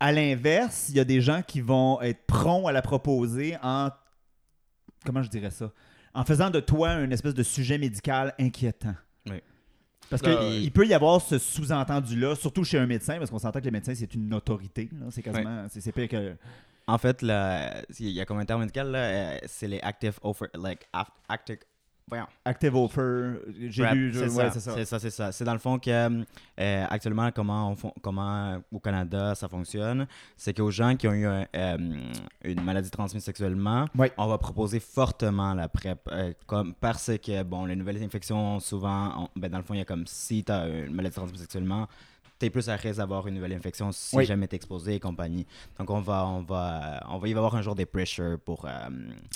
À 0.00 0.12
l'inverse, 0.12 0.86
il 0.90 0.94
y 0.96 1.00
a 1.00 1.04
des 1.04 1.20
gens 1.20 1.42
qui 1.42 1.60
vont 1.60 2.00
être 2.00 2.24
prompts 2.26 2.68
à 2.68 2.72
la 2.72 2.80
proposer 2.82 3.56
en. 3.62 3.90
Comment 5.04 5.22
je 5.22 5.28
dirais 5.28 5.50
ça? 5.50 5.70
En 6.14 6.24
faisant 6.24 6.50
de 6.50 6.60
toi 6.60 6.92
une 6.94 7.12
espèce 7.12 7.34
de 7.34 7.42
sujet 7.42 7.76
médical 7.78 8.32
inquiétant. 8.40 8.94
Parce 10.10 10.22
qu'il 10.22 10.32
oui. 10.32 10.70
peut 10.70 10.86
y 10.86 10.94
avoir 10.94 11.20
ce 11.20 11.38
sous-entendu-là, 11.38 12.34
surtout 12.34 12.64
chez 12.64 12.78
un 12.78 12.86
médecin, 12.86 13.18
parce 13.18 13.30
qu'on 13.30 13.38
s'entend 13.38 13.60
que 13.60 13.66
le 13.66 13.70
médecin, 13.70 13.94
c'est 13.94 14.14
une 14.14 14.32
autorité. 14.34 14.88
C'est 15.10 15.22
quasiment. 15.22 15.66
c'est- 15.68 15.80
C'est 15.80 15.92
pire 15.92 16.08
que. 16.08 16.34
En 16.86 16.96
fait, 16.96 17.18
il 17.20 18.08
y 18.08 18.18
a 18.20 18.24
comme 18.24 18.38
un 18.38 18.46
terme 18.46 18.60
médical, 18.60 18.90
euh, 18.94 19.36
c'est 19.46 19.68
les 19.68 19.78
active 19.80 20.18
offer, 20.22 20.46
like, 20.54 20.88
active, 21.28 21.58
voyons, 22.08 22.26
Active 22.44 22.74
offer. 22.74 23.34
J'ai 23.68 23.86
lu. 23.90 24.12
je- 24.12 24.18
c'est 24.18 24.24
ouais, 24.24 24.28
ça, 24.28 24.50
c'est 24.50 24.60
ça. 24.84 24.98
c'est 24.98 25.10
ça, 25.10 25.32
c'est 25.32 25.44
dans 25.44 25.52
le 25.52 25.58
fond 25.58 25.78
que 25.78 25.90
euh, 25.90 26.84
actuellement 26.90 27.30
comment 27.32 27.70
on 27.70 27.76
fon- 27.76 27.94
comment 28.02 28.52
euh, 28.52 28.58
au 28.72 28.80
Canada 28.80 29.34
ça 29.34 29.48
fonctionne, 29.48 30.06
c'est 30.36 30.56
qu'aux 30.56 30.70
gens 30.70 30.96
qui 30.96 31.06
ont 31.08 31.12
eu 31.12 31.26
un, 31.26 31.44
euh, 31.54 31.76
une 32.44 32.62
maladie 32.62 32.90
transmise 32.90 33.22
sexuellement, 33.24 33.84
on 34.16 34.26
va 34.26 34.38
proposer 34.38 34.80
fortement 34.80 35.54
la 35.54 35.68
PrEP, 35.68 35.98
euh, 36.10 36.32
comme 36.46 36.74
parce 36.74 37.10
que 37.24 37.42
bon, 37.42 37.64
les 37.66 37.76
nouvelles 37.76 38.02
infections 38.02 38.58
souvent, 38.60 39.24
on- 39.24 39.28
ben, 39.40 39.50
dans 39.50 39.58
le 39.58 39.64
fond 39.64 39.74
il 39.74 39.78
y 39.78 39.82
a 39.82 39.84
comme 39.84 40.06
si 40.06 40.42
tu 40.44 40.50
as 40.52 40.66
une 40.66 40.94
maladie 40.94 41.14
transmise 41.14 41.40
sexuellement 41.40 41.86
T'es 42.40 42.50
plus 42.50 42.68
à 42.68 42.76
risque 42.76 42.98
d'avoir 42.98 43.26
une 43.26 43.34
nouvelle 43.34 43.52
infection 43.54 43.90
si 43.90 44.14
Oui. 44.16 44.24
jamais 44.24 44.46
t'es 44.46 44.54
exposé 44.54 44.94
et 44.94 45.00
compagnie. 45.00 45.44
Donc 45.76 45.90
on 45.90 45.98
va, 46.00 46.24
on 46.24 46.40
va, 46.42 47.04
on 47.08 47.18
va 47.18 47.26
y 47.26 47.32
avoir 47.32 47.56
un 47.56 47.62
jour 47.62 47.74
des 47.74 47.84
pressure 47.84 48.38
pour, 48.38 48.64
euh, 48.64 48.70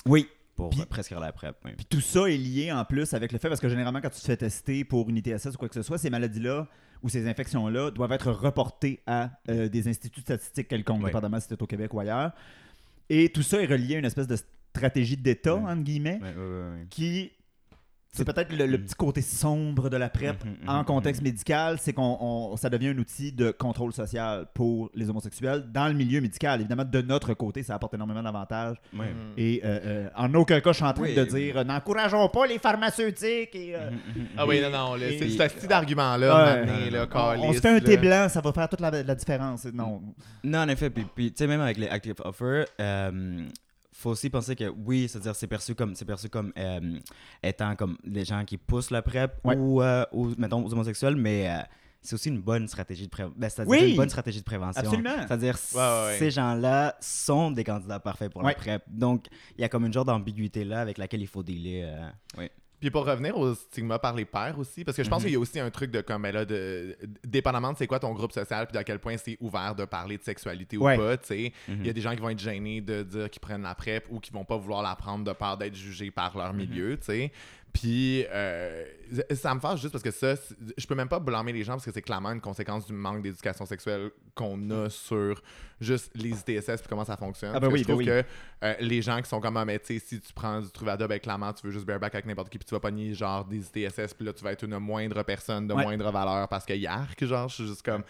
Oui. 0.05 0.25
Pour 0.55 0.69
prescrire 0.87 1.19
la 1.19 1.31
PrEP. 1.31 1.55
oui. 1.65 1.71
Puis 1.75 1.85
tout 1.85 2.01
ça 2.01 2.29
est 2.29 2.37
lié 2.37 2.71
en 2.71 2.85
plus 2.85 3.13
avec 3.13 3.31
le 3.31 3.39
fait, 3.39 3.47
parce 3.49 3.59
que 3.59 3.69
généralement, 3.69 4.01
quand 4.01 4.09
tu 4.09 4.19
te 4.19 4.25
fais 4.25 4.37
tester 4.37 4.83
pour 4.83 5.09
une 5.09 5.17
ITSS 5.17 5.47
ou 5.55 5.57
quoi 5.57 5.67
que 5.69 5.75
ce 5.75 5.81
soit, 5.81 5.97
ces 5.97 6.09
maladies-là 6.09 6.67
ou 7.01 7.09
ces 7.09 7.27
infections-là 7.27 7.91
doivent 7.91 8.11
être 8.13 8.31
reportées 8.31 9.01
à 9.07 9.31
euh, 9.49 9.67
des 9.67 9.87
instituts 9.87 10.21
statistiques 10.21 10.67
quelconques, 10.67 10.99
Oui. 11.01 11.05
dépendamment 11.07 11.39
si 11.39 11.47
c'est 11.49 11.61
au 11.61 11.67
Québec 11.67 11.93
ou 11.93 11.99
ailleurs. 11.99 12.31
Et 13.09 13.29
tout 13.29 13.41
ça 13.43 13.61
est 13.61 13.65
relié 13.65 13.95
à 13.95 13.99
une 13.99 14.05
espèce 14.05 14.27
de 14.27 14.37
stratégie 14.75 15.17
d'État, 15.17 15.55
Oui. 15.55 15.63
entre 15.71 15.81
guillemets, 15.83 16.19
qui. 16.89 17.31
C'est 18.15 18.25
peut-être 18.25 18.53
le, 18.55 18.67
le 18.67 18.77
petit 18.77 18.93
côté 18.93 19.21
sombre 19.23 19.89
de 19.89 19.97
la 19.97 20.07
PrEP 20.07 20.45
Mhm, 20.45 20.51
mhm, 20.61 20.69
en 20.69 20.83
contexte 20.83 21.23
médical, 21.23 21.77
c'est 21.79 21.93
qu'on 21.93 22.17
on- 22.21 22.55
ça 22.57 22.69
devient 22.69 22.89
un 22.89 22.97
outil 22.99 23.31
de 23.31 23.49
contrôle 23.49 23.91
social 23.91 24.45
pour 24.53 24.91
les 24.93 25.09
homosexuels 25.09 25.65
dans 25.73 25.87
le 25.87 25.95
milieu 25.95 26.21
médical. 26.21 26.59
Évidemment, 26.61 26.85
de 26.85 27.01
notre 27.01 27.33
côté, 27.33 27.63
ça 27.63 27.73
apporte 27.73 27.95
énormément 27.95 28.21
d'avantages. 28.21 28.77
Et 29.35 29.61
euh, 29.65 29.79
euh, 29.83 30.09
en 30.15 30.31
aucun 30.35 30.59
cas, 30.61 30.71
je 30.71 30.75
suis 30.75 30.85
en 30.85 30.93
train 30.93 31.01
Oui, 31.01 31.15
de 31.15 31.23
dire 31.23 31.57
euh, 31.57 31.63
n'encourageons 31.63 32.29
pas 32.29 32.45
les 32.45 32.59
pharmaceutiques. 32.59 33.55
Et, 33.55 33.75
euh, 33.75 33.89
Ah 34.37 34.45
oui, 34.45 34.61
non, 34.61 34.69
non, 34.69 34.95
c'est 34.99 35.29
ce 35.29 35.37
petit 35.55 35.67
d'argument-là, 35.67 36.65
maintenant, 36.65 36.91
là, 36.91 37.07
on, 37.39 37.49
on 37.49 37.53
se 37.53 37.59
fait 37.61 37.69
un 37.69 37.79
thé 37.79 37.97
blanc, 37.97 38.27
ça 38.29 38.41
va 38.41 38.53
faire 38.53 38.69
toute 38.69 38.81
la, 38.81 38.91
la 38.91 39.15
différence. 39.15 39.65
Non. 39.73 40.01
Non, 40.43 40.59
en 40.59 40.67
effet. 40.69 40.89
Puis, 40.91 41.05
puis, 41.15 41.31
tu 41.31 41.37
sais, 41.39 41.47
même 41.47 41.61
avec 41.61 41.77
les 41.77 41.87
active 41.87 42.15
offers, 42.23 42.65
euh, 42.79 43.45
faut 43.93 44.09
aussi 44.11 44.29
penser 44.29 44.55
que 44.55 44.65
oui, 44.69 45.07
c'est-à-dire 45.07 45.35
c'est 45.35 45.47
perçu 45.47 45.75
comme 45.75 45.95
c'est 45.95 46.05
perçu 46.05 46.27
comme 46.29 46.51
euh, 46.57 46.99
étant 47.41 47.75
comme 47.75 47.97
les 48.03 48.25
gens 48.25 48.43
qui 48.45 48.57
poussent 48.57 48.91
la 48.91 49.01
PrEP 49.01 49.31
Ouais. 49.43 49.55
ou, 49.55 49.81
euh, 49.81 50.03
ou 50.11 50.33
mettons 50.37 50.65
aux 50.65 50.73
homosexuels, 50.73 51.15
mais 51.15 51.47
euh, 51.49 51.61
c'est 52.01 52.15
aussi 52.15 52.29
une 52.29 52.41
bonne 52.41 52.67
stratégie 52.67 53.05
de 53.05 53.09
prévention. 53.09 53.35
c'est-à-dire 53.39 53.69
Oui! 53.71 53.91
une 53.91 53.95
bonne 53.95 54.09
stratégie 54.09 54.39
de 54.39 54.43
prévention. 54.43 54.81
Absolument. 54.81 55.15
C'est-à-dire 55.27 55.57
Ouais, 55.73 55.79
ouais, 55.81 56.05
ouais. 56.07 56.15
ces 56.19 56.31
gens-là 56.31 56.97
sont 56.99 57.51
des 57.51 57.63
candidats 57.63 57.99
parfaits 57.99 58.31
pour 58.31 58.41
Ouais. 58.43 58.51
la 58.51 58.55
PrEP. 58.55 58.83
Donc 58.89 59.27
il 59.57 59.61
y 59.61 59.63
a 59.63 59.69
comme 59.69 59.85
une 59.85 59.93
genre 59.93 60.05
d'ambiguïté 60.05 60.65
là 60.65 60.81
avec 60.81 60.97
laquelle 60.97 61.21
il 61.21 61.27
faut 61.27 61.43
dealer. 61.43 61.83
euh, 61.85 62.09
oui. 62.39 62.49
Puis 62.83 62.91
pour 62.91 63.05
revenir 63.05 63.37
au 63.37 63.53
stigma 63.55 63.97
par 63.97 64.13
les 64.13 64.25
pairs 64.25 64.59
aussi, 64.59 64.83
parce 64.83 64.97
que 64.97 65.05
je 65.05 65.09
pense 65.09 65.21
Mhm. 65.21 65.25
qu'il 65.27 65.33
y 65.35 65.37
a 65.37 65.39
aussi 65.39 65.57
un 65.57 65.69
truc 65.71 65.89
de 65.89 66.01
comme, 66.01 66.23
ben 66.23 66.33
là, 66.33 66.43
de, 66.43 66.97
dépendamment 67.23 67.71
de 67.71 67.77
c'est 67.77 67.87
quoi 67.87 67.97
ton 67.97 68.11
groupe 68.13 68.33
social, 68.33 68.67
puis 68.67 68.77
à 68.77 68.83
quel 68.83 68.99
point 68.99 69.15
c'est 69.15 69.37
ouvert 69.39 69.73
de 69.73 69.85
parler 69.85 70.17
de 70.17 70.23
sexualité 70.23 70.75
Ouais. 70.75 70.95
ou 70.97 70.99
pas, 70.99 71.15
tu 71.15 71.27
sais. 71.27 71.53
Mhm. 71.69 71.77
Il 71.79 71.87
y 71.87 71.89
a 71.89 71.93
des 71.93 72.01
gens 72.01 72.11
qui 72.13 72.19
vont 72.21 72.27
être 72.29 72.39
gênés 72.41 72.81
de 72.81 73.03
dire 73.03 73.29
qu'ils 73.29 73.39
prennent 73.39 73.61
la 73.61 73.73
PrEP 73.73 74.07
ou 74.09 74.19
qui 74.19 74.31
vont 74.33 74.43
pas 74.43 74.57
vouloir 74.57 74.83
la 74.83 74.97
prendre 74.97 75.23
de 75.23 75.31
peur 75.31 75.55
d'être 75.57 75.75
jugés 75.75 76.11
par 76.11 76.37
leur 76.37 76.53
milieu, 76.53 76.97
tu 76.97 77.05
sais. 77.05 77.31
Puis 77.73 78.23
euh, 78.29 78.85
ça 79.33 79.53
me 79.55 79.59
fâche 79.59 79.81
juste 79.81 79.91
parce 79.91 80.03
que 80.03 80.11
ça, 80.11 80.35
je 80.77 80.85
peux 80.87 80.93
même 80.93 81.09
pas 81.09 81.19
blâmer 81.19 81.51
les 81.51 81.63
gens 81.63 81.73
parce 81.73 81.85
que 81.85 81.91
c'est 81.91 82.03
clairement 82.03 82.31
une 82.31 82.39
conséquence 82.39 82.85
du 82.85 82.93
manque 82.93 83.23
d'éducation 83.23 83.65
sexuelle 83.65 84.11
qu'on 84.35 84.69
a 84.69 84.89
sur 84.91 85.41
juste 85.81 86.11
les 86.15 86.29
ITSS 86.29 86.65
puis 86.81 86.87
comment 86.87 87.03
ça 87.03 87.17
fonctionne. 87.17 87.51
Ah 87.55 87.59
ben 87.59 87.69
Parce 87.69 87.69
que 87.69 87.73
oui, 87.73 87.79
je 87.79 87.83
trouve 87.85 88.05
ben 88.05 88.17
oui. 88.17 88.23
que 88.61 88.65
euh, 88.65 88.75
les 88.79 89.01
gens 89.01 89.19
qui 89.21 89.27
sont 89.27 89.41
comme, 89.41 89.57
ah, 89.57 89.65
mais 89.65 89.79
tu 89.79 89.99
sais, 89.99 90.05
si 90.05 90.21
tu 90.21 90.31
prends 90.33 90.61
du 90.61 90.69
Truvada, 90.69 91.07
ben 91.07 91.19
clairement, 91.19 91.51
tu 91.51 91.65
veux 91.65 91.73
juste 91.73 91.85
bareback 91.85 92.13
avec 92.13 92.25
n'importe 92.27 92.49
qui, 92.49 92.59
puis 92.59 92.65
tu 92.65 92.75
vas 92.75 92.79
pas 92.79 92.91
nier 92.91 93.13
genre 93.15 93.43
des 93.43 93.57
ITSS, 93.65 94.13
puis 94.13 94.25
là, 94.25 94.33
tu 94.33 94.43
vas 94.43 94.51
être 94.51 94.63
une 94.63 94.77
moindre 94.77 95.23
personne 95.23 95.67
de 95.67 95.73
Ouais. 95.73 95.83
moindre 95.83 96.11
valeur 96.11 96.47
parce 96.47 96.65
que 96.65 96.73
yark, 96.73 97.25
genre, 97.25 97.49
je 97.49 97.55
suis 97.55 97.67
juste 97.67 97.83
comme. 97.83 98.03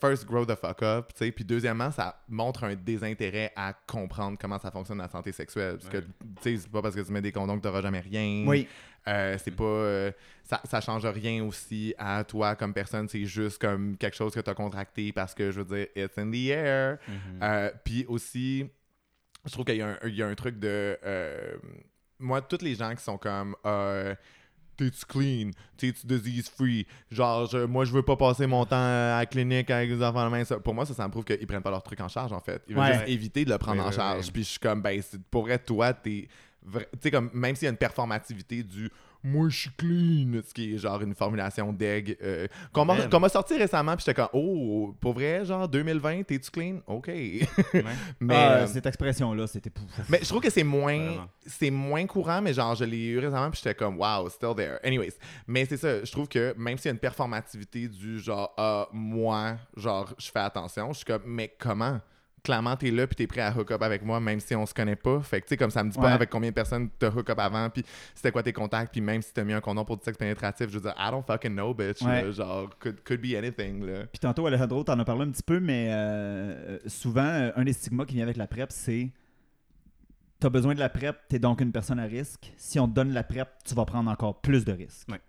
First, 0.00 0.26
grow 0.26 0.44
the 0.44 0.54
fuck 0.56 0.82
up, 0.82 1.12
tu 1.14 1.24
sais. 1.24 1.32
Puis 1.32 1.44
deuxièmement, 1.44 1.90
ça 1.90 2.20
montre 2.28 2.64
un 2.64 2.74
désintérêt 2.74 3.52
à 3.56 3.72
comprendre 3.86 4.36
comment 4.40 4.58
ça 4.58 4.70
fonctionne 4.70 4.98
la 4.98 5.08
santé 5.08 5.32
sexuelle. 5.32 5.78
Parce 5.78 5.88
que, 5.88 5.98
tu 5.98 6.06
sais, 6.42 6.56
c'est 6.58 6.70
pas 6.70 6.82
parce 6.82 6.94
que 6.94 7.00
tu 7.00 7.12
mets 7.12 7.22
des 7.22 7.32
condoms 7.32 7.56
que 7.58 7.62
t'auras 7.62 7.80
jamais 7.82 8.00
rien. 8.00 8.44
Oui. 8.46 8.66
Euh, 9.06 9.38
c'est 9.42 9.52
pas. 9.52 9.64
euh, 9.64 10.12
ça, 10.44 10.60
ça 10.64 10.80
change 10.80 11.06
rien 11.06 11.42
aussi 11.44 11.94
à 11.96 12.24
toi 12.24 12.54
comme 12.56 12.74
personne. 12.74 13.08
C'est 13.08 13.24
juste 13.24 13.60
comme 13.60 13.96
quelque 13.96 14.16
chose 14.16 14.34
que 14.34 14.40
tu 14.40 14.50
as 14.50 14.54
contracté 14.54 15.12
parce 15.12 15.32
que, 15.34 15.50
je 15.50 15.60
veux 15.62 15.76
dire, 15.76 15.86
it's 15.96 16.18
in 16.18 16.30
the 16.30 16.48
air. 16.50 16.98
Mhm. 17.08 17.40
Euh, 17.42 17.70
Puis 17.84 18.04
aussi, 18.08 18.68
je 19.46 19.52
trouve 19.52 19.64
qu'il 19.64 19.76
y, 19.76 19.82
a 19.82 19.88
un- 19.90 19.98
il 20.04 20.14
y 20.16 20.22
a 20.22 20.26
un 20.26 20.34
truc 20.34 20.58
de. 20.58 20.98
euh, 21.04 21.56
moi, 22.18 22.42
tous 22.42 22.60
les 22.62 22.74
gens 22.74 22.94
qui 22.94 23.02
sont 23.02 23.16
comme. 23.16 23.54
T'es-tu 24.78 25.04
clean? 25.06 25.50
T'es-tu 25.76 26.06
disease 26.06 26.48
free? 26.48 26.86
Genre, 27.10 27.46
je- 27.46 27.64
moi, 27.66 27.84
je 27.84 27.92
veux 27.92 28.02
pas 28.02 28.16
passer 28.16 28.46
mon 28.46 28.64
temps 28.64 28.76
à 28.76 29.18
la 29.18 29.26
clinique 29.26 29.68
avec 29.70 29.90
des 29.90 30.02
enfants 30.02 30.24
de 30.24 30.30
main. 30.30 30.44
Ça- 30.44 30.58
Pour 30.60 30.72
moi, 30.72 30.86
ça, 30.86 30.94
ça 30.94 31.04
me 31.06 31.10
prouve 31.10 31.24
qu'ils 31.24 31.46
prennent 31.46 31.60
pas 31.62 31.70
leur 31.70 31.82
truc 31.82 32.00
en 32.00 32.08
charge, 32.08 32.32
en 32.32 32.40
fait. 32.40 32.62
Ils 32.68 32.74
veulent 32.76 32.84
Ouais. 32.84 32.92
juste 32.94 33.08
éviter 33.08 33.44
de 33.44 33.50
le 33.50 33.58
prendre 33.58 33.78
Oui, 33.80 33.86
en 33.86 33.90
oui, 33.90 33.94
charge. 33.96 34.24
oui. 34.26 34.30
Puis 34.32 34.44
je 34.44 34.48
suis 34.50 34.58
comme, 34.60 34.80
ben, 34.80 35.02
pour 35.30 35.42
vrai, 35.42 35.58
toi, 35.58 35.92
t'es 35.92 36.28
sais, 37.00 37.10
comme, 37.10 37.30
même 37.32 37.56
s'il 37.56 37.66
y 37.66 37.68
a 37.68 37.70
une 37.70 37.76
performativité 37.76 38.62
du 38.62 38.90
moi, 39.22 39.48
je 39.48 39.56
suis 39.58 39.70
clean, 39.70 40.40
ce 40.46 40.54
qui 40.54 40.74
est 40.74 40.78
genre 40.78 41.00
une 41.02 41.14
formulation 41.14 41.72
d'egg 41.72 42.16
euh, 42.22 42.46
qu'on 42.72 42.84
m'a 42.84 43.28
sorti 43.28 43.56
récemment, 43.56 43.96
puis 43.96 44.04
j'étais 44.06 44.14
comme, 44.14 44.28
oh, 44.32 44.94
pour 45.00 45.14
vrai, 45.14 45.44
genre 45.44 45.68
2020, 45.68 46.22
t'es-tu 46.22 46.50
clean? 46.50 46.80
OK. 46.86 47.08
mais, 48.20 48.34
Ah, 48.34 48.52
euh, 48.58 48.66
cette 48.66 48.86
expression-là, 48.86 49.46
c'était 49.48 49.70
pouf. 49.70 49.84
mais 50.08 50.20
je 50.22 50.28
trouve 50.28 50.40
que 50.40 50.50
c'est 50.50 50.62
moins, 50.62 51.26
c'est 51.46 51.70
moins 51.70 52.06
courant, 52.06 52.40
mais 52.40 52.54
genre, 52.54 52.74
je 52.76 52.84
l'ai 52.84 53.08
eu 53.08 53.18
récemment, 53.18 53.50
puis 53.50 53.60
j'étais 53.62 53.74
comme, 53.74 53.98
wow, 53.98 54.28
still 54.28 54.54
there. 54.56 54.78
Anyways, 54.84 55.14
mais 55.48 55.64
c'est 55.64 55.76
ça, 55.78 56.04
je 56.04 56.12
trouve 56.12 56.28
que 56.28 56.54
même 56.56 56.78
s'il 56.78 56.86
y 56.86 56.90
a 56.90 56.92
une 56.92 56.98
performativité 57.00 57.88
du 57.88 58.20
genre, 58.20 58.54
ah, 58.56 58.88
moi, 58.92 59.56
genre, 59.76 60.14
je 60.16 60.30
fais 60.30 60.38
attention, 60.40 60.92
je 60.92 60.98
suis 60.98 61.06
comme, 61.06 61.22
mais 61.26 61.52
comment? 61.58 62.00
Clairement, 62.44 62.76
t'es 62.76 62.90
là, 62.90 63.06
puis 63.06 63.16
t'es 63.16 63.26
prêt 63.26 63.40
à 63.40 63.56
hook 63.56 63.70
up 63.70 63.82
avec 63.82 64.02
moi, 64.02 64.20
même 64.20 64.40
si 64.40 64.54
on 64.54 64.64
se 64.64 64.72
connaît 64.72 64.96
pas. 64.96 65.20
Fait 65.20 65.40
que, 65.40 65.46
tu 65.46 65.50
sais, 65.50 65.56
comme 65.56 65.70
ça 65.70 65.82
me 65.82 65.90
dit 65.90 65.98
Ouais. 65.98 66.04
pas 66.04 66.12
avec 66.12 66.30
combien 66.30 66.50
de 66.50 66.54
personnes 66.54 66.88
t'as 66.98 67.08
hook 67.10 67.28
up 67.30 67.38
avant, 67.38 67.68
puis 67.70 67.84
c'était 68.14 68.30
quoi 68.30 68.42
tes 68.42 68.52
contacts, 68.52 68.92
puis 68.92 69.00
même 69.00 69.20
si 69.22 69.32
t'as 69.32 69.44
mis 69.44 69.52
un 69.52 69.60
condom 69.60 69.84
pour 69.84 69.96
du 69.96 70.04
sexe 70.04 70.16
pénétratif, 70.18 70.68
je 70.68 70.74
veux 70.74 70.80
dire, 70.82 70.94
I 70.98 71.10
don't 71.10 71.22
fucking 71.26 71.52
know, 71.52 71.74
bitch. 71.74 72.00
Ouais. 72.02 72.22
là, 72.22 72.30
genre, 72.30 72.70
could, 72.78 73.02
could 73.04 73.20
be 73.20 73.34
anything, 73.36 73.84
là. 73.84 74.06
Puis 74.06 74.20
tantôt, 74.20 74.46
Alejandro, 74.46 74.84
t'en 74.84 74.98
as 74.98 75.04
parlé 75.04 75.22
un 75.22 75.30
petit 75.30 75.42
peu, 75.42 75.60
mais 75.60 75.88
euh, 75.90 76.78
souvent, 76.86 77.24
euh, 77.24 77.50
un 77.56 77.64
des 77.64 77.72
stigmas 77.72 78.04
qui 78.04 78.14
vient 78.14 78.24
avec 78.24 78.36
la 78.36 78.46
PrEP, 78.46 78.70
c'est 78.70 79.10
t'as 80.40 80.50
besoin 80.50 80.74
de 80.74 80.78
la 80.78 80.88
PrEP, 80.88 81.16
t'es 81.28 81.38
donc 81.38 81.60
une 81.60 81.72
personne 81.72 81.98
à 81.98 82.04
risque. 82.04 82.52
Si 82.56 82.78
on 82.78 82.86
te 82.88 82.94
donne 82.94 83.12
la 83.12 83.24
PrEP, 83.24 83.48
tu 83.64 83.74
vas 83.74 83.84
prendre 83.84 84.10
encore 84.10 84.40
plus 84.40 84.64
de 84.64 84.72
risques. 84.72 85.08
Ouais. 85.10 85.20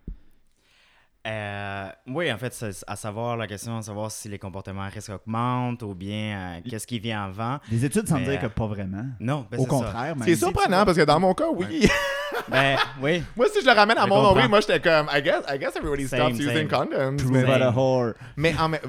Euh, 1.28 1.90
oui, 2.08 2.32
en 2.32 2.38
fait, 2.38 2.54
c'est 2.54 2.72
à 2.88 2.96
savoir 2.96 3.36
la 3.36 3.46
question, 3.46 3.78
à 3.78 3.82
savoir 3.82 4.10
si 4.10 4.30
les 4.30 4.40
comportements 4.40 4.84
à 4.84 4.88
risque 4.88 5.12
augmentent 5.12 5.84
ou 5.84 5.94
bien 5.94 6.58
euh, 6.58 6.70
qu'est-ce 6.70 6.88
qui 6.88 6.98
vient 7.00 7.26
avant. 7.26 7.60
Les 7.70 7.84
études 7.84 8.08
semblent 8.08 8.22
Mais, 8.22 8.32
dire 8.32 8.40
que 8.42 8.46
euh, 8.46 8.50
pas 8.50 8.68
vraiment. 8.68 9.04
Non, 9.20 9.46
ben, 9.52 9.60
Au 9.60 9.66
contraire. 9.66 10.16
C'est 10.24 10.36
surprenant, 10.38 10.86
parce 10.86 10.98
que 10.98 11.04
dans 11.04 11.20
mon 11.20 11.34
cas, 11.34 11.50
oui. 11.54 11.88
Ben, 12.48 12.78
oui. 13.02 13.22
moi, 13.36 13.48
si 13.54 13.60
je 13.62 13.66
le 13.66 13.74
ramène 13.74 13.98
à 13.98 14.04
Je 14.06 14.10
mon 14.10 14.22
nombril, 14.22 14.48
moi, 14.48 14.62
j'étais 14.62 14.80
comme, 14.80 15.08
I 15.14 15.22
guess, 15.22 15.44
I 15.54 15.60
guess 15.60 15.76
everybody 15.76 16.08
Same, 16.08 16.34
stops 16.34 16.40
using 16.40 16.68
condoms. 16.68 17.18
Prove 17.18 17.32
mais- 17.32 17.42
it 17.58 17.62
a 17.62 17.72
whore. 17.72 18.14
Mais 18.38 18.56
en 18.58 18.70
même 18.70 18.80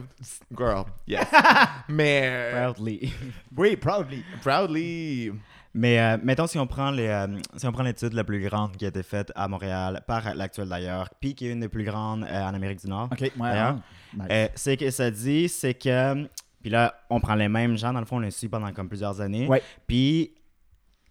girl, 0.56 0.84
yes. 1.06 1.26
mais 1.88 2.20
euh, 2.24 2.64
Proudly. 2.72 3.12
Oui, 3.56 3.76
proudly. 3.76 4.24
proudly. 4.42 5.32
Mais 5.72 6.00
euh, 6.00 6.18
mettons 6.22 6.46
si 6.48 6.58
on 6.58 6.66
prend 6.66 6.90
les 6.90 7.06
euh, 7.06 7.28
si 7.56 7.66
on 7.66 7.70
prend 7.72 7.84
l'étude 7.84 8.12
la 8.12 8.24
plus 8.24 8.42
grande 8.42 8.76
qui 8.76 8.84
a 8.84 8.88
été 8.88 9.02
faite 9.04 9.30
à 9.36 9.46
Montréal 9.46 10.02
par 10.06 10.34
l'actuel 10.34 10.68
d'ailleurs, 10.68 11.10
puis 11.20 11.34
qui 11.36 11.46
est 11.46 11.52
une 11.52 11.60
des 11.60 11.68
plus 11.68 11.84
grandes 11.84 12.24
euh, 12.24 12.42
en 12.42 12.54
Amérique 12.54 12.80
du 12.80 12.88
Nord. 12.88 13.08
OK, 13.12 13.20
ouais. 13.20 13.30
D'ailleurs, 13.38 13.76
ah, 13.78 14.16
nice. 14.16 14.26
Euh, 14.32 14.48
c'est 14.56 14.76
que 14.76 14.90
ça 14.90 15.10
dit, 15.10 15.48
c'est 15.48 15.74
que. 15.74 16.28
Puis 16.60 16.70
là, 16.70 16.94
on 17.08 17.20
prend 17.20 17.36
les 17.36 17.48
mêmes 17.48 17.78
gens, 17.78 17.92
dans 17.92 18.00
le 18.00 18.04
fond, 18.06 18.16
on 18.16 18.20
les 18.20 18.30
suit 18.32 18.48
pendant 18.48 18.70
comme 18.72 18.88
plusieurs 18.88 19.20
années. 19.20 19.46
Ouais. 19.46 19.62
Puis, 19.86 20.34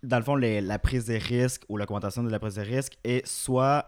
dans 0.03 0.17
le 0.17 0.23
fond, 0.23 0.35
les- 0.35 0.61
la 0.61 0.77
prise 0.77 1.05
des 1.05 1.17
risques 1.17 1.63
ou 1.69 1.77
l'augmentation 1.77 2.21
de 2.21 2.29
la 2.29 2.37
prise 2.39 2.55
des 2.55 2.61
risques 2.63 2.97
est 3.03 3.25
soit 3.25 3.85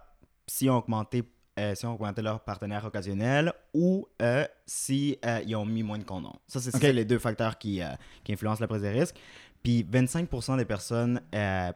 si 0.47 0.69
on 0.69 0.77
augmenté, 0.77 1.21
euh, 1.60 1.75
si 1.75 1.86
on 1.86 1.93
augmenté 1.93 2.21
leur 2.23 2.39
partenaire 2.39 2.84
occasionnel 2.86 3.53
ou 3.75 4.07
euh, 4.23 4.43
si 4.65 5.17
euh, 5.23 5.41
ils 5.45 5.55
ont 5.55 5.65
mis 5.65 5.84
moins 5.84 5.99
de 5.99 6.03
condoms. 6.03 6.34
Ça, 6.47 6.60
c'est 6.60 6.73
Ok. 6.73 6.81
c'est 6.81 6.93
les 6.93 7.05
deux 7.05 7.19
facteurs 7.19 7.57
qui, 7.60 7.79
qui 8.23 8.34
influencent 8.34 8.60
la 8.62 8.67
prise 8.67 8.81
des 8.81 8.89
risques. 8.89 9.17
Puis 9.63 9.84
25% 9.84 10.58
des 10.58 10.65
personnes, 10.65 11.21
euh, 11.36 11.71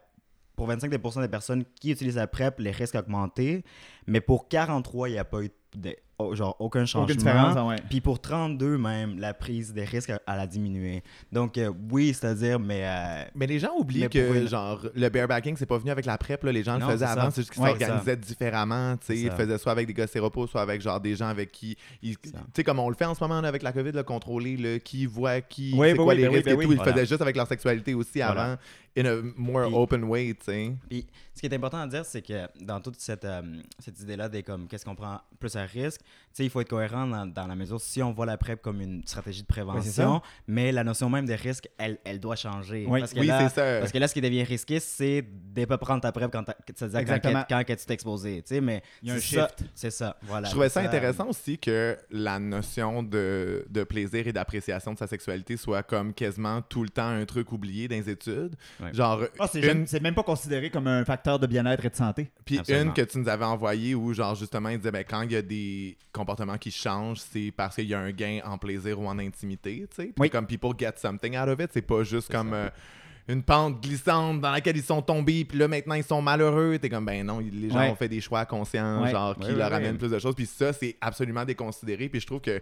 pour 0.56 0.68
25% 0.68 1.20
des 1.20 1.28
personnes 1.28 1.64
qui 1.80 1.92
utilisent 1.92 2.16
la 2.16 2.26
PrEP, 2.26 2.58
les 2.58 2.70
risques 2.70 2.94
ont 2.94 3.00
augmenté. 3.00 3.64
Mais 4.06 4.20
pour 4.20 4.48
43, 4.48 5.08
il 5.08 5.12
n'y 5.12 5.18
a 5.18 5.24
pas 5.24 5.42
eu 5.42 5.50
de, 5.74 5.94
oh, 6.18 6.34
genre, 6.34 6.56
aucun 6.58 6.84
changement. 6.84 7.04
Aucune 7.04 7.16
différence, 7.16 7.54
ah 7.56 7.64
ouais. 7.66 7.76
Puis 7.88 8.00
pour 8.00 8.20
32 8.20 8.78
même, 8.78 9.18
la 9.18 9.34
prise 9.34 9.72
des 9.72 9.84
risques, 9.84 10.10
elle 10.10 10.20
a 10.26 10.46
diminué. 10.46 11.02
Donc 11.32 11.58
euh, 11.58 11.72
oui, 11.90 12.14
c'est-à-dire, 12.14 12.58
mais... 12.58 12.82
euh, 12.84 13.24
Mais 13.34 13.46
les 13.46 13.58
gens 13.58 13.70
oublient 13.78 14.00
Mais 14.02 14.08
que 14.08 14.42
une- 14.42 14.48
genre 14.48 14.80
le 14.94 15.08
barebacking 15.08 15.56
c'est 15.56 15.66
pas 15.66 15.78
venu 15.78 15.90
avec 15.90 16.06
la 16.06 16.16
PrEP 16.18 16.42
là, 16.44 16.52
les 16.52 16.62
gens 16.62 16.78
Non, 16.78 16.86
le 16.86 16.92
faisaient 16.92 17.04
avant, 17.06 17.30
c'est 17.30 17.42
juste 17.42 17.52
qu'ils 17.52 17.62
Ouais, 17.62 17.70
s'organisaient 17.78 18.16
différemment, 18.16 18.96
tu 18.96 19.06
sais, 19.06 19.16
ils 19.18 19.24
le 19.26 19.30
faisaient 19.32 19.58
soit 19.58 19.72
avec 19.72 19.86
des 19.86 19.94
gars 19.94 20.06
séropos, 20.06 20.46
soit 20.46 20.62
avec 20.62 20.80
genre 20.80 21.00
des 21.00 21.16
gens 21.16 21.28
avec 21.28 21.52
qui 21.52 21.76
tu 22.02 22.14
sais 22.54 22.64
comme 22.64 22.78
on 22.78 22.88
le 22.88 22.94
fait 22.94 23.04
en 23.04 23.14
ce 23.14 23.22
moment 23.22 23.40
là, 23.40 23.48
avec 23.48 23.62
la 23.62 23.72
Covid 23.72 23.92
le 23.92 24.02
contrôler 24.02 24.56
le 24.56 24.78
qui 24.78 25.06
voit 25.06 25.40
qui 25.40 25.72
Oui, 25.76 25.88
c'est 25.88 25.94
ben 25.96 26.04
quoi 26.04 26.14
oui, 26.14 26.20
les 26.20 26.28
ben 26.28 26.34
risques 26.34 26.44
ben 26.46 26.52
et 26.52 26.56
oui. 26.56 26.64
tout, 26.66 26.72
ils 26.72 26.76
le 26.76 26.82
Voilà. 26.82 26.92
faisaient 26.92 27.06
juste 27.06 27.22
avec 27.22 27.36
leur 27.36 27.46
sexualité 27.46 27.94
aussi 27.94 28.18
Voilà. 28.20 28.42
avant 28.44 28.56
in 28.96 29.04
a 29.04 29.16
more 29.36 29.66
Puis- 29.66 29.74
open 29.74 30.04
way, 30.04 30.34
tu 30.34 30.44
sais. 30.46 30.72
Puis, 30.88 31.06
ce 31.34 31.40
qui 31.40 31.46
est 31.46 31.54
important 31.54 31.78
à 31.80 31.86
dire, 31.86 32.04
c'est 32.04 32.22
que 32.22 32.46
dans 32.64 32.80
toute 32.80 32.98
cette, 32.98 33.24
euh, 33.24 33.42
cette 33.78 34.00
idée-là 34.00 34.28
des 34.28 34.42
comme 34.42 34.66
qu'est-ce 34.68 34.84
qu'on 34.84 34.94
prend 34.94 35.20
plus 35.38 35.54
à 35.56 35.62
risque, 35.64 36.00
tu 36.00 36.06
sais, 36.32 36.44
il 36.44 36.50
faut 36.50 36.60
être 36.60 36.68
cohérent 36.70 37.06
dans, 37.06 37.26
dans 37.26 37.46
la 37.46 37.54
mesure 37.54 37.80
si 37.80 38.02
on 38.02 38.12
voit 38.12 38.24
la 38.26 38.38
PrEP 38.38 38.62
comme 38.62 38.80
une 38.80 39.02
stratégie 39.06 39.42
de 39.42 39.46
prévention, 39.46 40.22
mais 40.46 40.72
la 40.72 40.82
notion 40.84 41.10
même 41.10 41.26
des 41.26 41.34
risques, 41.34 41.68
elle, 41.78 41.98
elle 42.04 42.20
doit 42.20 42.36
changer. 42.36 42.86
Oui. 42.88 43.00
Parce 43.00 43.12
que 43.12 43.20
Oui, 43.20 43.26
là, 43.26 43.48
ça. 43.48 43.80
Parce 43.80 43.92
que 43.92 43.98
là, 43.98 44.08
ce 44.08 44.14
qui 44.14 44.20
devient 44.20 44.44
risqué, 44.44 44.80
c'est 44.80 45.22
de 45.22 45.60
ne 45.60 45.66
pas 45.66 45.78
prendre 45.78 46.00
ta 46.00 46.10
PrEP 46.12 46.30
quand, 46.32 46.44
quand, 46.44 46.96
Exactement. 46.98 47.44
quand 47.48 47.62
tu 47.66 47.76
t'es 47.76 47.92
exposé. 47.94 48.42
Tu 48.42 48.54
sais, 48.54 48.60
mais 48.60 48.82
Il 49.02 49.08
y 49.08 49.12
a 49.12 49.14
un 49.14 49.18
c'est 49.18 49.36
ça- 49.36 49.48
shift. 49.48 49.70
C'est 49.74 49.90
ça, 49.90 50.16
voilà. 50.22 50.46
Je 50.46 50.52
trouvais 50.52 50.68
ça 50.68 50.80
intéressant 50.80 51.28
aussi 51.28 51.58
que 51.58 51.96
la 52.10 52.38
notion 52.38 53.02
de, 53.02 53.66
de 53.68 53.84
plaisir 53.84 54.26
et 54.26 54.32
d'appréciation 54.32 54.92
de 54.94 54.98
sa 54.98 55.06
sexualité 55.06 55.56
soit 55.56 55.82
comme 55.82 56.14
quasiment 56.14 56.62
tout 56.62 56.82
le 56.82 56.88
temps 56.88 57.08
un 57.08 57.24
truc 57.26 57.52
oublié 57.52 57.88
dans 57.88 57.96
les 57.96 58.08
études. 58.10 58.56
Ouais. 58.80 58.85
Genre, 58.94 59.22
Ah, 59.38 59.46
c'est 59.50 59.58
une, 59.58 59.64
jamais- 59.64 59.86
c'est 59.86 60.02
même 60.02 60.14
pas 60.14 60.22
considéré 60.22 60.70
comme 60.70 60.86
un 60.86 61.04
facteur 61.04 61.38
de 61.38 61.46
bien-être 61.46 61.84
et 61.84 61.90
de 61.90 61.94
santé. 61.96 62.30
Puis 62.44 62.60
une 62.68 62.92
que 62.92 63.02
tu 63.02 63.18
nous 63.18 63.28
avais 63.28 63.44
envoyée 63.44 63.94
où, 63.94 64.12
genre, 64.14 64.34
justement, 64.34 64.68
il 64.68 64.78
disait, 64.78 64.90
ben, 64.90 65.04
quand 65.08 65.22
il 65.22 65.32
y 65.32 65.36
a 65.36 65.42
des 65.42 65.96
comportements 66.12 66.58
qui 66.58 66.70
changent, 66.70 67.18
c'est 67.20 67.52
parce 67.56 67.74
qu'il 67.76 67.86
y 67.86 67.94
a 67.94 68.00
un 68.00 68.10
gain 68.10 68.40
en 68.44 68.58
plaisir 68.58 69.00
ou 69.00 69.06
en 69.06 69.18
intimité, 69.18 69.86
tu 69.90 69.96
sais. 69.96 70.04
Puis 70.06 70.14
Oui. 70.18 70.30
comme 70.30 70.46
people 70.46 70.70
get 70.78 70.92
something 70.96 71.36
out 71.36 71.48
of 71.48 71.60
it, 71.60 71.70
c'est 71.72 71.82
pas 71.82 72.02
juste 72.04 72.30
comme 72.30 72.52
euh, 72.54 72.68
une 73.28 73.42
pente 73.42 73.82
glissante 73.82 74.40
dans 74.40 74.52
laquelle 74.52 74.76
ils 74.76 74.82
sont 74.84 75.02
tombés, 75.02 75.44
puis 75.44 75.58
là, 75.58 75.66
maintenant, 75.66 75.94
ils 75.96 76.04
sont 76.04 76.22
malheureux. 76.22 76.78
T'es 76.80 76.88
comme, 76.88 77.04
ben 77.06 77.26
non, 77.26 77.40
les 77.40 77.70
gens 77.70 77.78
Ouais. 77.80 77.90
ont 77.90 77.96
fait 77.96 78.08
des 78.08 78.20
choix 78.20 78.44
conscients, 78.46 79.02
Ouais. 79.02 79.10
genre, 79.10 79.34
qui 79.36 79.48
Ouais, 79.48 79.52
leur 79.56 79.70
ouais, 79.70 79.76
amènent 79.76 79.92
ouais. 79.92 79.98
plus 79.98 80.10
de 80.10 80.18
choses. 80.20 80.34
Puis 80.36 80.46
ça, 80.46 80.72
c'est 80.72 80.96
absolument 81.00 81.44
déconsidéré. 81.44 82.08
Puis 82.08 82.20
je 82.20 82.26
trouve 82.26 82.40
que 82.40 82.60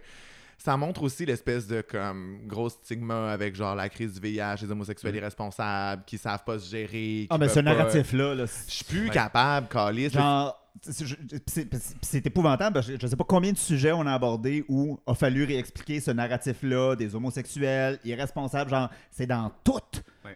ça 0.57 0.77
montre 0.77 1.03
aussi 1.03 1.25
l'espèce 1.25 1.67
de 1.67 1.81
comme 1.81 2.39
gros 2.47 2.69
stigma 2.69 3.31
avec 3.31 3.55
genre 3.55 3.75
la 3.75 3.89
crise 3.89 4.13
du 4.13 4.19
VIH, 4.19 4.55
les 4.63 4.71
homosexuels 4.71 5.15
irresponsables 5.15 6.03
qui 6.05 6.17
savent 6.17 6.43
pas 6.43 6.57
se 6.59 6.69
gérer. 6.71 7.27
Ah, 7.29 7.37
mais 7.37 7.49
ce 7.49 7.59
narratif-là, 7.59 8.33
là, 8.35 8.45
Je 8.45 8.71
suis 8.71 8.85
plus 8.85 9.03
Ouais. 9.05 9.09
capable, 9.13 9.67
Calis. 9.67 10.09
Genre, 10.09 10.59
c'est- 10.81 12.25
épouvantable. 12.25 12.73
parce 12.73 12.87
que 12.87 12.97
Je 12.99 13.07
sais 13.07 13.15
pas 13.15 13.23
combien 13.23 13.51
de 13.51 13.57
sujets 13.57 13.91
on 13.91 14.05
a 14.07 14.13
abordés 14.13 14.65
où 14.67 14.99
a 15.05 15.13
fallu 15.13 15.43
réexpliquer 15.43 15.99
ce 15.99 16.11
narratif-là 16.11 16.95
des 16.95 17.15
homosexuels, 17.15 17.99
irresponsables. 18.03 18.69
Genre, 18.69 18.89
c'est 19.11 19.27
dans 19.27 19.51
tout. 19.63 19.79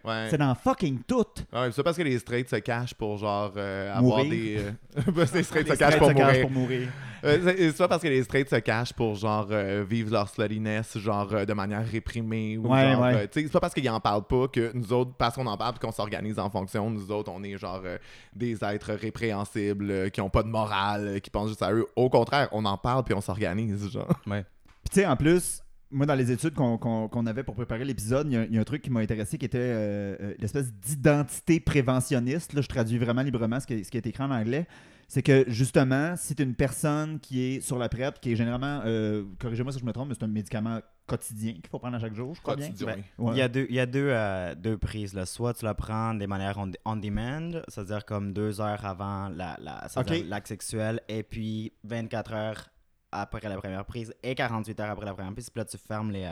Ouais. 0.04 0.28
C'est 0.30 0.38
dans 0.38 0.56
fucking 0.56 1.00
tout. 1.08 1.26
Ouais, 1.54 1.72
c'est 1.72 1.84
parce 1.84 1.98
que 1.98 2.04
les 2.04 2.20
straights 2.20 2.50
se 2.50 2.56
cachent 2.58 2.94
pour 2.94 3.18
genre 3.18 3.54
euh, 3.58 3.92
avoir 3.94 4.24
Mourir. 4.24 4.30
des. 4.30 4.58
euh, 4.58 5.26
les 5.34 5.44
straights 5.44 5.68
Les 5.68 5.74
se 5.76 5.80
cachent 5.80 5.98
pour 5.98 6.12
mourir. 6.12 6.42
pour 6.42 6.52
mourir. 6.52 6.88
Euh, 7.26 7.54
c'est 7.58 7.78
pas 7.78 7.90
parce 7.90 8.02
que 8.02 8.08
les 8.08 8.24
straights 8.24 8.50
se 8.50 8.56
cachent 8.56 8.94
pour 8.94 9.16
genre 9.16 9.48
euh, 9.52 9.84
vivre 9.88 10.10
leur 10.12 10.30
sluttiness 10.30 10.98
genre 11.00 11.28
euh, 11.34 11.44
de 11.46 11.52
manière 11.54 11.86
réprimée 11.86 12.58
ou 12.58 12.72
Ouais, 12.72 12.94
genre 12.94 13.04
euh, 13.04 13.26
c'est 13.30 13.52
pas 13.52 13.60
parce 13.60 13.74
qu'ils 13.74 13.90
en 13.90 14.00
parlent 14.00 14.24
pas 14.26 14.48
que 14.48 14.72
nous 14.74 14.94
autres 14.94 15.12
parce 15.18 15.36
qu'on 15.36 15.46
en 15.46 15.58
parle 15.58 15.76
et 15.76 15.80
qu'on 15.86 15.92
s'organise 15.92 16.40
en 16.40 16.50
fonction 16.50 16.90
nous 16.90 17.12
autres 17.12 17.30
on 17.36 17.44
est 17.44 17.58
genre 17.58 17.82
euh, 17.84 17.98
des 18.34 18.64
êtres 18.64 18.94
répréhensibles 18.94 19.92
euh, 19.92 20.10
qui 20.10 20.22
ont 20.22 20.30
pas 20.30 20.44
de 20.44 20.48
morale 20.48 21.08
euh, 21.08 21.20
qui 21.20 21.30
pensent 21.30 21.50
juste 21.50 21.62
à 21.62 21.74
eux 21.74 21.86
au 21.98 22.10
contraire 22.10 22.48
on 22.54 22.64
en 22.64 22.78
parle 22.78 23.04
puis 23.04 23.14
on 23.14 23.22
s'organise 23.22 23.90
genre 23.92 24.08
Ouais. 24.26 24.46
Puis 24.84 24.92
tu 24.94 25.02
sais, 25.02 25.06
en 25.06 25.18
plus, 25.18 25.62
moi, 25.92 26.06
dans 26.06 26.16
les 26.16 26.32
études 26.32 26.54
qu'on 26.54 26.78
qu'on- 26.78 27.08
qu'on 27.08 27.26
avait 27.26 27.44
pour 27.44 27.56
préparer 27.56 27.84
l'épisode, 27.86 28.28
il 28.28 28.34
y 28.34 28.38
a- 28.38 28.46
il 28.46 28.54
y, 28.54 28.58
a 28.58 28.62
un 28.62 28.66
truc 28.66 28.82
qui 28.82 28.90
m'a 28.90 29.00
intéressé 29.00 29.38
qui 29.38 29.46
était 29.46 29.58
euh, 29.60 30.16
euh, 30.22 30.34
l'espèce 30.40 30.72
d'identité 30.74 31.60
préventionniste. 31.60 32.54
Là, 32.54 32.62
je 32.62 32.68
traduis 32.68 32.98
vraiment 32.98 33.22
librement 33.24 33.60
ce 33.60 33.68
qui, 33.68 33.84
ce 33.84 33.90
qui 33.92 33.98
est 33.98 34.06
écrit 34.06 34.24
en 34.24 34.32
anglais. 34.32 34.68
C'est 35.08 35.24
que 35.24 35.44
justement, 35.48 36.16
si 36.16 36.36
tu 36.36 36.44
une 36.44 36.54
personne 36.54 37.20
qui 37.20 37.42
est 37.42 37.62
sur 37.62 37.80
la 37.80 37.90
PrEP, 37.90 38.20
qui 38.22 38.34
est 38.34 38.36
généralement, 38.36 38.82
euh, 38.86 39.24
corrigez-moi 39.40 39.72
si 39.74 39.80
je 39.80 39.86
me 39.86 39.92
trompe, 39.92 40.10
mais 40.10 40.14
c'est 40.14 40.24
un 40.24 40.28
médicament 40.28 40.80
quotidien 41.08 41.54
qu'il 41.54 41.68
faut 41.72 41.80
prendre 41.80 41.96
à 41.96 42.00
chaque 42.00 42.14
jour, 42.14 42.36
je 42.36 42.42
crois 42.42 42.56
bien. 42.56 42.68
Quotidien. 42.68 42.86
Ben, 42.96 43.04
Ouais. 43.18 43.32
Il 43.34 43.38
y 43.40 43.42
a 43.42 43.48
deux, 43.48 43.66
il 43.70 43.76
y 43.76 43.80
a 43.80 43.88
deux, 43.88 44.10
euh, 44.12 44.54
deux 44.54 44.78
prises. 44.78 45.16
Là. 45.16 45.26
Soit 45.26 45.56
tu 45.56 45.66
la 45.66 45.74
prends 45.74 46.14
des 46.14 46.28
manières 46.28 46.60
on, 46.60 46.72
on 46.86 46.96
demand, 46.96 47.50
c'est-à-dire 47.68 48.06
comme 48.06 48.34
deux 48.34 48.62
heures 48.62 48.86
avant 48.86 49.30
la, 49.30 49.58
la, 49.60 49.88
l'acte 50.28 50.48
sexuel, 50.50 51.02
et 51.10 51.24
puis 51.24 51.74
24 51.86 52.34
heures 52.34 52.70
après 53.12 53.48
la 53.48 53.58
première 53.58 53.86
prise 53.86 54.14
et 54.24 54.36
48 54.36 54.80
heures 54.80 54.90
après 54.92 55.06
la 55.06 55.14
première 55.14 55.32
prise. 55.34 55.50
Puis 55.50 55.60
là, 55.60 55.66
tu 55.66 55.78
fermes 55.78 56.12
les. 56.12 56.24
euh, 56.24 56.32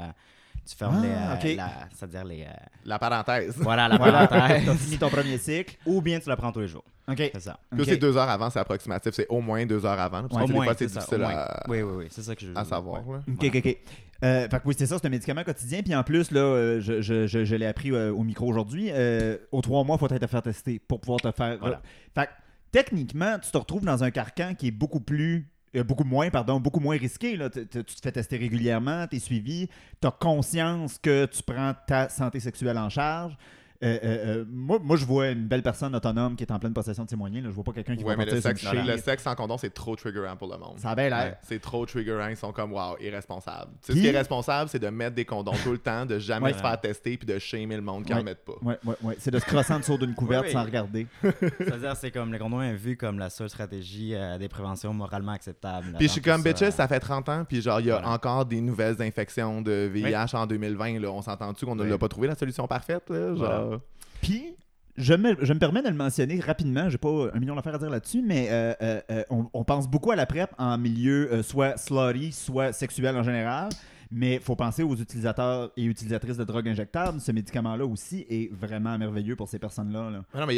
tu 0.65 0.75
fermes 0.75 0.97
Ah, 0.99 1.37
les. 1.37 1.49
euh, 1.49 1.51
ok. 1.53 1.57
la- 1.57 1.89
c'est-à-dire 1.93 2.25
les. 2.25 2.43
euh, 2.43 2.47
la 2.85 2.99
parenthèse 2.99 3.55
voilà, 3.57 3.87
la 3.87 3.97
parenthèse. 4.27 4.65
t'as 4.65 4.75
fini 4.75 4.97
ton 4.97 5.09
premier 5.09 5.37
cycle. 5.37 5.77
Ou 5.85 6.01
bien 6.01 6.19
tu 6.19 6.29
la 6.29 6.35
prends 6.35 6.51
tous 6.51 6.59
les 6.61 6.67
jours. 6.67 6.83
OK. 7.09 7.17
C'est 7.33 7.39
ça. 7.39 7.57
Puis 7.71 7.81
OK. 7.81 7.87
c'est 7.87 7.97
deux 7.97 8.17
heures 8.17 8.29
avant 8.29 8.49
c'est 8.49 8.59
approximatif 8.59 9.13
c'est 9.13 9.27
au 9.29 9.39
moins 9.39 9.65
deux 9.65 9.85
heures 9.85 9.97
avant 9.99 10.23
parce 10.27 10.45
que 10.45 10.51
Au 10.51 10.53
moins, 10.53 10.65
fois 10.65 10.73
c'est 10.77 10.87
difficile 10.87 11.23
à, 11.23 11.63
Oui, 11.69 11.81
oui, 11.81 11.93
oui. 11.99 12.07
C'est 12.09 12.21
ça 12.21 12.35
que 12.35 12.45
je. 12.45 12.51
à 12.53 12.65
savoir 12.65 13.07
ouais. 13.07 13.19
OK, 13.29 13.45
OK, 13.45 13.55
OK. 13.65 13.77
Euh, 14.25 14.49
fait 14.49 14.59
que 14.59 14.61
oui, 14.65 14.75
c'est 14.77 14.87
ça, 14.87 14.97
c'est 14.99 15.05
un 15.05 15.11
médicament 15.11 15.43
quotidien. 15.43 15.81
Puis 15.83 15.95
en 15.95 16.03
plus, 16.03 16.31
là, 16.31 16.39
euh, 16.39 16.81
je, 16.81 17.01
je, 17.01 17.27
je, 17.27 17.45
je 17.45 17.55
l'ai 17.55 17.67
appris 17.67 17.91
euh, 17.91 18.11
au 18.11 18.23
micro 18.23 18.47
aujourd'hui. 18.47 18.89
euh, 18.91 19.37
aux 19.51 19.61
trois 19.61 19.83
mois, 19.83 19.95
il 19.95 19.99
faut 19.99 20.13
être 20.13 20.23
à 20.23 20.27
faire 20.27 20.41
tester 20.41 20.79
pour 20.79 20.99
pouvoir 20.99 21.19
te 21.21 21.31
faire. 21.31 21.57
Voilà. 21.59 21.81
Fait 22.15 22.25
que 22.25 22.31
techniquement, 22.71 23.37
tu 23.39 23.51
te 23.51 23.57
retrouves 23.57 23.85
dans 23.85 24.03
un 24.03 24.11
carcan 24.11 24.53
qui 24.57 24.67
est 24.67 24.71
beaucoup 24.71 24.99
plus. 25.01 25.47
Euh, 25.75 25.83
beaucoup 25.83 26.03
moins, 26.03 26.29
pardon, 26.29 26.59
beaucoup 26.59 26.79
moins 26.79 26.97
risqué. 26.97 27.35
Là. 27.37 27.49
T- 27.49 27.65
t- 27.65 27.83
Tu 27.83 27.95
te 27.95 28.01
fais 28.01 28.11
tester 28.11 28.37
régulièrement, 28.37 29.07
tu 29.07 29.17
es 29.17 29.19
suivi, 29.19 29.67
tu 30.01 30.07
as 30.07 30.11
conscience 30.11 30.97
que 30.97 31.25
tu 31.25 31.43
prends 31.43 31.73
ta 31.87 32.09
santé 32.09 32.39
sexuelle 32.39 32.77
en 32.77 32.89
charge. 32.89 33.37
Euh, 33.83 33.97
euh, 34.03 34.45
moi, 34.49 34.79
moi, 34.81 34.95
je 34.97 35.05
vois 35.05 35.29
une 35.29 35.47
belle 35.47 35.61
personne 35.63 35.95
autonome 35.95 36.35
qui 36.35 36.43
est 36.43 36.51
en 36.51 36.59
pleine 36.59 36.73
possession 36.73 37.03
de 37.05 37.09
ses 37.09 37.15
moyens. 37.15 37.43
Là. 37.43 37.49
Je 37.49 37.55
vois 37.55 37.63
pas 37.63 37.73
quelqu'un 37.73 37.95
qui 37.95 38.03
Ouais, 38.03 38.15
va 38.15 38.25
mais 38.25 38.31
le 38.31 38.41
sexe, 38.41 38.63
une 38.63 38.85
le 38.87 38.97
sexe 38.97 39.23
sans 39.23 39.35
condom, 39.35 39.57
c'est 39.57 39.73
trop 39.73 39.95
triggerant 39.95 40.35
pour 40.35 40.51
le 40.51 40.57
monde. 40.57 40.77
Ça 40.79 40.89
a 40.91 40.95
bien 40.95 41.09
l'air. 41.09 41.17
Ouais. 41.25 41.37
C'est 41.43 41.59
trop 41.61 41.85
triggerant. 41.85 42.27
Ils 42.27 42.37
sont 42.37 42.51
comme, 42.51 42.73
wow, 42.73 42.97
irresponsables. 42.99 43.71
Tu 43.81 43.87
sais, 43.87 43.93
Puis- 43.93 44.01
ce 44.01 44.07
qui 44.09 44.13
est 44.15 44.17
responsable, 44.17 44.69
c'est 44.69 44.79
de 44.79 44.87
mettre 44.89 45.15
des 45.15 45.25
condoms 45.25 45.53
tout 45.63 45.71
le 45.71 45.77
temps, 45.77 46.05
de 46.05 46.17
jamais 46.19 46.47
Ouais. 46.47 46.53
se 46.53 46.59
faire 46.59 46.79
tester 46.79 47.17
puis 47.17 47.27
de 47.27 47.37
shamer 47.39 47.75
le 47.75 47.81
monde 47.81 48.05
qui 48.05 48.13
Ouais. 48.13 48.19
en 48.19 48.23
mettent 48.23 48.45
pas. 48.45 48.53
Ouais, 48.61 48.77
ouais, 48.85 48.95
ouais. 49.03 49.15
C'est 49.19 49.31
de 49.31 49.39
se 49.39 49.45
crosser 49.45 49.73
en 49.73 49.79
dessous 49.79 49.97
d'une 49.97 50.13
couverte 50.15 50.47
sans 50.49 50.63
regarder. 50.63 51.07
C'est-à-dire, 51.21 51.95
c'est 51.95 52.11
comme 52.11 52.31
le 52.31 52.39
condom 52.39 52.61
est 52.61 52.73
vu 52.73 52.97
comme 52.97 53.19
la 53.19 53.29
seule 53.29 53.49
stratégie 53.49 54.13
euh, 54.15 54.37
des 54.37 54.47
préventions 54.47 54.93
moralement 54.93 55.33
acceptable. 55.33 55.93
Puis 55.97 56.07
je 56.07 56.13
suis 56.13 56.21
comme, 56.21 56.41
bitches, 56.41 56.69
ça 56.71 56.87
fait 56.87 56.99
30 56.99 57.29
ans, 57.29 57.43
puis 57.47 57.61
genre, 57.61 57.79
il 57.79 57.87
y 57.87 57.91
a 57.91 57.97
Voilà. 57.99 58.11
encore 58.13 58.45
des 58.45 58.61
nouvelles 58.61 59.01
infections 59.01 59.61
de 59.61 59.89
VIH 59.93 60.33
en 60.33 60.45
2020. 60.47 60.99
Là. 60.99 61.11
On 61.11 61.21
s'entend-tu 61.21 61.65
qu'on 61.65 61.75
ne 61.75 61.83
Oui. 61.83 61.89
l'a 61.89 61.97
pas 61.97 62.07
trouvé 62.07 62.27
la 62.27 62.35
solution 62.35 62.67
parfaite? 62.67 63.09
Là? 63.09 63.35
Genre... 63.35 63.66
Voilà. 63.67 63.81
Puis, 64.21 64.55
je 64.97 65.13
me, 65.13 65.35
je 65.45 65.53
me 65.53 65.59
permets 65.59 65.83
de 65.83 65.89
le 65.89 65.93
mentionner 65.95 66.39
rapidement, 66.39 66.89
j'ai 66.89 66.97
pas 66.97 67.29
un 67.33 67.39
million 67.39 67.55
d'affaires 67.55 67.75
à 67.75 67.77
dire 67.77 67.89
là-dessus, 67.89 68.23
mais 68.25 68.47
euh, 68.49 68.73
euh, 68.81 69.01
euh, 69.11 69.23
on, 69.29 69.47
on 69.53 69.63
pense 69.63 69.87
beaucoup 69.87 70.11
à 70.11 70.15
la 70.15 70.25
PrEP 70.25 70.49
en 70.57 70.77
milieu 70.77 71.31
euh, 71.31 71.43
soit 71.43 71.77
slutty, 71.77 72.31
soit 72.31 72.73
sexuel 72.73 73.15
en 73.15 73.23
général. 73.23 73.69
Mais 74.09 74.35
il 74.35 74.39
faut 74.39 74.55
penser 74.55 74.83
aux 74.83 74.95
utilisateurs 74.95 75.69
et 75.75 75.83
utilisatrices 75.83 76.37
de 76.37 76.45
drogues 76.45 76.69
injectables. 76.69 77.19
Ce 77.19 77.29
médicament-là 77.33 77.85
aussi 77.85 78.25
est 78.29 78.49
vraiment 78.53 78.97
merveilleux 78.97 79.35
pour 79.35 79.49
ces 79.49 79.59
personnes-là. 79.59 80.09
là. 80.09 80.21
Ah 80.33 80.39
Non, 80.39 80.45
mais 80.47 80.55
il 80.55 80.57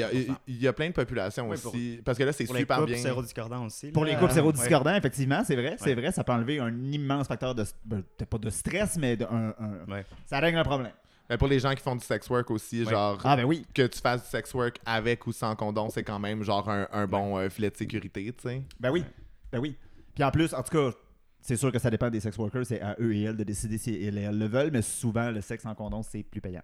y 0.59 0.67
a- 0.67 0.69
y, 0.69 0.73
plein 0.73 0.89
de 0.89 0.93
populations 0.93 1.49
Oui, 1.49 1.57
pour- 1.57 1.73
aussi. 1.73 1.99
Parce 2.05 2.15
que 2.19 2.23
là, 2.25 2.31
c'est 2.31 2.43
Pour 2.45 2.53
les 2.53 2.59
super 2.61 2.77
couples 2.77 2.91
bien. 2.91 3.01
sérodiscordants 3.01 3.65
aussi. 3.65 3.91
Pour 3.91 4.05
là. 4.05 4.11
les 4.11 4.15
couples 4.17 4.27
Ouais. 4.29 4.35
sérodiscordants, 4.35 4.93
effectivement, 4.93 5.41
c'est 5.43 5.55
vrai, 5.55 5.77
c'est 5.79 5.85
Ouais. 5.87 5.95
vrai, 5.95 6.11
ça 6.11 6.23
peut 6.23 6.31
enlever 6.31 6.59
un 6.59 6.71
immense 6.91 7.25
facteur 7.27 7.55
de, 7.55 7.63
ben, 7.85 8.03
peut-être 8.15 8.29
pas 8.29 8.37
de 8.37 8.49
stress, 8.51 8.97
mais 8.99 9.17
de, 9.17 9.25
un, 9.25 9.47
un- 9.59 9.91
Ouais. 9.91 10.05
ça 10.27 10.39
règle 10.39 10.59
un 10.59 10.63
problème. 10.63 10.91
Mais 11.29 11.37
pour 11.37 11.47
les 11.47 11.59
gens 11.59 11.73
qui 11.75 11.81
font 11.81 11.95
du 11.95 12.03
sex 12.03 12.29
work 12.29 12.49
aussi, 12.51 12.83
Ouais. 12.83 12.89
genre, 12.91 13.19
Ah 13.23 13.35
ben 13.35 13.45
oui, 13.45 13.65
que 13.73 13.85
tu 13.87 13.99
fasses 13.99 14.23
du 14.23 14.29
sex 14.29 14.53
work 14.53 14.79
avec 14.85 15.25
ou 15.27 15.31
sans 15.31 15.55
condom, 15.55 15.89
c'est 15.89 16.03
quand 16.03 16.19
même 16.19 16.43
genre 16.43 16.67
un, 16.69 16.87
un 16.91 17.05
bon 17.07 17.37
euh, 17.37 17.49
filet 17.49 17.69
de 17.69 17.77
sécurité, 17.77 18.33
tu 18.33 18.49
sais. 18.49 18.63
ben 18.79 18.89
oui, 18.91 19.03
ben 19.51 19.59
oui. 19.59 19.75
Puis 20.15 20.23
en 20.23 20.31
plus, 20.31 20.53
en 20.53 20.63
tout 20.63 20.71
cas, 20.75 20.95
c'est 21.41 21.55
sûr 21.55 21.71
que 21.71 21.79
ça 21.79 21.89
dépend 21.89 22.09
des 22.09 22.19
sex 22.19 22.37
workers, 22.37 22.65
c'est 22.65 22.81
à 22.81 22.95
eux 22.99 23.13
et 23.13 23.23
elles 23.23 23.37
de 23.37 23.43
décider 23.43 23.77
si 23.77 23.93
elles, 24.03 24.17
elles 24.17 24.37
le 24.37 24.47
veulent, 24.47 24.71
mais 24.71 24.81
souvent 24.81 25.29
le 25.31 25.41
sexe 25.41 25.65
en 25.65 25.75
condom 25.75 26.01
c'est 26.03 26.23
plus 26.23 26.41
payant. 26.41 26.63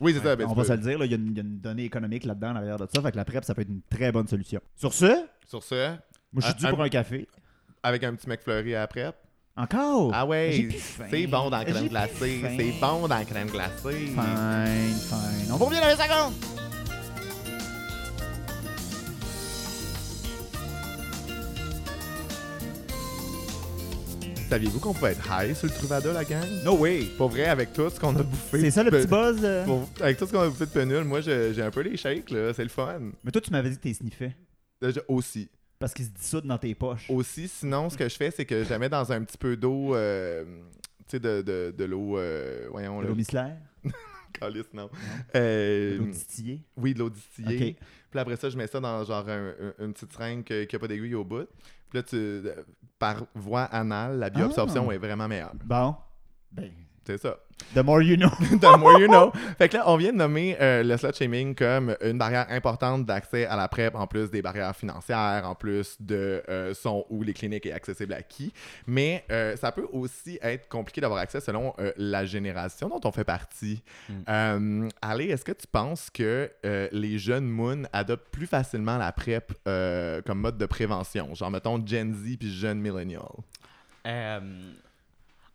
Oui, 0.00 0.12
c'est 0.14 0.20
ça. 0.20 0.34
ben, 0.34 0.46
On 0.46 0.52
va 0.54 0.62
peux- 0.62 0.68
se 0.68 0.72
le 0.72 0.78
dire, 0.78 0.98
là, 0.98 1.04
il 1.06 1.12
y, 1.12 1.14
a 1.14 1.16
une- 1.16 1.28
il 1.30 1.36
y 1.36 1.40
a 1.40 1.42
une 1.44 1.60
donnée 1.60 1.84
économique 1.84 2.24
là-dedans, 2.24 2.50
en 2.50 2.56
arrière 2.56 2.76
de 2.78 2.88
ça, 2.92 3.00
fait 3.00 3.12
que 3.12 3.16
la 3.16 3.24
PrEP, 3.24 3.44
ça 3.44 3.54
peut 3.54 3.62
être 3.62 3.68
une 3.68 3.82
très 3.88 4.10
bonne 4.10 4.26
solution. 4.26 4.60
Sur 4.74 4.92
ce, 4.92 5.06
moi 5.06 5.16
Sur 5.46 5.62
ce, 5.62 5.98
je 6.40 6.40
suis 6.46 6.54
dû 6.56 6.66
un- 6.66 6.70
pour 6.70 6.82
un 6.82 6.88
café. 6.88 7.28
avec 7.84 8.02
un 8.02 8.14
petit 8.16 8.28
mec 8.28 8.42
fleuri 8.42 8.74
après. 8.74 9.12
Encore? 9.56 10.10
Ah 10.14 10.24
ouais, 10.24 10.68
c'est 11.10 11.26
bon 11.26 11.50
dans 11.50 11.58
la 11.58 11.64
crème 11.64 11.88
glacée. 11.88 12.40
C'est 12.56 12.80
bon 12.80 13.06
dans 13.06 13.08
la 13.18 13.24
crème 13.24 13.48
glacée. 13.50 14.06
Fine, 14.06 14.94
fine. 15.08 15.52
On 15.52 15.56
vous 15.56 15.66
revient 15.66 15.80
dans 15.80 15.90
une 15.90 15.96
seconde! 15.96 16.32
Saviez-vous 24.48 24.80
qu'on 24.80 24.92
pouvait 24.92 25.12
être 25.12 25.26
high 25.30 25.54
sur 25.54 25.66
le 25.66 25.72
Truvada, 25.72 26.12
la 26.12 26.24
gang? 26.24 26.44
No 26.62 26.76
way! 26.76 27.04
Pour 27.16 27.30
vrai, 27.30 27.46
avec 27.46 27.72
tout 27.72 27.88
ce 27.88 27.98
qu'on 27.98 28.14
a 28.16 28.22
bouffé. 28.22 28.60
C'est 28.60 28.70
ça 28.70 28.82
le 28.82 28.90
petit 28.90 29.06
buzz? 29.06 29.38
euh? 29.42 29.64
pour- 29.64 29.88
Avec 30.00 30.18
tout 30.18 30.26
ce 30.26 30.32
qu'on 30.32 30.40
a 30.42 30.48
bouffé 30.48 30.66
de 30.66 30.70
penule, 30.70 31.04
moi, 31.04 31.22
j'ai 31.22 31.62
un 31.62 31.70
peu 31.70 31.80
les 31.80 31.96
shakes, 31.96 32.30
là. 32.30 32.52
C'est 32.52 32.62
le 32.64 32.68
fun. 32.68 32.98
Mais 33.24 33.30
toi, 33.30 33.40
tu 33.40 33.50
m'avais 33.50 33.70
dit 33.70 33.76
que 33.76 33.82
t'es 33.82 33.94
sniffé. 33.94 34.32
Euh, 34.84 34.92
Aussi. 35.08 35.48
Parce 35.82 35.92
qu'ils 35.94 36.04
se 36.06 36.10
dissoudent 36.10 36.46
dans 36.46 36.58
tes 36.58 36.74
poches. 36.76 37.10
Aussi, 37.10 37.48
sinon, 37.48 37.90
ce 37.90 37.96
que 37.98 38.08
je 38.08 38.14
fais, 38.16 38.30
c'est 38.30 38.44
que 38.46 38.62
je 38.62 38.70
la 38.70 38.78
mets 38.78 38.88
dans 38.88 39.10
un 39.12 39.22
petit 39.24 39.36
peu 39.36 39.56
d'eau, 39.56 39.94
euh, 39.96 40.44
tu 41.00 41.04
sais, 41.08 41.18
de, 41.20 41.42
de, 41.42 41.74
de 41.76 41.84
l'eau, 41.84 42.16
euh, 42.18 42.68
voyons, 42.70 43.02
De 43.02 43.08
l'eau 43.08 43.14
micellaire? 43.16 43.56
Calice, 44.32 44.72
non. 44.72 44.86
De 44.86 44.90
Euh, 45.34 45.98
l'eau 45.98 46.04
distillée? 46.06 46.62
oui, 46.76 46.94
de 46.94 47.00
l'eau 47.00 47.10
distillée. 47.10 47.76
Ok. 47.80 47.86
Puis 48.12 48.20
après 48.20 48.36
ça, 48.36 48.48
je 48.48 48.56
mets 48.56 48.66
ça 48.68 48.78
dans 48.80 49.02
genre 49.04 49.28
un- 49.28 49.48
un- 49.78 49.84
une 49.84 49.92
petite 49.92 50.12
seringue 50.12 50.44
qui 50.44 50.68
n'a 50.72 50.78
pas 50.78 50.86
d'aiguille 50.88 51.14
au 51.16 51.24
bout. 51.24 51.48
Puis 51.90 51.98
là, 51.98 52.02
tu, 52.04 52.16
euh, 52.16 52.62
par 52.98 53.26
voie 53.34 53.64
anale, 53.64 54.18
la 54.20 54.30
bioabsorption 54.30 54.88
Ah. 54.88 54.94
est 54.94 54.98
vraiment 54.98 55.26
meilleure. 55.28 55.52
Bon. 55.64 55.96
Ben, 56.52 56.70
C'est 57.04 57.18
ça. 57.18 57.36
the 57.74 57.82
more 57.82 58.02
you 58.02 58.16
know. 58.16 58.30
The 58.60 58.78
more 58.78 58.98
you 59.00 59.08
know. 59.08 59.32
Fait 59.58 59.68
que 59.68 59.76
là, 59.76 59.84
on 59.86 59.96
vient 59.96 60.12
de 60.12 60.18
nommer 60.18 60.56
euh, 60.60 60.82
le 60.82 60.96
slut 60.96 61.14
shaming 61.14 61.54
comme 61.54 61.96
une 62.02 62.18
barrière 62.18 62.46
importante 62.50 63.06
d'accès 63.06 63.46
à 63.46 63.56
la 63.56 63.68
PrEP, 63.68 63.94
en 63.94 64.06
plus 64.06 64.30
des 64.30 64.42
barrières 64.42 64.74
financières, 64.76 65.42
en 65.44 65.54
plus 65.54 65.96
de 66.00 66.42
euh, 66.48 66.74
son 66.74 67.04
où 67.10 67.22
les 67.22 67.32
cliniques 67.32 67.66
est 67.66 67.72
accessible 67.72 68.12
à 68.12 68.22
qui. 68.22 68.52
Mais 68.86 69.24
euh, 69.30 69.56
ça 69.56 69.72
peut 69.72 69.86
aussi 69.92 70.38
être 70.42 70.68
compliqué 70.68 71.00
d'avoir 71.00 71.20
accès 71.20 71.40
selon 71.40 71.74
euh, 71.78 71.92
la 71.96 72.24
génération 72.24 72.88
dont 72.88 73.00
on 73.04 73.12
fait 73.12 73.24
partie. 73.24 73.82
Mm. 74.08 74.12
Euh, 74.28 74.88
Ali, 75.00 75.30
est-ce 75.30 75.44
que 75.44 75.52
tu 75.52 75.66
penses 75.66 76.10
que 76.10 76.50
euh, 76.64 76.88
les 76.92 77.18
jeunes 77.18 77.46
moons 77.46 77.84
adoptent 77.92 78.30
plus 78.30 78.46
facilement 78.46 78.98
la 78.98 79.12
PrEP 79.12 79.52
euh, 79.66 80.20
comme 80.22 80.40
mode 80.40 80.58
de 80.58 80.66
prévention? 80.66 81.34
Genre, 81.34 81.50
mettons, 81.50 81.84
Gen 81.84 82.14
Z 82.14 82.36
puis 82.38 82.52
jeunes 82.52 82.80
millennials. 82.80 83.22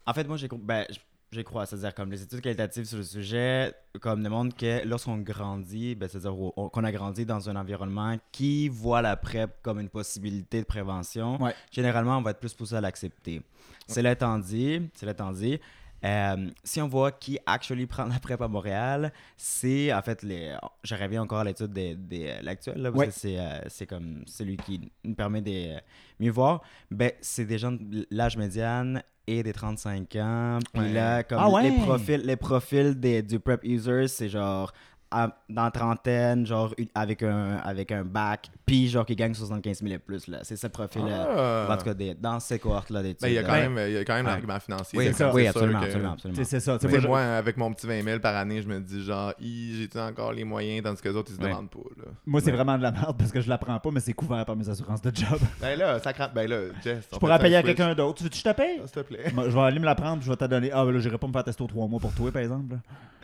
En 0.07 0.13
fait, 0.13 0.23
moi, 0.25 0.37
j'ai 0.37 0.47
ben, 0.47 0.85
j- 1.31 1.37
j'y 1.39 1.43
crois. 1.43 1.65
C'est-à-dire, 1.65 1.93
comme 1.93 2.11
les 2.11 2.21
études 2.21 2.41
qualitatives 2.41 2.85
sur 2.85 2.97
le 2.97 3.03
sujet, 3.03 3.73
comme 4.01 4.23
démontrent 4.23 4.55
que 4.55 4.85
lorsqu'on 4.87 5.17
grandit, 5.17 5.95
ben, 5.95 6.07
c'est-à-dire 6.09 6.33
qu'on 6.71 6.83
a 6.83 6.91
grandi 6.91 7.25
dans 7.25 7.49
un 7.49 7.55
environnement 7.55 8.17
qui 8.31 8.69
voit 8.69 9.01
la 9.01 9.15
PrEP 9.15 9.51
comme 9.61 9.79
une 9.79 9.89
possibilité 9.89 10.59
de 10.61 10.65
prévention, 10.65 11.41
Ouais. 11.41 11.53
généralement, 11.71 12.17
on 12.17 12.21
va 12.21 12.31
être 12.31 12.39
plus 12.39 12.53
poussé 12.53 12.75
à 12.75 12.81
l'accepter. 12.81 13.41
Cela 13.87 14.11
étant 14.11 14.37
dit, 14.39 14.89
cela 14.95 15.11
étant 15.13 15.31
dit, 15.31 15.59
euh, 16.05 16.49
si 16.63 16.81
on 16.81 16.87
voit 16.87 17.11
qui 17.11 17.39
actually 17.45 17.85
prend 17.87 18.05
la 18.05 18.19
PrEP 18.19 18.41
à 18.41 18.47
Montréal, 18.47 19.11
c'est 19.35 19.91
en 19.93 20.01
fait 20.01 20.23
les. 20.23 20.55
Je 20.83 20.95
reviens 20.95 21.21
encore 21.23 21.39
à 21.39 21.43
l'étude 21.43 21.71
des, 21.73 21.95
des, 21.95 22.27
euh, 22.27 22.39
l'actuel, 22.41 22.91
parce 22.93 23.05
que 23.07 23.11
c'est, 23.11 23.39
euh, 23.39 23.59
c'est 23.67 23.85
comme 23.87 24.23
celui 24.25 24.57
qui 24.57 24.91
nous 25.03 25.15
permet 25.15 25.41
de 25.41 25.51
euh, 25.75 25.79
mieux 26.19 26.31
voir. 26.31 26.61
Ben, 26.91 27.11
c'est 27.21 27.45
des 27.45 27.57
gens 27.57 27.71
de 27.71 28.07
l'âge 28.11 28.37
médiane 28.37 29.01
et 29.25 29.43
des 29.43 29.51
35 29.53 30.15
ans. 30.17 30.59
Puis 30.73 30.81
Ouais. 30.83 30.93
là, 30.93 31.23
comme 31.23 31.39
Ah 31.41 31.49
ouais? 31.49 31.69
les 31.69 31.77
profils, 31.77 32.21
les 32.21 32.35
profils 32.37 32.97
des, 32.99 33.21
du 33.21 33.39
PrEP 33.39 33.63
users, 33.63 34.07
c'est 34.07 34.29
genre 34.29 34.71
à- 35.11 35.29
dans 35.49 35.63
la 35.63 35.71
trentaine, 35.71 36.45
genre 36.45 36.73
une- 36.77 36.87
avec 36.95 37.23
un, 37.23 37.57
avec 37.57 37.91
un 37.91 38.03
bac, 38.03 38.49
puis 38.65 38.87
genre 38.89 39.05
qui 39.05 39.15
gagne 39.15 39.33
75 39.33 39.81
000 39.81 39.93
et 39.93 39.97
plus. 39.99 40.27
Là. 40.27 40.39
C'est 40.43 40.55
ce 40.57 40.67
profil-là. 40.67 41.27
Ah. 41.69 41.73
En 41.73 41.77
tout 41.77 41.85
cas, 41.85 41.93
des- 41.93 42.13
dans 42.13 42.39
ces 42.39 42.59
cohortes-là 42.59 43.01
d'études. 43.01 43.21
Ben, 43.21 43.27
il 43.29 43.33
y 43.35 43.37
a 43.37 43.43
quand 43.43 43.53
là. 43.53 43.69
même, 43.69 43.87
il 43.87 43.93
y 43.93 43.97
a 43.97 44.03
quand 44.03 44.15
même 44.15 44.25
Ouais. 44.25 44.31
l'argument 44.31 44.59
financier. 44.59 44.97
Oui, 44.99 45.09
c'est 45.13 45.23
comme- 45.23 45.35
oui 45.35 45.43
c'est 45.45 45.51
sûr 45.51 45.57
absolument, 45.61 45.79
que- 45.79 45.85
absolument, 45.85 46.11
absolument. 46.13 46.43
C'est 46.43 46.59
ça. 46.59 46.77
Moi, 46.83 46.99
moi, 47.01 47.21
avec 47.21 47.57
mon 47.57 47.73
petit 47.73 47.87
20 47.87 48.01
000 48.03 48.19
par 48.19 48.35
année, 48.35 48.61
je 48.61 48.67
me 48.67 48.79
dis 48.79 49.03
genre, 49.03 49.33
j'ai-tu 49.39 49.97
encore 49.99 50.33
les 50.33 50.43
moyens, 50.43 50.83
tandis 50.83 51.01
que 51.01 51.09
les 51.09 51.15
autres, 51.15 51.31
ils 51.31 51.37
se 51.37 51.41
Ouais. 51.41 51.49
demandent 51.49 51.69
pas. 51.69 51.79
Là. 51.97 52.03
moi, 52.25 52.41
c'est 52.41 52.47
Ouais. 52.47 52.57
vraiment 52.57 52.77
de 52.77 52.83
la 52.83 52.91
merde 52.91 53.15
parce 53.17 53.31
que 53.31 53.41
je 53.41 53.49
la 53.49 53.57
prends 53.57 53.79
pas, 53.79 53.91
mais 53.91 53.99
c'est 53.99 54.13
couvert 54.13 54.45
par 54.45 54.55
mes 54.55 54.67
assurances 54.67 55.01
de 55.01 55.15
job. 55.15 55.39
Ben 55.61 55.77
là, 55.79 55.99
ça 55.99 56.13
craque. 56.13 56.33
Ben 56.33 56.49
là, 56.49 56.57
Jess. 56.83 57.07
Je 57.13 57.17
pourrais 57.17 57.39
payer 57.39 57.55
à 57.57 57.63
quelqu'un 57.63 57.93
d'autre. 57.95 58.17
Tu 58.17 58.23
veux 58.23 58.29
que 58.29 58.35
je 58.35 58.43
te 58.43 58.51
paye? 58.53 58.77
S'il 58.85 58.91
te 58.91 58.99
plaît. 59.01 59.31
Moi, 59.33 59.45
je 59.49 59.53
vais 59.55 59.61
aller 59.61 59.79
me 59.79 59.85
la 59.85 59.95
prendre, 59.95 60.21
je 60.21 60.29
vais 60.29 60.35
te 60.35 60.45
donner. 60.45 60.69
Ah, 60.73 60.83
ben 60.85 60.91
là, 60.91 60.99
j'irai 60.99 61.17
pas 61.17 61.27
me 61.27 61.31
faire 61.33 61.43
tester 61.43 61.63
aux 61.63 61.67
trois 61.67 61.87
mois 61.87 61.99
pour 61.99 62.11
toi, 62.13 62.31
par 62.31 62.41
exemple. 62.41 62.75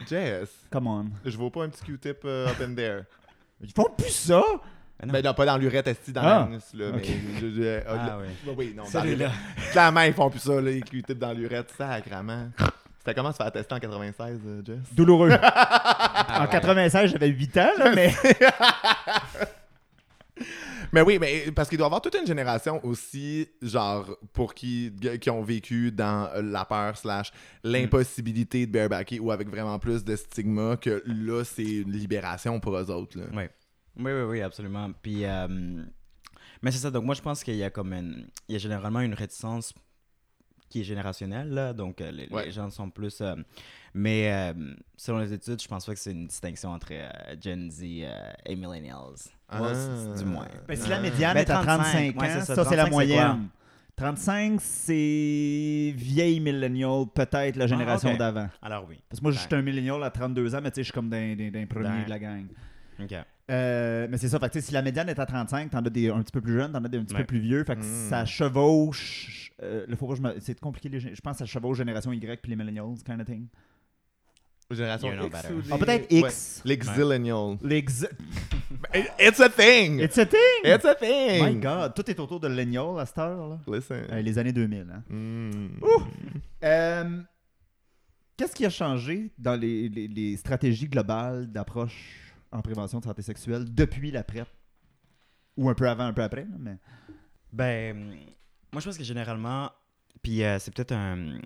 Jess, 0.07 0.49
Come 0.71 0.87
on. 0.87 1.05
je 1.23 1.37
vaux 1.37 1.49
pas 1.49 1.63
un 1.63 1.69
petit 1.73 1.83
Q-tip 1.85 2.19
euh, 2.25 2.47
up 2.49 2.57
in 2.61 2.73
there. 2.75 3.01
Ils 3.61 3.71
font 3.71 3.87
plus 3.97 4.09
ça! 4.11 4.41
Ah 5.01 5.05
non. 5.05 5.13
Ben 5.13 5.23
non, 5.23 5.33
pas 5.33 5.45
dans 5.45 5.57
l'urette, 5.57 5.87
esti, 5.87 6.11
dans 6.13 6.21
Ah. 6.21 6.47
l'anus, 6.49 6.63
là. 6.73 6.89
Ok. 6.89 7.01
Mais 7.01 7.39
je- 7.41 7.49
je- 7.49 7.79
ah, 7.85 7.89
Ah 7.89 7.95
là- 8.07 8.17
oui. 8.21 8.27
bah 8.45 8.51
oui, 8.57 8.73
non, 8.75 8.83
dans 8.93 9.03
l'urette. 9.03 9.31
Clairement, 9.71 10.01
ils 10.01 10.13
font 10.13 10.29
plus 10.29 10.39
ça, 10.39 10.53
là, 10.53 10.61
les 10.61 10.81
Q-tips 10.81 11.19
dans 11.19 11.33
l'urette, 11.33 11.73
sacrément. 11.77 12.47
C'était 12.99 13.13
comment 13.15 13.31
se 13.33 13.37
faire 13.37 13.51
tester 13.51 13.75
en 13.75 13.79
96, 13.79 14.39
euh, 14.45 14.61
Jess? 14.65 14.77
Douloureux. 14.93 15.31
Ah 16.35 16.43
en 16.43 16.47
96, 16.47 17.11
j'avais 17.11 17.27
8 17.27 17.57
ans, 17.57 17.69
là, 17.77 17.91
mais. 17.93 18.13
Mais 20.93 21.01
oui, 21.01 21.17
mais 21.19 21.51
parce 21.51 21.67
qu'il 21.67 21.77
doit 21.77 21.85
y 21.85 21.87
avoir 21.87 22.01
toute 22.01 22.15
une 22.15 22.27
génération 22.27 22.79
aussi, 22.85 23.49
genre, 23.61 24.15
pour 24.31 24.53
qui, 24.53 24.93
qui 25.19 25.29
ont 25.31 25.41
vécu 25.41 25.91
dans 25.91 26.29
la 26.41 26.63
peur 26.65 26.95
slash 26.97 27.31
l'impossibilité 27.63 28.65
de 28.67 28.71
barebacker 28.71 29.19
ou 29.19 29.31
avec 29.31 29.49
vraiment 29.49 29.77
plus 29.79 30.03
de 30.05 30.15
stigma 30.15 30.77
que 30.77 31.01
là, 31.05 31.43
c'est 31.43 31.63
une 31.63 31.91
libération 31.91 32.59
pour 32.59 32.77
eux 32.77 32.89
autres. 32.91 33.17
Là. 33.17 33.25
Oui. 33.33 33.43
Oui, 33.97 34.11
oui, 34.11 34.21
oui, 34.21 34.41
absolument. 34.41 34.91
Puis, 35.01 35.25
euh, 35.25 35.47
mais 36.61 36.71
c'est 36.71 36.77
ça. 36.79 36.91
Donc, 36.91 37.03
moi, 37.05 37.15
je 37.15 37.21
pense 37.21 37.43
qu'il 37.43 37.55
y 37.55 37.63
a 37.63 37.69
comme 37.69 37.91
une, 37.93 38.27
il 38.47 38.53
y 38.53 38.55
a 38.55 38.59
généralement 38.59 39.01
une 39.01 39.13
réticence 39.15 39.73
qui 40.69 40.81
est 40.81 40.83
générationnelle, 40.83 41.49
là. 41.49 41.73
Donc, 41.73 42.01
euh, 42.01 42.11
les, 42.11 42.27
Ouais. 42.29 42.45
les 42.45 42.51
gens 42.51 42.69
sont 42.71 42.89
plus. 42.89 43.19
euh, 43.21 43.35
mais 43.95 44.53
selon 44.97 45.19
les 45.19 45.31
études, 45.33 45.61
je 45.61 45.67
pense 45.67 45.85
pas 45.85 45.93
que 45.93 45.99
c'est 45.99 46.11
une 46.11 46.25
distinction 46.27 46.69
entre 46.71 46.91
Gen 47.39 47.69
Z 47.69 47.81
et 47.83 48.55
Millennials. 48.55 49.32
Moi, 49.51 49.71
c'est- 49.75 50.23
du 50.23 50.29
moins. 50.29 50.47
Ben, 50.67 50.75
si 50.77 50.89
la 50.89 50.99
médiane 50.99 51.33
Ben, 51.35 51.41
est 51.41 51.49
à 51.49 51.61
35 51.61 52.15
35, 52.15 52.17
ans, 52.17 52.19
ça, 52.39 52.45
c'est 52.45 52.55
ça. 52.55 52.63
c'est 52.65 52.75
la 52.75 52.83
35, 52.85 52.85
c'est 52.85 52.91
moyenne. 52.91 53.47
35, 53.95 54.59
c'est 54.61 55.93
vieille 55.95 56.39
millennial, 56.39 57.05
peut-être 57.13 57.55
la 57.55 57.67
génération 57.67 58.11
ok. 58.11 58.17
d'avant. 58.17 58.49
Alors, 58.61 58.85
oui. 58.89 58.99
Parce 59.09 59.19
que 59.19 59.23
moi, 59.25 59.31
je 59.31 59.37
suis 59.39 59.53
un 59.53 59.61
millennial 59.61 60.03
à 60.03 60.09
32 60.09 60.55
ans, 60.55 60.59
mais 60.63 60.71
tu 60.71 60.75
sais, 60.75 60.81
je 60.81 60.85
suis 60.85 60.93
comme 60.93 61.09
d'un 61.09 61.35
d'un- 61.35 61.51
d'un 61.51 61.65
premier 61.67 62.03
de 62.05 62.09
la 62.09 62.19
gang. 62.19 62.45
OK. 62.99 63.13
Euh, 63.51 64.07
mais 64.09 64.17
c'est 64.17 64.29
ça, 64.29 64.39
fait 64.39 64.47
que, 64.47 64.53
tu 64.53 64.59
sais, 64.61 64.67
si 64.67 64.73
la 64.73 64.81
médiane 64.81 65.09
est 65.09 65.19
à 65.19 65.25
35, 65.25 65.69
t'en 65.69 65.79
as 65.79 65.89
des 65.89 66.09
un 66.09 66.21
petit 66.23 66.31
peu 66.31 66.41
plus 66.41 66.53
jeunes, 66.53 66.71
t'en 66.71 66.83
as 66.83 66.87
des 66.87 66.97
un 66.97 67.03
petit 67.03 67.13
Ouais. 67.13 67.21
peu 67.21 67.25
plus 67.27 67.39
vieux. 67.39 67.63
Fait 67.65 67.75
que 67.75 67.81
Mm. 67.81 68.09
ça 68.09 68.25
chevauche. 68.25 69.39
euh, 69.61 69.85
le 69.87 69.95
faut 69.95 70.07
pas 70.07 70.13
que 70.13 70.17
je 70.17 70.23
me- 70.23 70.39
C'est 70.39 70.59
compliqué, 70.59 70.89
les 70.89 70.99
je 70.99 71.21
pense 71.21 71.33
que 71.33 71.37
ça 71.39 71.45
chevauche 71.45 71.77
génération 71.77 72.11
Y 72.11 72.41
puis 72.41 72.49
les 72.49 72.55
millennials, 72.55 72.95
kind 73.05 73.21
of 73.21 73.25
thing. 73.27 73.45
Génération 74.75 75.09
You 75.09 75.15
know 75.15 75.27
X 75.27 75.35
better. 75.41 75.53
ou 75.53 75.61
les... 75.61 75.71
Ah, 75.71 75.77
peut-être 75.77 76.11
Ouais, 76.11 76.19
X. 76.29 76.61
Les 76.65 76.77
Xillennials. 76.77 77.57
Les 77.61 77.85
It's 79.19 79.39
a 79.39 79.49
thing! 79.49 79.99
It's 79.99 80.17
a 80.17 80.25
thing! 80.25 80.39
It's 80.63 80.85
a 80.85 80.95
My 81.01 81.39
thing! 81.51 81.59
God, 81.61 81.93
tout 81.95 82.09
est 82.09 82.19
autour 82.19 82.39
de 82.39 82.47
l'Enial 82.47 82.99
à 82.99 83.05
cette 83.05 83.17
heure, 83.17 83.47
là. 83.47 83.59
Listen. 83.67 84.05
Euh, 84.11 84.21
les 84.21 84.37
années 84.37 84.51
2000, 84.53 84.87
hein. 84.93 85.03
Mm. 85.09 85.79
Euh, 86.63 87.21
Qu'est-ce 88.37 88.55
qui 88.55 88.65
a 88.65 88.69
changé 88.69 89.31
dans 89.37 89.55
les, 89.59 89.89
les- 89.89 90.07
les 90.07 90.37
stratégies 90.37 90.87
globales 90.87 91.51
d'approche 91.51 92.33
en 92.51 92.61
prévention 92.61 92.99
de 92.99 93.03
santé 93.05 93.21
sexuelle 93.21 93.65
depuis 93.73 94.11
la 94.11 94.23
PrEP? 94.23 94.47
Ou 95.55 95.69
un 95.69 95.75
peu 95.75 95.87
avant, 95.87 96.05
un 96.05 96.13
peu 96.13 96.23
après, 96.23 96.47
mais... 96.59 96.77
Ben, 97.51 98.15
moi, 98.71 98.81
je 98.81 98.85
pense 98.85 98.97
que 98.97 99.03
généralement, 99.03 99.69
puis 100.23 100.43
euh, 100.43 100.57
c'est 100.57 100.73
peut-être 100.73 100.93
un, 100.93 101.37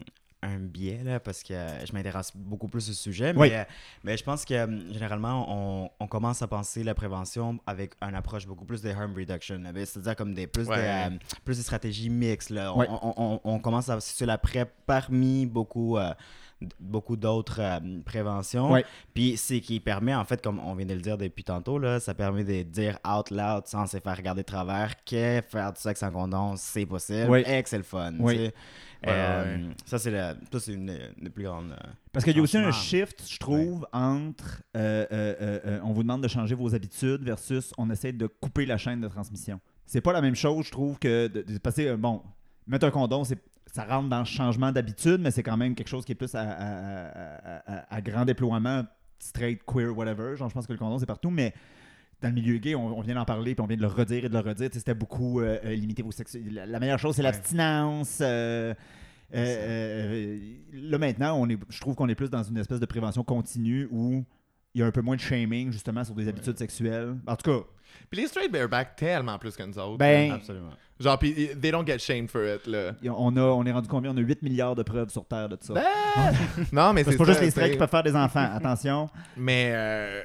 un 0.44 0.60
biais, 0.60 1.02
là, 1.04 1.20
parce 1.20 1.42
que 1.44 1.54
euh, 1.54 1.86
je 1.86 1.92
m'intéresse 1.94 2.32
beaucoup 2.36 2.68
plus 2.68 2.90
au 2.90 2.94
sujet, 2.94 3.34
mais, 3.34 3.40
Oui. 3.40 3.50
euh, 3.54 3.64
mais 4.04 4.18
je 4.18 4.24
pense 4.24 4.46
que 4.46 4.54
euh, 4.54 4.94
généralement, 4.94 5.46
on, 5.50 5.90
on 6.00 6.08
commence 6.08 6.42
à 6.42 6.48
penser 6.48 6.84
la 6.84 6.94
prévention 6.94 7.60
avec 7.66 7.94
une 8.02 8.14
approche 8.16 8.46
beaucoup 8.46 8.66
plus 8.66 8.82
de 8.82 8.90
harm 8.92 9.14
reduction, 9.16 9.62
c'est-à-dire 9.76 10.16
comme 10.16 10.34
des 10.34 10.46
plus, 10.48 10.68
Ouais. 10.68 11.10
de, 11.10 11.18
plus 11.44 11.58
de 11.58 11.64
stratégies 11.64 12.10
mixtes. 12.10 12.52
Là. 12.52 12.74
On, 12.76 13.60
commence 13.60 13.90
à 13.90 14.00
situer 14.00 14.26
la 14.28 14.38
PrEP 14.38 14.70
parmi 14.86 15.46
beaucoup... 15.46 15.98
euh, 15.98 16.14
beaucoup 16.80 17.16
d'autres 17.18 17.60
euh, 17.62 17.80
préventions. 18.04 18.74
Puis 19.14 19.38
c'est 19.38 19.60
qui 19.60 19.80
permet, 19.80 20.16
en 20.16 20.26
fait, 20.26 20.42
comme 20.42 20.60
on 20.60 20.74
vient 20.74 20.88
de 20.88 20.96
le 20.96 21.02
dire 21.02 21.16
depuis 21.16 21.44
tantôt, 21.44 21.78
là, 21.78 22.00
ça 22.00 22.16
permet 22.16 22.44
de 22.44 22.64
dire 22.64 22.98
out 23.08 23.30
loud 23.30 23.68
sans 23.68 23.86
se 23.86 24.00
faire 24.00 24.18
regarder 24.18 24.42
de 24.42 24.48
travers 24.48 24.96
que 25.06 25.40
faire 25.48 25.72
du 25.72 25.80
sexe 25.80 26.02
en 26.02 26.10
condom, 26.10 26.56
c'est 26.58 26.88
possible 26.88 27.30
Ouais. 27.30 27.60
et 27.60 27.62
que 27.62 27.70
c'est 27.70 27.78
le 27.78 27.84
fun. 27.84 28.14
Ouais, 29.06 29.10
Euh, 29.14 29.58
ouais. 29.68 29.74
Ça, 29.86 30.00
c'est 30.00 30.12
le- 30.12 30.36
ça, 30.52 30.60
c'est 30.60 30.74
une 30.74 30.92
des 31.22 31.30
plus 31.30 31.44
grandes. 31.44 31.72
euh, 31.72 31.90
Parce 32.12 32.26
qu'il 32.26 32.36
y 32.36 32.40
a 32.40 32.42
aussi 32.42 32.58
un 32.58 32.72
shift, 32.72 33.24
je 33.30 33.38
trouve, 33.38 33.88
entre 33.94 34.64
euh, 34.76 35.06
euh, 35.12 35.36
euh, 35.40 35.60
euh, 35.66 35.80
on 35.84 35.94
vous 35.94 36.02
demande 36.04 36.24
de 36.24 36.28
changer 36.28 36.56
vos 36.56 36.74
habitudes 36.74 37.22
versus 37.24 37.72
on 37.78 37.90
essaie 37.92 38.12
de 38.12 38.26
couper 38.28 38.66
la 38.66 38.78
chaîne 38.78 39.00
de 39.02 39.08
transmission. 39.08 39.60
C'est 39.86 40.02
pas 40.02 40.14
la 40.14 40.22
même 40.22 40.36
chose, 40.36 40.66
je 40.66 40.72
trouve, 40.72 40.98
que 41.00 41.28
de, 41.28 41.42
de 41.44 41.58
passer. 41.60 41.96
bon, 41.96 42.22
mettre 42.66 42.86
un 42.88 42.92
condom, 42.92 43.24
c'est 43.24 43.38
ça 43.72 43.84
rentre 43.86 44.10
dans 44.10 44.20
le 44.20 44.26
changement 44.26 44.72
d'habitude, 44.72 45.20
mais 45.22 45.30
c'est 45.30 45.44
quand 45.44 45.58
même 45.58 45.76
quelque 45.76 45.90
chose 45.90 46.04
qui 46.04 46.14
est 46.14 46.16
plus 46.16 46.34
à, 46.34 46.42
à- 46.42 47.08
à- 47.08 47.74
à- 47.78 47.96
à 47.96 48.02
grand 48.02 48.26
déploiement, 48.26 48.84
straight, 49.20 49.62
queer, 49.68 49.96
whatever. 49.96 50.36
Genre, 50.36 50.50
je 50.50 50.54
pense 50.56 50.66
que 50.66 50.74
le 50.74 50.80
condom, 50.80 50.98
c'est 50.98 51.06
partout, 51.06 51.30
mais 51.30 51.54
dans 52.22 52.30
le 52.30 52.34
milieu 52.36 52.58
gay, 52.58 52.74
on, 52.76 52.98
on 52.98 53.02
vient 53.02 53.16
d'en 53.16 53.26
parler, 53.26 53.54
puis 53.56 53.62
on 53.64 53.68
vient 53.68 53.78
de 53.78 53.82
le 53.82 53.88
redire 53.88 54.26
et 54.26 54.30
de 54.30 54.34
le 54.34 54.40
redire. 54.40 54.70
C'était 54.74 54.94
beaucoup 54.96 55.40
euh, 55.42 55.58
euh, 55.66 55.76
limiter 55.76 56.02
vos 56.04 56.12
sexu... 56.12 56.42
La, 56.50 56.66
la 56.66 56.80
meilleure 56.80 57.00
chose, 57.00 57.16
c'est 57.16 57.22
Ouais. 57.22 57.32
l'abstinence. 57.32 58.20
euh, 58.22 58.74
euh, 59.34 59.36
euh, 59.36 60.38
là 60.74 60.98
maintenant, 60.98 61.38
on 61.40 61.50
est, 61.50 61.58
je 61.70 61.80
trouve 61.82 61.96
qu'on 61.96 62.08
est 62.10 62.16
plus 62.16 62.30
dans 62.30 62.44
une 62.44 62.58
espèce 62.58 62.80
de 62.80 62.86
prévention 62.86 63.24
continue 63.24 63.88
où 63.92 64.24
il 64.74 64.80
y 64.82 64.84
a 64.84 64.86
un 64.88 64.92
peu 64.92 65.02
moins 65.02 65.16
de 65.16 65.22
shaming 65.22 65.72
justement 65.72 66.04
sur 66.04 66.16
des 66.16 66.28
habitudes 66.28 66.58
sexuelles. 66.58 67.16
En 67.28 67.36
tout 67.36 67.52
cas, 67.52 67.66
Puis 68.10 68.22
les 68.22 68.28
straight 68.28 68.52
bareback 68.52 68.96
tellement 68.96 69.38
plus 69.38 69.56
que 69.56 69.64
nous 69.64 69.78
autres. 69.78 69.98
Ben-. 69.98 70.32
Absolument. 70.34 70.70
Genre, 71.00 71.20
puis 71.20 71.50
they 71.62 71.72
don't 71.72 71.86
get 71.86 72.00
shamed 72.00 72.30
for 72.30 72.42
it, 72.44 72.66
là. 72.66 72.94
on, 73.16 73.36
a, 73.38 73.42
on 73.42 73.64
est 73.66 73.72
rendu 73.72 73.88
combien? 73.88 74.12
On 74.12 74.18
a 74.18 74.22
8 74.22 74.42
milliards 74.42 74.74
de 74.76 74.82
preuves 74.84 75.10
sur 75.10 75.26
Terre 75.26 75.48
de 75.50 75.58
ça. 75.62 75.74
Non, 76.72 76.92
mais 76.94 77.04
c'est 77.04 77.12
c'est 77.12 77.18
pas 77.18 77.26
juste 77.26 77.42
les 77.42 77.52
straight 77.52 77.74
qui 77.74 77.78
peuvent 77.78 77.90
faire 77.90 78.02
des 78.04 78.16
enfants. 78.16 78.48
Attention. 78.52 79.08
Mais, 79.38 79.72
euh, 79.76 80.24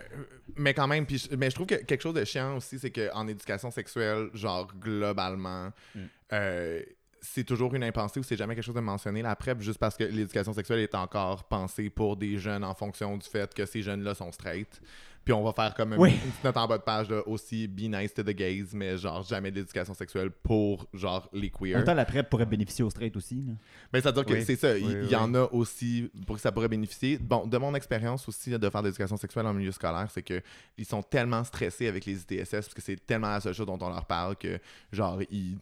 mais 0.56 0.74
quand 0.74 0.86
même, 0.86 1.06
puis 1.06 1.28
mais 1.38 1.50
je 1.50 1.54
trouve 1.54 1.66
que 1.66 1.74
quelque 1.76 2.00
chose 2.02 2.14
de 2.14 2.24
chiant 2.24 2.56
aussi, 2.56 2.78
c'est 2.78 2.90
qu'en 2.90 3.26
éducation 3.28 3.70
sexuelle, 3.70 4.28
genre 4.34 4.70
globalement, 4.78 5.70
Mm. 5.94 6.00
euh, 6.32 6.82
c'est 7.24 7.44
toujours 7.44 7.72
une 7.74 7.84
impensée 7.84 8.18
ou 8.20 8.22
c'est 8.24 8.36
jamais 8.36 8.54
quelque 8.56 8.64
chose 8.64 8.74
de 8.74 8.80
mentionné 8.80 9.22
la 9.22 9.36
PrEP 9.36 9.60
juste 9.62 9.78
parce 9.78 9.96
que 9.96 10.02
l'éducation 10.04 10.52
sexuelle 10.52 10.80
est 10.80 10.94
encore 10.94 11.44
pensée 11.44 11.88
pour 11.88 12.16
des 12.16 12.36
jeunes 12.36 12.64
en 12.64 12.74
fonction 12.74 13.16
du 13.16 13.26
fait 13.28 13.54
que 13.54 13.64
ces 13.64 13.80
jeunes-là 13.80 14.14
sont 14.14 14.32
straight. 14.32 14.80
Puis 15.24 15.32
on 15.32 15.44
va 15.44 15.52
faire 15.52 15.72
comme 15.74 15.94
Oui. 15.98 16.10
une 16.10 16.18
petite 16.18 16.42
note 16.42 16.56
en 16.56 16.66
bas 16.66 16.78
de 16.78 16.82
page 16.82 17.08
là, 17.08 17.22
aussi 17.28 17.68
be 17.68 17.82
nice 17.82 18.12
to 18.12 18.24
the 18.24 18.30
gays, 18.30 18.66
mais 18.72 18.98
genre 18.98 19.22
jamais 19.22 19.52
d'éducation 19.52 19.94
sexuelle 19.94 20.32
pour 20.32 20.84
genre 20.92 21.28
les 21.32 21.46
En 21.54 21.58
queer. 21.58 21.76
même 21.76 21.84
temps, 21.86 21.94
la 21.94 22.04
PrEP 22.04 22.28
pourrait 22.28 22.44
bénéficier 22.44 22.84
aux 22.84 22.90
straight 22.90 23.16
aussi. 23.16 23.36
là. 23.36 23.52
Mais 23.92 24.00
c'est-à-dire 24.00 24.24
que 24.26 24.32
Oui. 24.32 24.44
c'est 24.44 24.56
ça, 24.56 24.76
il 24.76 24.84
Oui, 24.84 24.92
il 24.92 25.02
oui, 25.04 25.08
y 25.10 25.14
en 25.14 25.32
a 25.36 25.44
aussi 25.52 26.10
pour 26.26 26.34
que 26.34 26.42
ça 26.42 26.50
pourrait 26.50 26.66
bénéficier. 26.66 27.18
Bon, 27.18 27.46
de 27.46 27.56
mon 27.56 27.72
expérience 27.76 28.28
aussi 28.28 28.50
là, 28.50 28.58
de 28.58 28.68
faire 28.68 28.82
de 28.82 28.88
l'éducation 28.88 29.16
sexuelle 29.16 29.46
en 29.46 29.54
milieu 29.54 29.70
scolaire, 29.70 30.08
c'est 30.12 30.22
que 30.24 30.42
ils 30.76 30.84
sont 30.86 31.04
tellement 31.04 31.44
stressés 31.44 31.86
avec 31.86 32.04
les 32.04 32.20
ITSS 32.20 32.50
parce 32.50 32.74
que 32.74 32.82
c'est 32.82 32.96
tellement 33.06 33.28
la 33.30 33.40
seule 33.40 33.54
chose 33.54 33.66
dont 33.66 33.78
on 33.80 33.90
leur 33.90 34.06
parle 34.06 34.34
que 34.34 34.58
genre 34.90 35.20
ils 35.30 35.56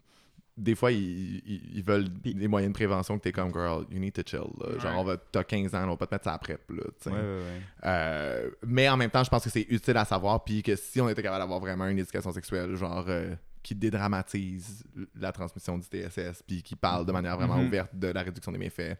des 0.62 0.74
fois, 0.74 0.92
ils, 0.92 1.38
ils- 1.46 1.76
ils 1.76 1.82
veulent 1.82 2.08
des 2.08 2.46
moyens 2.48 2.72
de 2.72 2.74
prévention 2.74 3.18
que 3.18 3.22
t'es 3.24 3.32
comme, 3.32 3.52
girl, 3.52 3.84
you 3.90 3.98
need 3.98 4.12
to 4.12 4.22
chill. 4.24 4.40
là. 4.60 4.78
Genre, 4.78 4.98
on 5.00 5.04
va, 5.04 5.16
t'as 5.16 5.42
15 5.44 5.74
ans, 5.74 5.84
on 5.84 5.90
va 5.90 5.96
pas 5.96 6.06
te 6.06 6.14
mettre 6.14 6.24
ça 6.24 6.34
après. 6.34 6.58
Là, 6.68 6.82
tu 6.84 6.90
sais. 7.00 7.10
Ouais, 7.10 7.16
ouais, 7.16 7.22
ouais. 7.22 7.60
Euh, 7.84 8.50
mais 8.66 8.88
en 8.88 8.96
même 8.96 9.10
temps, 9.10 9.24
je 9.24 9.30
pense 9.30 9.42
que 9.44 9.50
c'est 9.50 9.66
utile 9.68 9.96
à 9.96 10.04
savoir, 10.04 10.44
puis 10.44 10.62
que 10.62 10.76
si 10.76 11.00
on 11.00 11.08
était 11.08 11.22
capable 11.22 11.42
d'avoir 11.42 11.60
vraiment 11.60 11.86
une 11.86 11.98
éducation 11.98 12.30
sexuelle, 12.32 12.74
genre, 12.76 13.04
euh, 13.08 13.34
qui 13.62 13.74
dédramatise 13.74 14.84
la 15.14 15.32
transmission 15.32 15.76
du 15.76 15.84
TSS, 15.86 16.42
puis 16.46 16.62
qui 16.62 16.76
parle 16.76 17.04
de 17.04 17.12
manière 17.12 17.36
vraiment 17.36 17.58
Mhm. 17.58 17.66
ouverte 17.66 17.94
de 17.94 18.06
la 18.08 18.22
réduction 18.22 18.52
des 18.52 18.58
méfaits, 18.58 18.96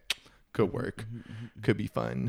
could 0.53 0.71
work, 0.73 1.07
could 1.65 1.77
be 1.79 1.87
fun. 1.91 2.27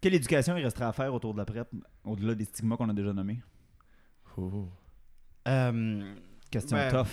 Quelle 0.00 0.14
éducation 0.14 0.56
il 0.56 0.64
resterait 0.64 0.84
à 0.86 0.92
faire 0.92 1.14
autour 1.14 1.32
de 1.34 1.38
la 1.38 1.44
PrEP, 1.44 1.68
au-delà 2.04 2.34
des 2.34 2.44
stigmas 2.44 2.76
qu'on 2.76 2.88
a 2.88 2.92
déjà 2.92 3.12
nommés? 3.12 3.40
Euh, 5.46 6.14
Question 6.50 6.76
Ouais. 6.76 6.90
tough. 6.90 7.06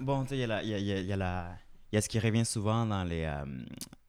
Bon, 0.00 0.22
tu 0.22 0.30
sais, 0.30 0.36
il 0.36 0.40
y 0.40 0.44
a 0.44 0.46
la- 0.46 0.62
y 0.62 0.74
a, 0.74 0.78
y 0.78 0.92
a- 0.92 1.00
y 1.00 1.12
a 1.12 1.16
la- 1.16 1.50
il 1.92 1.96
y 1.96 1.98
a 1.98 2.00
ce 2.00 2.08
qui 2.08 2.18
revient 2.18 2.44
souvent 2.44 2.86
dans, 2.86 3.04
les, 3.04 3.24
euh, 3.24 3.44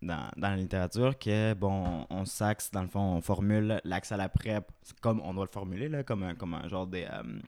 dans, 0.01 0.27
dans 0.37 0.49
la 0.49 0.55
littérature, 0.55 1.17
que, 1.19 1.53
bon, 1.53 2.05
on 2.09 2.25
s'axe, 2.25 2.71
dans 2.71 2.81
le 2.81 2.87
fond, 2.87 2.99
on 3.17 3.21
formule 3.21 3.79
l'accès 3.83 4.13
à 4.15 4.17
la 4.17 4.29
PrEP 4.29 4.63
comme 5.01 5.21
on 5.23 5.33
doit 5.33 5.45
le 5.45 5.51
formuler, 5.51 5.89
là, 5.89 6.03
comme, 6.03 6.23
un, 6.23 6.35
comme 6.35 6.53
un 6.53 6.67
genre 6.67 6.87
de, 6.87 6.99
euh, 6.99 7.39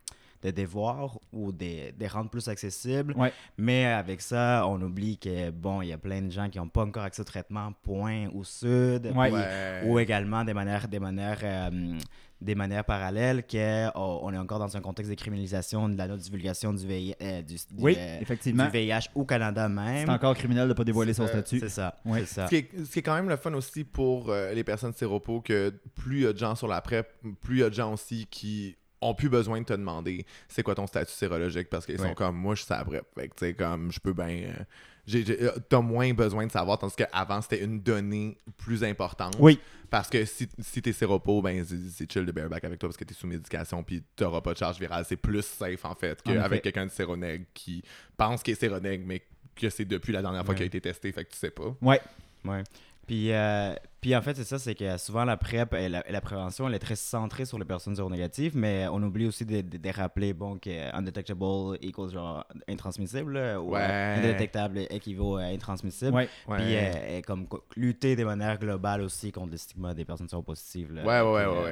de 0.43 0.51
devoir 0.51 1.17
ou 1.33 1.51
des, 1.51 1.91
des 1.97 2.07
rendre 2.07 2.29
plus 2.29 2.47
accessibles. 2.47 3.13
Ouais. 3.17 3.33
Mais 3.57 3.85
avec 3.85 4.21
ça, 4.21 4.65
on 4.67 4.79
oublie 4.81 5.17
que, 5.17 5.49
bon, 5.49 5.81
il 5.81 5.87
y 5.87 5.93
a 5.93 5.97
plein 5.97 6.21
de 6.21 6.29
gens 6.29 6.47
qui 6.49 6.59
n'ont 6.59 6.67
pas 6.69 6.83
encore 6.83 7.03
accès 7.03 7.21
au 7.21 7.25
traitement, 7.25 7.71
point, 7.81 8.27
au 8.35 8.43
sud. 8.43 9.11
Ouais. 9.15 9.29
puis- 9.29 9.33
Ouais. 9.33 9.81
ou 9.85 9.97
également 9.97 10.43
des 10.43 10.53
manières, 10.53 10.87
des 10.87 10.99
manières, 10.99 11.39
euh, 11.41 11.97
des 12.39 12.55
manières 12.55 12.85
parallèles 12.85 13.45
que 13.45 13.87
oh, 13.95 14.19
on 14.21 14.31
est 14.31 14.37
encore 14.37 14.59
dans 14.59 14.77
un 14.77 14.81
contexte 14.81 15.09
de 15.09 15.15
criminalisation 15.15 15.89
de 15.89 15.97
la 15.97 16.07
non-divulgation 16.07 16.73
du, 16.73 16.85
VIH, 16.85 17.15
euh, 17.21 17.41
du, 17.41 17.55
du, 17.55 17.61
Oui, 17.79 17.95
euh, 17.97 18.19
effectivement. 18.21 18.65
du 18.65 18.71
VIH 18.71 19.09
au 19.15 19.25
Canada 19.25 19.67
même. 19.67 20.05
C'est 20.05 20.11
encore 20.11 20.35
criminel 20.35 20.65
de 20.65 20.69
ne 20.69 20.73
pas 20.73 20.83
dévoiler 20.83 21.13
son 21.13 21.25
ça, 21.25 21.33
statut. 21.33 21.59
C'est 21.59 21.69
ça. 21.69 21.95
Ça. 22.25 22.45
Ce 22.45 22.49
qui, 22.49 22.55
est, 22.57 22.85
ce 22.85 22.91
qui 22.91 22.99
est 22.99 23.01
quand 23.01 23.15
même 23.15 23.29
le 23.29 23.37
fun 23.37 23.53
aussi 23.53 23.83
pour 23.83 24.29
euh, 24.29 24.53
les 24.53 24.63
personnes 24.63 24.93
séropos, 24.93 25.41
que 25.41 25.73
plus 25.95 26.17
il 26.17 26.23
y 26.23 26.27
a 26.27 26.33
de 26.33 26.37
gens 26.37 26.55
sur 26.55 26.67
la 26.67 26.81
PrEP, 26.81 27.07
plus 27.41 27.57
il 27.57 27.61
y 27.61 27.63
a 27.63 27.69
de 27.69 27.75
gens 27.75 27.93
aussi 27.93 28.27
qui 28.29 28.75
ont 29.01 29.13
plus 29.13 29.29
besoin 29.29 29.59
de 29.59 29.65
te 29.65 29.73
demander 29.73 30.25
c'est 30.47 30.63
quoi 30.63 30.73
ton 30.73 30.87
statut 30.87 31.11
sérologique 31.11 31.69
parce 31.69 31.85
qu'ils 31.85 31.99
sont 31.99 32.15
comme 32.15 32.35
moi 32.35 32.55
je 32.55 32.61
suis 32.61 32.65
sur 32.67 32.75
la 32.75 32.85
PrEP. 32.85 33.05
Fait 33.15 33.27
que 33.29 33.35
tu 33.35 33.45
sais, 33.45 33.53
comme 33.53 33.91
je 33.91 33.99
peux 33.99 34.13
bien. 34.13 34.53
Euh, 35.13 35.51
t'as 35.69 35.81
moins 35.81 36.13
besoin 36.13 36.45
de 36.45 36.51
savoir, 36.51 36.77
tandis 36.79 36.95
qu'avant 36.95 37.41
c'était 37.41 37.63
une 37.63 37.79
donnée 37.81 38.37
plus 38.57 38.83
importante. 38.83 39.35
Oui. 39.39 39.59
Parce 39.89 40.09
que 40.09 40.25
si, 40.25 40.49
si 40.59 40.81
t'es 40.81 40.91
séropo, 40.91 41.41
ben 41.41 41.63
c'est- 41.63 42.11
chill 42.11 42.25
de 42.25 42.31
bareback 42.33 42.63
avec 42.65 42.77
toi 42.79 42.89
parce 42.89 42.97
que 42.97 43.05
t'es 43.05 43.13
sous 43.13 43.25
médication 43.27 43.83
puis 43.83 44.03
t'auras 44.17 44.41
pas 44.41 44.51
de 44.53 44.57
charge 44.57 44.79
virale. 44.79 45.05
C'est 45.07 45.15
plus 45.15 45.45
safe 45.45 45.85
en 45.85 45.95
fait 45.95 46.21
qu'avec 46.21 46.61
quelqu'un 46.61 46.85
de 46.87 46.91
séronègue 46.91 47.45
qui 47.53 47.81
pense 48.17 48.43
qu'il 48.43 48.51
est 48.53 48.59
séronègue 48.59 49.03
mais 49.05 49.21
que 49.55 49.69
c'est 49.69 49.85
depuis 49.85 50.11
la 50.11 50.21
dernière 50.21 50.43
fois 50.43 50.51
Ouais. 50.51 50.55
qu'il 50.57 50.63
a 50.65 50.67
été 50.67 50.81
testé, 50.81 51.11
fait 51.13 51.23
que 51.23 51.31
tu 51.31 51.37
sais 51.37 51.51
pas. 51.51 51.73
Ouais. 51.81 52.01
Ouais. 52.45 52.63
Puis, 53.07 53.31
euh, 53.31 53.73
puis 54.07 54.15
en 54.15 54.21
fait, 54.21 54.35
c'est 54.37 54.45
ça, 54.45 54.57
c'est 54.57 54.73
que 54.73 54.97
souvent 54.97 55.25
la 55.25 55.35
PrEP 55.35 55.73
et 55.73 55.89
la, 55.89 56.07
et 56.07 56.13
la 56.13 56.21
prévention, 56.21 56.65
elle 56.65 56.75
est 56.75 56.79
très 56.79 56.95
centrée 56.95 57.43
sur 57.43 57.59
les 57.59 57.65
personnes 57.65 57.93
séronégatives, 57.93 58.55
mais 58.55 58.87
on 58.89 59.03
oublie 59.03 59.27
aussi 59.27 59.45
de, 59.45 59.59
de- 59.59 59.75
de 59.77 59.89
rappeler 59.89 60.31
bon, 60.33 60.57
que 60.57 60.95
undetectable 60.95 61.77
equals 61.81 62.11
genre 62.11 62.45
intransmissible, 62.69 63.33
là, 63.33 63.59
ou 63.61 63.73
Ouais. 63.73 63.81
euh, 63.81 64.17
indétectable 64.19 64.79
équivaut 64.89 65.35
à 65.35 65.41
intransmissible. 65.47 66.13
Ouais. 66.13 66.29
Ouais. 66.47 66.55
Puis 66.57 66.75
euh, 66.77 67.17
et 67.17 67.21
comme 67.21 67.47
co- 67.49 67.65
lutter 67.75 68.15
de 68.15 68.23
manière 68.23 68.57
globale 68.57 69.01
aussi 69.01 69.33
contre 69.33 69.51
le 69.51 69.57
stigma 69.57 69.93
des 69.93 70.05
personnes 70.05 70.29
séropositives. 70.29 70.93
là. 70.93 71.03
Ouais, 71.03 71.19
ouais, 71.29 71.45
ouais, 71.45 71.63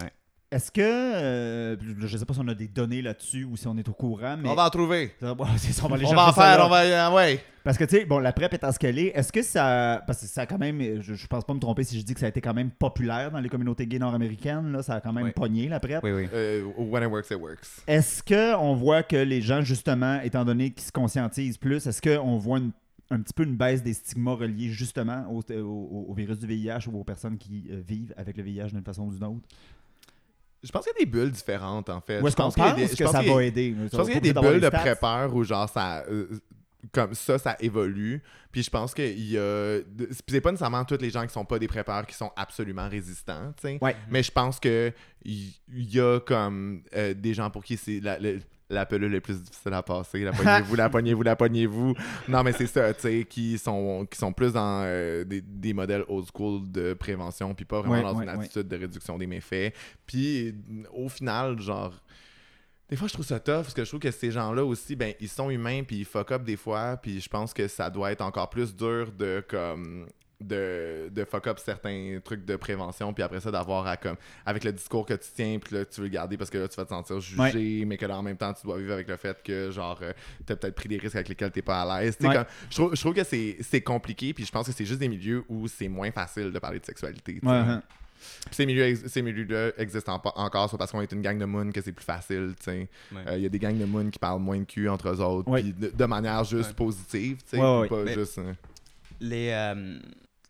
ouais. 0.00 0.12
Euh. 0.52 0.56
Est-ce 0.56 0.70
que, 0.70 0.80
euh, 0.82 1.76
je 2.06 2.16
sais 2.16 2.24
pas 2.24 2.34
si 2.34 2.40
on 2.40 2.48
a 2.48 2.54
des 2.54 2.68
données 2.68 3.02
là-dessus 3.02 3.44
ou 3.44 3.56
si 3.56 3.66
on 3.66 3.76
est 3.76 3.88
au 3.88 3.92
courant, 3.92 4.36
mais... 4.36 4.48
On 4.48 4.54
va 4.54 4.66
en 4.66 4.70
trouver. 4.70 5.12
Ça, 5.20 5.34
bon, 5.34 5.46
c'est 5.56 5.72
ça, 5.72 5.82
on 5.84 5.88
va 5.88 5.96
aller 5.96 6.06
On 6.06 6.14
va 6.14 6.28
en 6.28 6.32
faire, 6.32 6.62
on 6.64 6.68
va. 6.68 7.12
ouais. 7.14 7.40
Parce 7.64 7.78
que, 7.78 7.84
tu 7.84 7.96
sais, 7.96 8.04
bon, 8.04 8.18
la 8.18 8.32
PrEP 8.32 8.54
étant 8.54 8.72
ce 8.72 8.78
qu'elle 8.78 8.98
est, 8.98 9.12
est-ce 9.16 9.30
que 9.32 9.40
ça. 9.40 10.02
Parce 10.06 10.20
que 10.22 10.26
ça 10.26 10.40
a 10.42 10.46
quand 10.46 10.58
même. 10.58 11.00
Je, 11.00 11.14
je 11.14 11.26
pense 11.28 11.44
pas 11.44 11.54
me 11.54 11.60
tromper 11.60 11.84
si 11.84 11.96
je 11.96 12.04
dis 12.04 12.12
que 12.12 12.18
ça 12.18 12.26
a 12.26 12.28
été 12.28 12.40
quand 12.40 12.54
même 12.54 12.70
populaire 12.72 13.30
dans 13.30 13.38
les 13.38 13.48
communautés 13.48 13.86
gays 13.86 14.00
nord-américaines. 14.00 14.72
Là, 14.72 14.82
ça 14.82 14.94
a 14.96 15.00
quand 15.00 15.12
même 15.12 15.26
Oui. 15.26 15.30
pogné, 15.32 15.68
la 15.68 15.78
PrEP. 15.78 16.02
Oui, 16.02 16.10
oui. 16.10 16.28
Euh, 16.34 16.64
when 16.76 17.04
it 17.04 17.08
works, 17.08 17.30
it 17.30 17.36
works. 17.40 17.64
Est-ce 17.86 18.20
qu'on 18.24 18.74
voit 18.74 19.04
que 19.04 19.14
les 19.14 19.40
gens, 19.42 19.62
justement, 19.62 20.20
étant 20.22 20.44
donné 20.44 20.70
qu'ils 20.70 20.82
se 20.86 20.90
conscientisent 20.90 21.56
plus, 21.56 21.86
est-ce 21.86 22.02
qu'on 22.02 22.36
voit 22.36 22.58
une- 22.58 22.72
un 23.12 23.20
petit 23.20 23.32
peu 23.34 23.44
une 23.44 23.56
baisse 23.56 23.82
des 23.84 23.92
stigmas 23.92 24.34
reliés 24.34 24.70
justement 24.70 25.24
au, 25.30 25.40
au- 25.52 26.06
au 26.08 26.14
virus 26.14 26.40
du 26.40 26.46
VIH 26.48 26.88
ou 26.90 26.98
aux 26.98 27.04
personnes 27.04 27.38
qui 27.38 27.66
euh, 27.70 27.80
vivent 27.86 28.12
avec 28.16 28.36
le 28.38 28.42
VIH 28.42 28.70
d'une 28.72 28.82
façon 28.82 29.04
ou 29.04 29.12
d'une 29.12 29.22
autre? 29.22 29.46
Je 30.62 30.70
pense 30.70 30.84
qu'il 30.84 30.92
y 30.98 31.02
a 31.02 31.04
des 31.04 31.10
bulles 31.10 31.30
différentes, 31.32 31.88
en 31.88 32.00
fait. 32.00 32.14
Est-ce 32.24 32.36
qu'on 32.36 32.44
pense 32.44 32.54
qu'il 32.54 32.62
y 32.62 32.66
a 32.66 32.70
pense 32.70 32.90
des- 32.90 32.96
que 32.96 33.06
ça 33.06 33.22
va 33.22 33.42
aider? 33.44 33.74
Je 33.90 33.96
pense 33.96 34.06
qu'il 34.06 34.14
y 34.14 34.18
a 34.18 34.20
des 34.20 34.32
bulles 34.32 34.60
de 34.60 34.68
prépeurs 34.68 35.34
où, 35.34 35.42
genre, 35.44 35.68
ça. 35.68 36.04
euh, 36.08 36.26
comme 36.90 37.14
ça, 37.14 37.38
ça 37.38 37.56
évolue. 37.60 38.20
Puis 38.50 38.64
je 38.64 38.70
pense 38.70 38.92
qu'il 38.92 39.18
y 39.30 39.38
a. 39.38 39.80
de- 39.80 40.08
C'est 40.10 40.40
pas 40.40 40.50
nécessairement 40.50 40.84
tous 40.84 40.98
les 41.00 41.10
gens 41.10 41.24
qui 41.26 41.32
sont 41.32 41.44
pas 41.44 41.58
des 41.58 41.68
préparateurs 41.68 42.06
qui 42.08 42.14
sont 42.16 42.32
absolument 42.36 42.88
résistants, 42.88 43.52
tu 43.56 43.68
sais. 43.68 43.78
Ouais. 43.80 43.94
Mais 44.10 44.22
je 44.22 44.32
pense 44.32 44.58
que 44.58 44.92
il 45.24 45.52
il 45.72 45.94
y 45.94 46.00
a 46.00 46.18
comme 46.20 46.82
euh, 46.96 47.14
des 47.14 47.34
gens 47.34 47.50
pour 47.50 47.62
qui 47.64 47.76
c'est 47.76 48.00
la, 48.72 48.80
le- 48.80 48.82
la 48.82 48.86
pelule 48.86 49.14
est 49.14 49.20
plus 49.20 49.42
difficile 49.42 49.72
à 49.74 49.82
passer. 49.82 50.20
La 50.24 50.32
poignez-vous, 50.32 50.74
la 50.74 50.88
poignez-vous, 50.90 51.22
la 51.22 51.36
poignez-vous. 51.36 51.94
Non, 52.28 52.42
mais 52.42 52.52
c'est 52.52 52.66
ça, 52.66 52.92
tu 52.94 53.00
sais, 53.02 53.26
qui 53.28 53.58
sont, 53.58 54.06
qui 54.10 54.18
sont 54.18 54.32
plus 54.32 54.52
dans 54.52 54.82
euh, 54.84 55.24
des, 55.24 55.40
des 55.40 55.72
modèles 55.72 56.04
old 56.08 56.26
school 56.34 56.70
de 56.70 56.94
prévention, 56.94 57.54
puis 57.54 57.64
pas 57.64 57.80
vraiment 57.80 57.94
Ouais, 57.94 58.02
dans 58.02 58.16
ouais, 58.18 58.24
une 58.24 58.28
attitude 58.40 58.68
de 58.68 58.76
réduction 58.76 59.18
des 59.18 59.26
méfaits. 59.26 59.74
Puis 60.06 60.54
au 60.92 61.08
final, 61.08 61.60
genre. 61.60 61.92
Des 62.88 62.96
fois, 62.96 63.08
je 63.08 63.14
trouve 63.14 63.24
ça 63.24 63.40
tough 63.40 63.62
parce 63.62 63.72
que 63.72 63.84
je 63.84 63.88
trouve 63.88 64.00
que 64.00 64.10
ces 64.10 64.30
gens-là 64.30 64.62
aussi, 64.66 64.96
ben, 64.96 65.14
ils 65.18 65.28
sont 65.28 65.48
humains 65.48 65.82
puis 65.82 65.96
ils 66.00 66.04
fuck 66.04 66.30
up 66.30 66.44
des 66.44 66.56
fois. 66.56 66.98
Puis 66.98 67.20
je 67.22 67.28
pense 67.28 67.54
que 67.54 67.66
ça 67.66 67.88
doit 67.88 68.12
être 68.12 68.20
encore 68.20 68.50
plus 68.50 68.76
dur 68.76 69.10
de 69.12 69.42
comme 69.48 70.06
de, 70.42 71.08
de 71.10 71.24
fuck 71.24 71.46
up 71.46 71.58
certains 71.58 72.18
trucs 72.24 72.44
de 72.44 72.56
prévention 72.56 73.12
puis 73.12 73.22
après 73.22 73.40
ça 73.40 73.50
d'avoir 73.50 73.86
à 73.86 73.96
comme 73.96 74.16
avec 74.46 74.64
le 74.64 74.72
discours 74.72 75.06
que 75.06 75.14
tu 75.14 75.28
tiens 75.34 75.58
puis 75.58 75.74
là 75.76 75.84
tu 75.84 76.00
veux 76.00 76.06
le 76.06 76.12
garder 76.12 76.36
parce 76.36 76.50
que 76.50 76.58
là 76.58 76.68
tu 76.68 76.76
vas 76.76 76.84
te 76.84 76.90
sentir 76.90 77.20
jugé 77.20 77.84
mais 77.86 77.96
que 77.96 78.06
là 78.06 78.18
en 78.18 78.22
même 78.22 78.36
temps 78.36 78.52
tu 78.52 78.66
dois 78.66 78.78
vivre 78.78 78.92
avec 78.92 79.08
le 79.08 79.16
fait 79.16 79.42
que 79.42 79.70
genre 79.70 79.98
euh, 80.02 80.12
t'as 80.46 80.56
peut-être 80.56 80.74
pris 80.74 80.88
des 80.88 80.98
risques 80.98 81.16
avec 81.16 81.28
lesquels 81.28 81.50
t'es 81.50 81.62
pas 81.62 81.82
à 81.82 82.00
l'aise 82.02 82.16
Tu 82.16 82.22
sais, 82.24 82.28
Ouais. 82.28 82.34
comme- 82.36 82.46
je, 82.70 82.74
trouve, 82.76 82.94
je 82.94 83.00
trouve 83.00 83.14
que 83.14 83.24
c'est 83.24 83.56
c'est 83.60 83.80
compliqué 83.80 84.32
puis 84.34 84.44
je 84.44 84.52
pense 84.52 84.66
que 84.66 84.72
c'est 84.72 84.84
juste 84.84 85.00
des 85.00 85.08
milieux 85.08 85.44
où 85.48 85.68
c'est 85.68 85.88
moins 85.88 86.10
facile 86.10 86.50
de 86.52 86.58
parler 86.58 86.78
de 86.80 86.84
sexualité. 86.86 87.40
Ouais, 87.42 87.50
hein. 87.52 87.82
Puis 88.46 88.54
ces 88.54 88.66
milieux 88.66 88.84
ex- 88.84 89.06
ces 89.08 89.20
milieux-là 89.20 89.72
existent 89.78 90.14
en- 90.24 90.42
encore 90.44 90.68
soit 90.68 90.78
parce 90.78 90.92
qu'on 90.92 91.00
est 91.02 91.10
une 91.10 91.22
gang 91.22 91.36
de 91.36 91.44
moon 91.44 91.72
que 91.72 91.80
c'est 91.80 91.90
plus 91.92 92.04
facile 92.04 92.54
tu 92.56 92.64
sais 92.64 92.88
Ouais. 93.12 93.22
euh, 93.26 93.36
Il 93.36 93.42
y 93.42 93.46
a 93.46 93.48
des 93.48 93.58
gangs 93.58 93.76
de 93.76 93.84
moon 93.84 94.10
qui 94.10 94.18
parlent 94.20 94.40
moins 94.40 94.58
de 94.60 94.64
cul 94.64 94.88
entre 94.88 95.08
eux 95.08 95.20
autres, 95.20 95.50
Ouais. 95.50 95.60
puis 95.62 95.72
de, 95.72 95.88
de 95.88 96.04
manière 96.04 96.44
juste 96.44 96.68
Ouais. 96.70 96.74
positive, 96.76 97.38
tu 97.42 97.56
sais, 97.56 97.58
Ouais, 97.58 97.88
pas 97.88 98.04
Mais- 98.04 98.14
juste... 98.14 98.38
euh, 98.38 98.52
Les, 99.20 99.50
euh, 99.50 99.98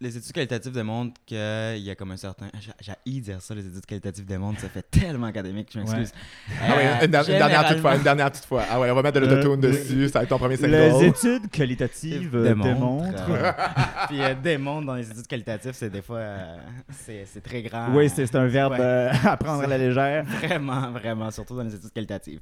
les 0.02 0.16
études 0.16 0.32
qualitatives 0.32 0.72
démontrent 0.72 1.20
qu'il 1.24 1.36
y 1.38 1.90
a 1.90 1.94
comme 1.94 2.10
un 2.10 2.16
certain. 2.16 2.46
J'ai 2.60 2.72
j'ai 3.06 3.20
dire 3.20 3.40
ça, 3.40 3.54
les 3.54 3.66
études 3.66 3.86
qualitatives 3.86 4.24
démontrent, 4.26 4.60
ça 4.60 4.68
fait 4.68 4.82
tellement 4.90 5.26
académique, 5.28 5.68
je 5.72 5.78
m'excuse. 5.78 6.12
Ah 6.60 6.76
ouais, 6.76 6.86
Euh, 6.86 7.04
une, 7.06 7.10
der- 7.10 7.28
une 7.30 7.38
dernière 7.38 7.68
toute 7.68 7.78
fois, 7.80 7.94
une 7.96 8.02
dernière 8.02 8.32
toute 8.32 8.44
fois. 8.44 8.64
Ah 8.70 8.80
ouais, 8.80 8.90
on 8.90 8.94
va 8.94 9.02
mettre 9.02 9.20
de 9.20 9.26
Euh, 9.26 9.30
l'autotune 9.36 9.64
oui. 9.64 9.72
dessus, 9.72 10.08
ça 10.08 10.18
va 10.18 10.22
être 10.24 10.28
ton 10.30 10.38
premier 10.38 10.56
Les 10.56 10.90
single. 10.90 11.04
études 11.06 11.50
qualitatives 11.50 12.34
euh, 12.36 12.52
démontrent. 12.52 13.30
euh, 13.30 13.52
Puis 14.08 14.20
euh, 14.20 14.34
démontre 14.34 14.86
dans 14.86 14.94
les 14.94 15.10
études 15.10 15.26
qualitatives, 15.26 15.72
c'est 15.74 15.90
des 15.90 16.02
fois. 16.02 16.16
euh, 16.18 16.56
c'est 16.90 17.24
c'est 17.32 17.40
très 17.40 17.62
grand. 17.62 17.88
Oui, 17.94 18.08
c'est 18.08 18.26
c'est 18.26 18.36
un 18.36 18.46
verbe 18.46 18.72
Ouais. 18.72 18.78
euh, 18.80 19.12
à 19.24 19.36
prendre 19.36 19.62
à 19.62 19.66
la 19.66 19.78
légère. 19.78 20.24
Vraiment, 20.24 20.90
vraiment, 20.90 21.30
surtout 21.30 21.56
dans 21.56 21.62
les 21.62 21.74
études 21.74 21.92
qualitatives. 21.92 22.40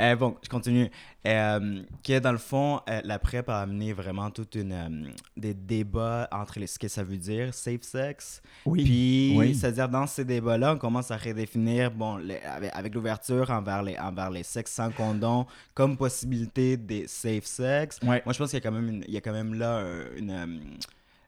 Euh, 0.00 0.16
bon, 0.16 0.36
je 0.42 0.48
continue. 0.48 0.90
Euh, 1.26 1.82
que 2.02 2.18
dans 2.18 2.32
le 2.32 2.38
fond, 2.38 2.80
euh, 2.88 3.00
la 3.04 3.18
PrEP 3.18 3.48
a 3.50 3.60
amené 3.60 3.92
vraiment 3.92 4.30
toute 4.30 4.54
une 4.54 4.72
euh, 4.72 5.10
des 5.36 5.52
débats 5.52 6.26
entre 6.32 6.58
les, 6.58 6.66
ce 6.66 6.78
que 6.78 6.88
ça 6.88 7.02
veut 7.04 7.18
dire, 7.18 7.52
safe 7.52 7.82
sex. 7.82 8.40
Oui. 8.64 8.82
Puis, 8.84 9.34
Oui. 9.36 9.54
c'est-à-dire 9.54 9.88
dans 9.88 10.06
ces 10.06 10.24
débats-là, 10.24 10.74
on 10.74 10.78
commence 10.78 11.10
à 11.10 11.16
redéfinir, 11.18 11.90
bon, 11.90 12.16
les- 12.16 12.40
avec, 12.40 12.70
avec 12.74 12.94
l'ouverture 12.94 13.50
envers 13.50 13.82
les, 13.82 13.98
envers 13.98 14.30
les 14.30 14.42
sexes 14.42 14.72
sans 14.72 14.90
condom 14.90 15.46
comme 15.74 15.96
possibilité 15.98 16.76
des 16.78 17.06
safe 17.06 17.44
sex. 17.44 17.98
Ouais. 18.02 18.22
Moi, 18.24 18.32
je 18.32 18.38
pense 18.38 18.50
qu'il 18.50 18.58
y 18.58 18.62
a 18.62 18.68
quand 18.70 18.72
même, 18.74 18.88
une- 18.88 19.04
il 19.06 19.12
y 19.12 19.16
a 19.18 19.20
quand 19.20 19.32
même 19.32 19.52
là 19.54 19.84
une. 20.16 20.30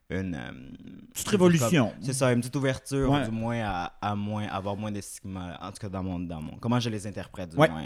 une 0.09 0.35
euh, 0.35 0.51
Petite 1.13 1.27
révolution. 1.29 1.93
c'est 2.01 2.13
ça, 2.13 2.31
une 2.33 2.39
petite 2.39 2.55
ouverture, 2.55 3.09
Ouais. 3.11 3.25
du 3.25 3.31
moins, 3.31 3.59
à, 3.63 3.93
à 4.01 4.15
moins, 4.15 4.47
avoir 4.47 4.75
moins 4.75 4.91
de 4.91 5.01
stigmas, 5.01 5.57
en 5.61 5.71
tout 5.71 5.77
cas 5.79 5.89
dans 5.89 6.01
mon, 6.03 6.19
dans 6.19 6.41
mon... 6.41 6.55
Comment 6.57 6.79
je 6.79 6.89
les 6.89 7.05
interprète, 7.07 7.51
du 7.51 7.57
Ouais. 7.57 7.69
moins. 7.69 7.83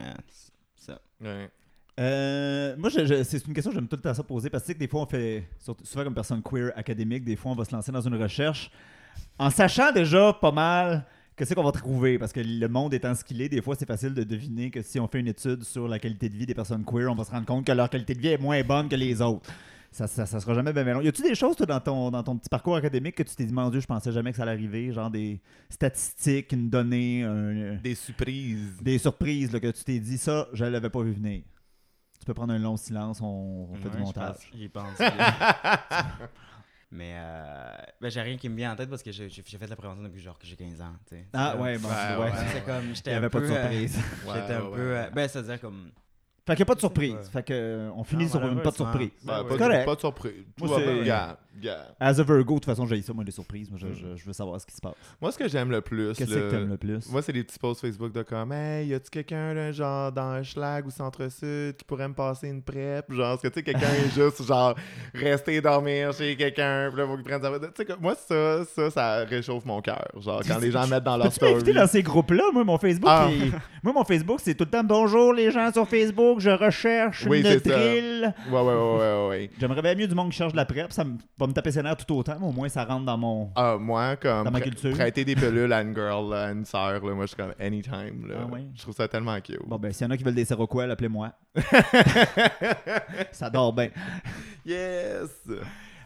Ça. 0.78 1.00
Ouais. 1.22 1.50
Euh, 2.00 2.76
moi, 2.78 2.90
je- 2.90 3.06
je- 3.06 3.24
c'est 3.24 3.46
une 3.48 3.54
question 3.54 3.72
que 3.72 3.76
j'aime 3.76 3.88
tout 3.88 3.96
le 3.96 4.02
temps 4.02 4.14
ça 4.14 4.24
poser 4.24 4.50
parce 4.50 4.64
que, 4.64 4.68
tu 4.68 4.72
sais 4.72 4.76
que 4.76 4.80
des 4.80 4.88
fois, 4.88 5.02
on 5.02 5.06
fait, 5.08 5.48
surtout- 5.60 5.84
souvent 5.86 6.04
comme 6.04 6.14
personne 6.14 6.42
queer 6.44 6.72
académique, 6.76 7.24
des 7.24 7.36
fois, 7.36 7.52
on 7.52 7.56
va 7.56 7.66
se 7.66 7.72
lancer 7.76 7.92
dans 7.92 8.02
une 8.02 8.16
recherche 8.22 8.70
en 9.40 9.50
sachant 9.50 9.92
déjà 9.92 10.32
pas 10.34 10.52
mal 10.52 11.06
que 11.36 11.44
c'est 11.46 11.56
qu'on 11.56 11.64
va 11.64 11.72
trouver 11.72 12.18
parce 12.20 12.32
que 12.34 12.40
le 12.40 12.68
monde 12.68 12.94
étant 12.94 13.14
ce 13.16 13.24
qu'il 13.24 13.42
est, 13.42 13.50
des 13.50 13.62
fois, 13.62 13.76
c'est 13.76 13.88
facile 13.88 14.14
de 14.14 14.24
deviner 14.24 14.70
que 14.70 14.82
si 14.84 15.00
on 15.00 15.08
fait 15.08 15.20
une 15.20 15.28
étude 15.28 15.64
sur 15.64 15.88
la 15.88 15.98
qualité 15.98 16.30
de 16.30 16.36
vie 16.36 16.46
des 16.46 16.54
personnes 16.56 16.84
queer, 16.86 17.12
on 17.12 17.16
va 17.16 17.24
se 17.24 17.32
rendre 17.32 17.46
compte 17.48 17.66
que 17.66 17.72
leur 17.72 17.90
qualité 17.90 18.14
de 18.14 18.20
vie 18.20 18.28
est 18.30 18.38
moins 18.42 18.62
bonne 18.64 18.90
que 18.90 18.96
les 18.96 19.20
autres. 19.22 19.50
Ça, 19.92 20.06
ça, 20.06 20.26
ça 20.26 20.40
sera 20.40 20.54
jamais 20.54 20.74
bien 20.74 20.84
long. 20.84 21.02
Y 21.02 21.08
a-tu 21.08 21.22
des 21.24 21.34
choses, 21.34 21.56
toi, 21.56 21.66
dans 21.66 21.80
ton, 21.80 22.12
dans 22.12 22.22
ton 22.22 22.38
petit 22.38 22.50
parcours 22.50 22.76
académique 22.76 23.16
que 23.16 23.24
tu 23.24 23.36
t'es 23.36 23.46
dit, 23.46 23.54
mon 23.54 23.70
Dieu, 23.70 23.80
je 23.80 23.88
pensais 23.88 24.12
jamais 24.12 24.32
que 24.32 24.38
ça 24.38 24.44
allait 24.44 24.52
arriver, 24.52 24.92
genre 24.92 25.10
des 25.10 25.42
statistiques, 25.70 26.52
une 26.52 26.70
donnée, 26.70 27.24
un- 27.24 27.76
Des 27.76 27.96
surprises. 27.96 28.78
des 28.82 28.98
surprises 29.00 29.52
là, 29.54 29.60
que 29.60 29.72
tu 29.72 29.84
t'es 29.84 30.00
dit, 30.00 30.18
ça, 30.18 30.48
je 30.54 30.66
l'avais 30.66 30.90
pas 30.90 31.02
vu 31.02 31.14
venir. 31.14 31.42
Tu 32.20 32.26
peux 32.26 32.34
prendre 32.34 32.54
un 32.54 32.60
long 32.60 32.78
silence, 32.78 33.22
on, 33.22 33.70
on 33.72 33.76
fait 33.76 33.86
Ouais, 33.86 33.92
du 33.92 33.98
je 33.98 34.04
montage. 34.04 34.36
pense- 34.36 34.46
J'y 34.54 34.70
pense. 34.70 34.98
Mais 36.92 37.16
euh, 37.18 37.72
ben, 38.00 38.10
j'ai 38.10 38.22
rien 38.22 38.38
qui 38.38 38.48
me 38.48 38.56
vient 38.56 38.72
en 38.72 38.76
tête 38.78 38.90
parce 38.90 39.04
que 39.04 39.12
j'ai 39.12 39.30
fait 39.30 39.66
de 39.66 39.70
la 39.70 39.76
prévention 39.76 40.04
depuis 40.04 40.22
genre 40.22 40.40
que 40.40 40.48
j'ai 40.48 40.56
15 40.56 40.80
ans. 40.82 40.94
Ah 41.34 41.58
ouais, 41.58 41.78
bon, 41.78 41.90
Ouais, 41.90 41.94
c'est- 41.94 42.16
ouais, 42.16 42.24
ouais. 42.32 42.48
C'est 42.54 42.64
comme, 42.66 42.96
j'étais 42.96 43.10
Il 43.10 43.14
n'y 43.14 43.16
un 43.16 43.18
avait 43.18 43.30
pas 43.30 43.40
de 43.42 43.46
peu, 43.46 43.52
euh, 43.52 43.62
surprise. 43.62 43.98
J'étais 44.26 44.54
un 44.54 44.62
Ouais, 44.62 44.76
peu. 44.78 44.90
ouais. 44.92 44.98
euh, 44.98 45.10
ben, 45.12 45.28
c'est-à-dire 45.28 45.60
comme. 45.60 45.92
Fait 46.48 46.56
qu'il 46.56 46.60
n'y 46.60 46.62
a 46.64 46.66
pas 46.66 46.76
de 46.76 46.80
surprise. 46.80 47.30
Fait 47.32 47.44
que, 47.44 47.54
euh, 47.54 47.90
on 47.96 48.04
finit 48.04 48.24
Non, 48.24 48.30
sur 48.32 48.48
une 48.48 48.62
pas 48.62 48.72
de 48.72 48.76
surprise. 48.76 49.10
Ouais, 49.28 49.34
Ouais, 49.34 49.44
pas, 49.50 49.58
correct. 49.58 49.86
pas 49.86 49.96
de 49.96 50.00
surprise. 50.00 50.34
Moi, 50.60 50.80
va 50.80 50.92
bien. 51.04 51.38
As 52.00 52.20
a 52.20 52.24
Virgo, 52.24 52.54
de 52.54 52.60
toute 52.60 52.66
façon, 52.66 52.86
j'ai 52.86 53.02
ça, 53.02 53.14
moi, 53.14 53.24
les 53.24 53.32
surprises. 53.32 53.70
Moi, 53.72 53.80
je, 53.82 53.88
je- 53.92 54.16
je 54.16 54.26
veux 54.26 54.32
savoir 54.34 54.62
ce 54.62 54.66
qui 54.68 54.76
se 54.76 54.80
passe. 54.80 54.94
Moi, 55.20 55.32
ce 55.32 55.38
que 55.40 55.48
j'aime 55.48 55.72
le 55.72 55.82
plus, 55.82 56.14
Qu'est-ce 56.16 56.34
là, 56.36 56.42
que 56.42 56.52
t'aimes 56.52 56.70
le 56.70 56.78
plus? 56.78 57.10
Moi, 57.10 57.22
c'est 57.24 57.34
des 57.34 57.44
petits 57.44 57.58
posts 57.58 57.82
Facebook 57.82 58.14
de 58.14 58.22
comme 58.22 58.52
Hey, 58.52 58.88
y 58.90 58.94
a-tu 58.94 59.10
quelqu'un, 59.10 59.54
là, 59.56 59.72
genre, 59.72 60.12
dans 60.12 60.42
Schlag 60.44 60.86
ou 60.86 60.92
Centre-Sud 60.92 61.76
qui 61.78 61.84
pourrait 61.84 62.08
me 62.08 62.14
passer 62.14 62.48
une 62.50 62.62
prep? 62.62 63.12
Genre, 63.12 63.34
est-ce 63.34 63.42
que, 63.42 63.48
tu 63.48 63.54
sais, 63.56 63.64
quelqu'un 63.64 63.90
est 63.90 64.10
juste, 64.16 64.44
genre, 64.46 64.76
rester 65.16 65.60
dormir 65.60 66.14
chez 66.14 66.36
quelqu'un, 66.36 66.90
puis 66.92 67.02
là, 67.02 67.08
faut 67.08 67.16
qu'il 67.16 67.24
prenne 67.24 67.42
sa. 67.42 67.50
Tu 67.60 67.66
sais, 67.76 67.96
moi, 68.00 68.14
ça, 68.16 68.64
ça, 68.66 68.92
ça 68.92 69.16
réchauffe 69.26 69.66
mon 69.66 69.82
cœur. 69.82 70.06
Genre, 70.20 70.42
quand 70.48 70.60
les 70.60 70.70
gens 70.72 70.88
mettent 70.88 71.04
dans 71.04 71.18
leur 71.18 71.34
story. 71.34 71.74
dans 71.74 71.88
ces 71.88 72.04
groupes-là? 72.04 72.44
Moi, 72.54 72.64
mon 72.64 72.78
Facebook, 72.78 73.10
Ah. 73.12 73.30
moi, 73.84 73.94
mon 73.94 74.04
Facebook, 74.04 74.40
c'est 74.44 74.54
tout 74.54 74.66
le 74.66 74.70
temps 74.70 74.84
bonjour 74.84 75.34
les 75.34 75.50
gens 75.52 75.72
sur 75.74 75.88
Facebook, 75.90 76.37
je 76.40 76.50
recherche 76.50 77.26
Oui, 77.28 77.40
une 77.40 77.58
drill. 77.60 78.34
Ouais, 78.52 78.60
ouais, 78.62 78.62
ouais, 78.62 78.98
ouais, 79.00 79.28
ouais. 79.30 79.50
J'aimerais 79.60 79.82
bien 79.82 79.96
mieux 79.96 80.08
du 80.08 80.16
monde 80.16 80.30
qui 80.32 80.38
cherche 80.38 80.52
de 80.52 80.58
la 80.58 80.66
prep. 80.66 80.92
Ça 80.92 81.04
va 81.38 81.48
me 81.48 81.54
taper 81.54 81.72
ses 81.72 81.82
nerfs 81.84 81.98
tout 81.98 82.16
autant, 82.16 82.38
mais 82.40 82.48
au 82.48 82.52
moins, 82.52 82.70
ça 82.70 82.84
rentre 82.86 83.06
dans 83.06 83.18
mon. 83.18 83.50
Ah, 83.56 83.78
moi, 83.80 84.16
comme 84.16 84.46
Dans 84.46 84.52
ma 84.52 84.62
culture. 84.62 84.92
prêter 84.92 85.26
des 85.26 85.36
pelules 85.38 85.72
à 85.74 85.82
une 85.82 85.94
girl, 85.96 86.34
à 86.34 86.52
une 86.52 86.66
sœur, 86.66 86.94
là, 87.06 87.14
moi, 87.14 87.26
je 87.26 87.28
suis 87.28 87.36
comme 87.38 87.54
anytime. 87.60 88.28
Là. 88.28 88.36
Ah 88.44 88.46
ouais? 88.52 88.64
Je 88.76 88.82
trouve 88.82 88.96
ça 88.96 89.08
tellement 89.08 89.40
cute. 89.42 89.60
Bon, 89.68 89.78
ben, 89.78 89.92
s'il 89.92 90.06
y 90.06 90.10
en 90.10 90.12
a 90.12 90.18
qui 90.18 90.24
veulent 90.24 90.36
des 90.36 90.46
Seroquel, 90.46 90.92
appelez-moi. 90.92 91.32
ça 93.32 93.50
dort 93.50 93.74
bien. 93.74 93.90
Yes! 94.66 95.30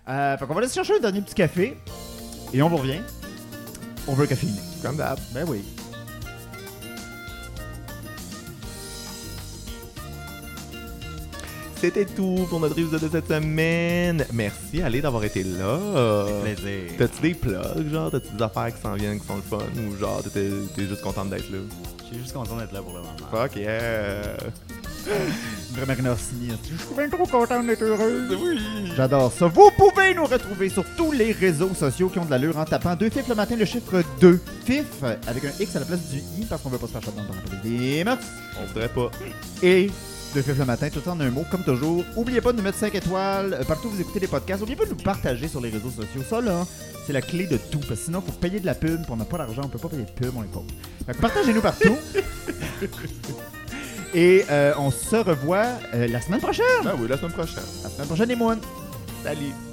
Euh, 0.07 0.37
fait 0.37 0.45
qu'on 0.45 0.53
va 0.53 0.59
aller 0.61 0.69
chercher 0.69 0.95
un 0.95 0.99
dernier 0.99 1.21
petit 1.21 1.35
café 1.35 1.77
et 2.53 2.61
on 2.61 2.69
vous 2.69 2.77
revient. 2.77 3.01
On 4.07 4.13
veut 4.13 4.25
caféiner. 4.25 4.59
Comme 4.81 4.97
d'hab. 4.97 5.19
Ben 5.33 5.45
oui. 5.47 5.63
C'était 11.81 12.05
tout 12.05 12.45
pour 12.47 12.59
notre 12.59 12.77
épisode 12.77 13.01
de 13.01 13.09
cette 13.09 13.27
semaine. 13.27 14.23
Merci, 14.31 14.83
allez, 14.83 15.01
d'avoir 15.01 15.23
été 15.23 15.43
là. 15.43 15.79
Plaisir. 16.43 16.91
T'as-tu 16.95 17.21
des 17.23 17.33
plugs, 17.33 17.91
genre? 17.91 18.11
T'as-tu 18.11 18.27
des 18.37 18.43
affaires 18.43 18.71
qui 18.75 18.79
s'en 18.79 18.93
viennent, 18.93 19.19
qui 19.19 19.25
sont 19.25 19.37
le 19.37 19.41
fun? 19.41 19.57
Ou 19.57 19.97
genre, 19.97 20.21
t'es 20.31 20.51
juste 20.77 21.01
contente 21.01 21.31
d'être 21.31 21.49
là? 21.51 21.57
Je 22.01 22.05
suis 22.05 22.17
juste 22.19 22.33
content 22.33 22.55
d'être 22.57 22.71
là 22.71 22.83
pour 22.83 22.93
le 22.93 22.99
moment. 22.99 23.15
Fuck 23.31 23.55
yeah! 23.55 24.21
Vrai 25.71 25.85
Marina 25.87 26.11
Orsini. 26.11 26.49
Je 26.71 26.77
suis 26.77 26.95
bien 26.95 27.09
trop 27.09 27.25
content 27.25 27.63
d'être 27.63 27.81
heureuse. 27.81 28.37
Oui! 28.39 28.91
J'adore 28.95 29.31
ça. 29.31 29.47
Vous 29.47 29.71
pouvez 29.75 30.13
nous 30.13 30.25
retrouver 30.25 30.69
sur 30.69 30.85
tous 30.95 31.11
les 31.11 31.31
réseaux 31.31 31.73
sociaux 31.73 32.09
qui 32.09 32.19
ont 32.19 32.25
de 32.25 32.29
l'allure 32.29 32.59
en 32.59 32.65
tapant 32.65 32.95
2 32.95 33.09
FIF 33.09 33.27
le 33.27 33.33
matin, 33.33 33.55
le 33.55 33.65
chiffre 33.65 34.03
2 34.19 34.39
FIF 34.65 35.03
avec 35.25 35.45
un 35.45 35.51
X 35.59 35.75
à 35.75 35.79
la 35.79 35.85
place 35.85 36.07
du 36.11 36.17
I 36.17 36.45
parce 36.47 36.61
qu'on 36.61 36.69
veut 36.69 36.77
pas 36.77 36.85
se 36.85 36.91
faire 36.91 37.01
shot 37.01 37.09
dans 37.17 37.23
le 37.23 37.27
temps. 37.27 38.21
On 38.61 38.65
voudrait 38.67 38.89
pas. 38.89 39.09
Et 39.63 39.89
2 40.33 40.41
FIF 40.41 40.59
le 40.59 40.65
matin, 40.65 40.89
tout 40.89 41.07
en 41.09 41.19
un 41.19 41.29
mot, 41.29 41.43
comme 41.51 41.63
toujours. 41.63 42.05
Oubliez 42.15 42.39
pas 42.39 42.53
de 42.53 42.57
nous 42.57 42.63
mettre 42.63 42.77
5 42.77 42.95
étoiles 42.95 43.53
euh, 43.53 43.63
partout 43.65 43.89
où 43.89 43.91
vous 43.91 44.01
écoutez 44.01 44.21
les 44.21 44.27
podcasts. 44.27 44.61
Oubliez 44.61 44.77
pas 44.77 44.85
de 44.85 44.91
nous 44.91 44.95
partager 44.95 45.47
sur 45.47 45.59
les 45.59 45.69
réseaux 45.69 45.89
sociaux. 45.89 46.21
Ça, 46.27 46.39
là, 46.39 46.65
c'est 47.05 47.11
la 47.11 47.21
clé 47.21 47.47
de 47.47 47.57
tout. 47.57 47.79
Parce 47.79 47.99
que 47.99 48.05
sinon, 48.05 48.21
faut 48.21 48.31
payer 48.31 48.61
de 48.61 48.65
la 48.65 48.75
pub, 48.75 49.01
puis 49.01 49.11
on 49.11 49.17
n'a 49.17 49.25
pas 49.25 49.39
d'argent, 49.39 49.63
on 49.65 49.67
peut 49.67 49.77
pas 49.77 49.89
payer 49.89 50.05
de 50.05 50.11
pub, 50.11 50.31
on 50.35 50.43
est 50.43 50.47
pauvre. 50.47 50.67
Fait 51.05 51.13
que 51.13 51.19
partagez-nous 51.19 51.61
partout. 51.61 51.97
Et 54.13 54.43
euh, 54.49 54.73
on 54.77 54.91
se 54.91 55.15
revoit 55.15 55.67
euh, 55.93 56.07
la 56.07 56.21
semaine 56.21 56.41
prochaine. 56.41 56.65
Ben 56.83 56.95
oui, 56.97 57.07
la 57.09 57.17
semaine 57.17 57.33
prochaine. 57.33 57.63
La 57.83 57.89
semaine 57.89 58.07
prochaine, 58.07 58.29
les 58.29 58.35
moines. 58.35 58.61
Salut! 59.23 59.70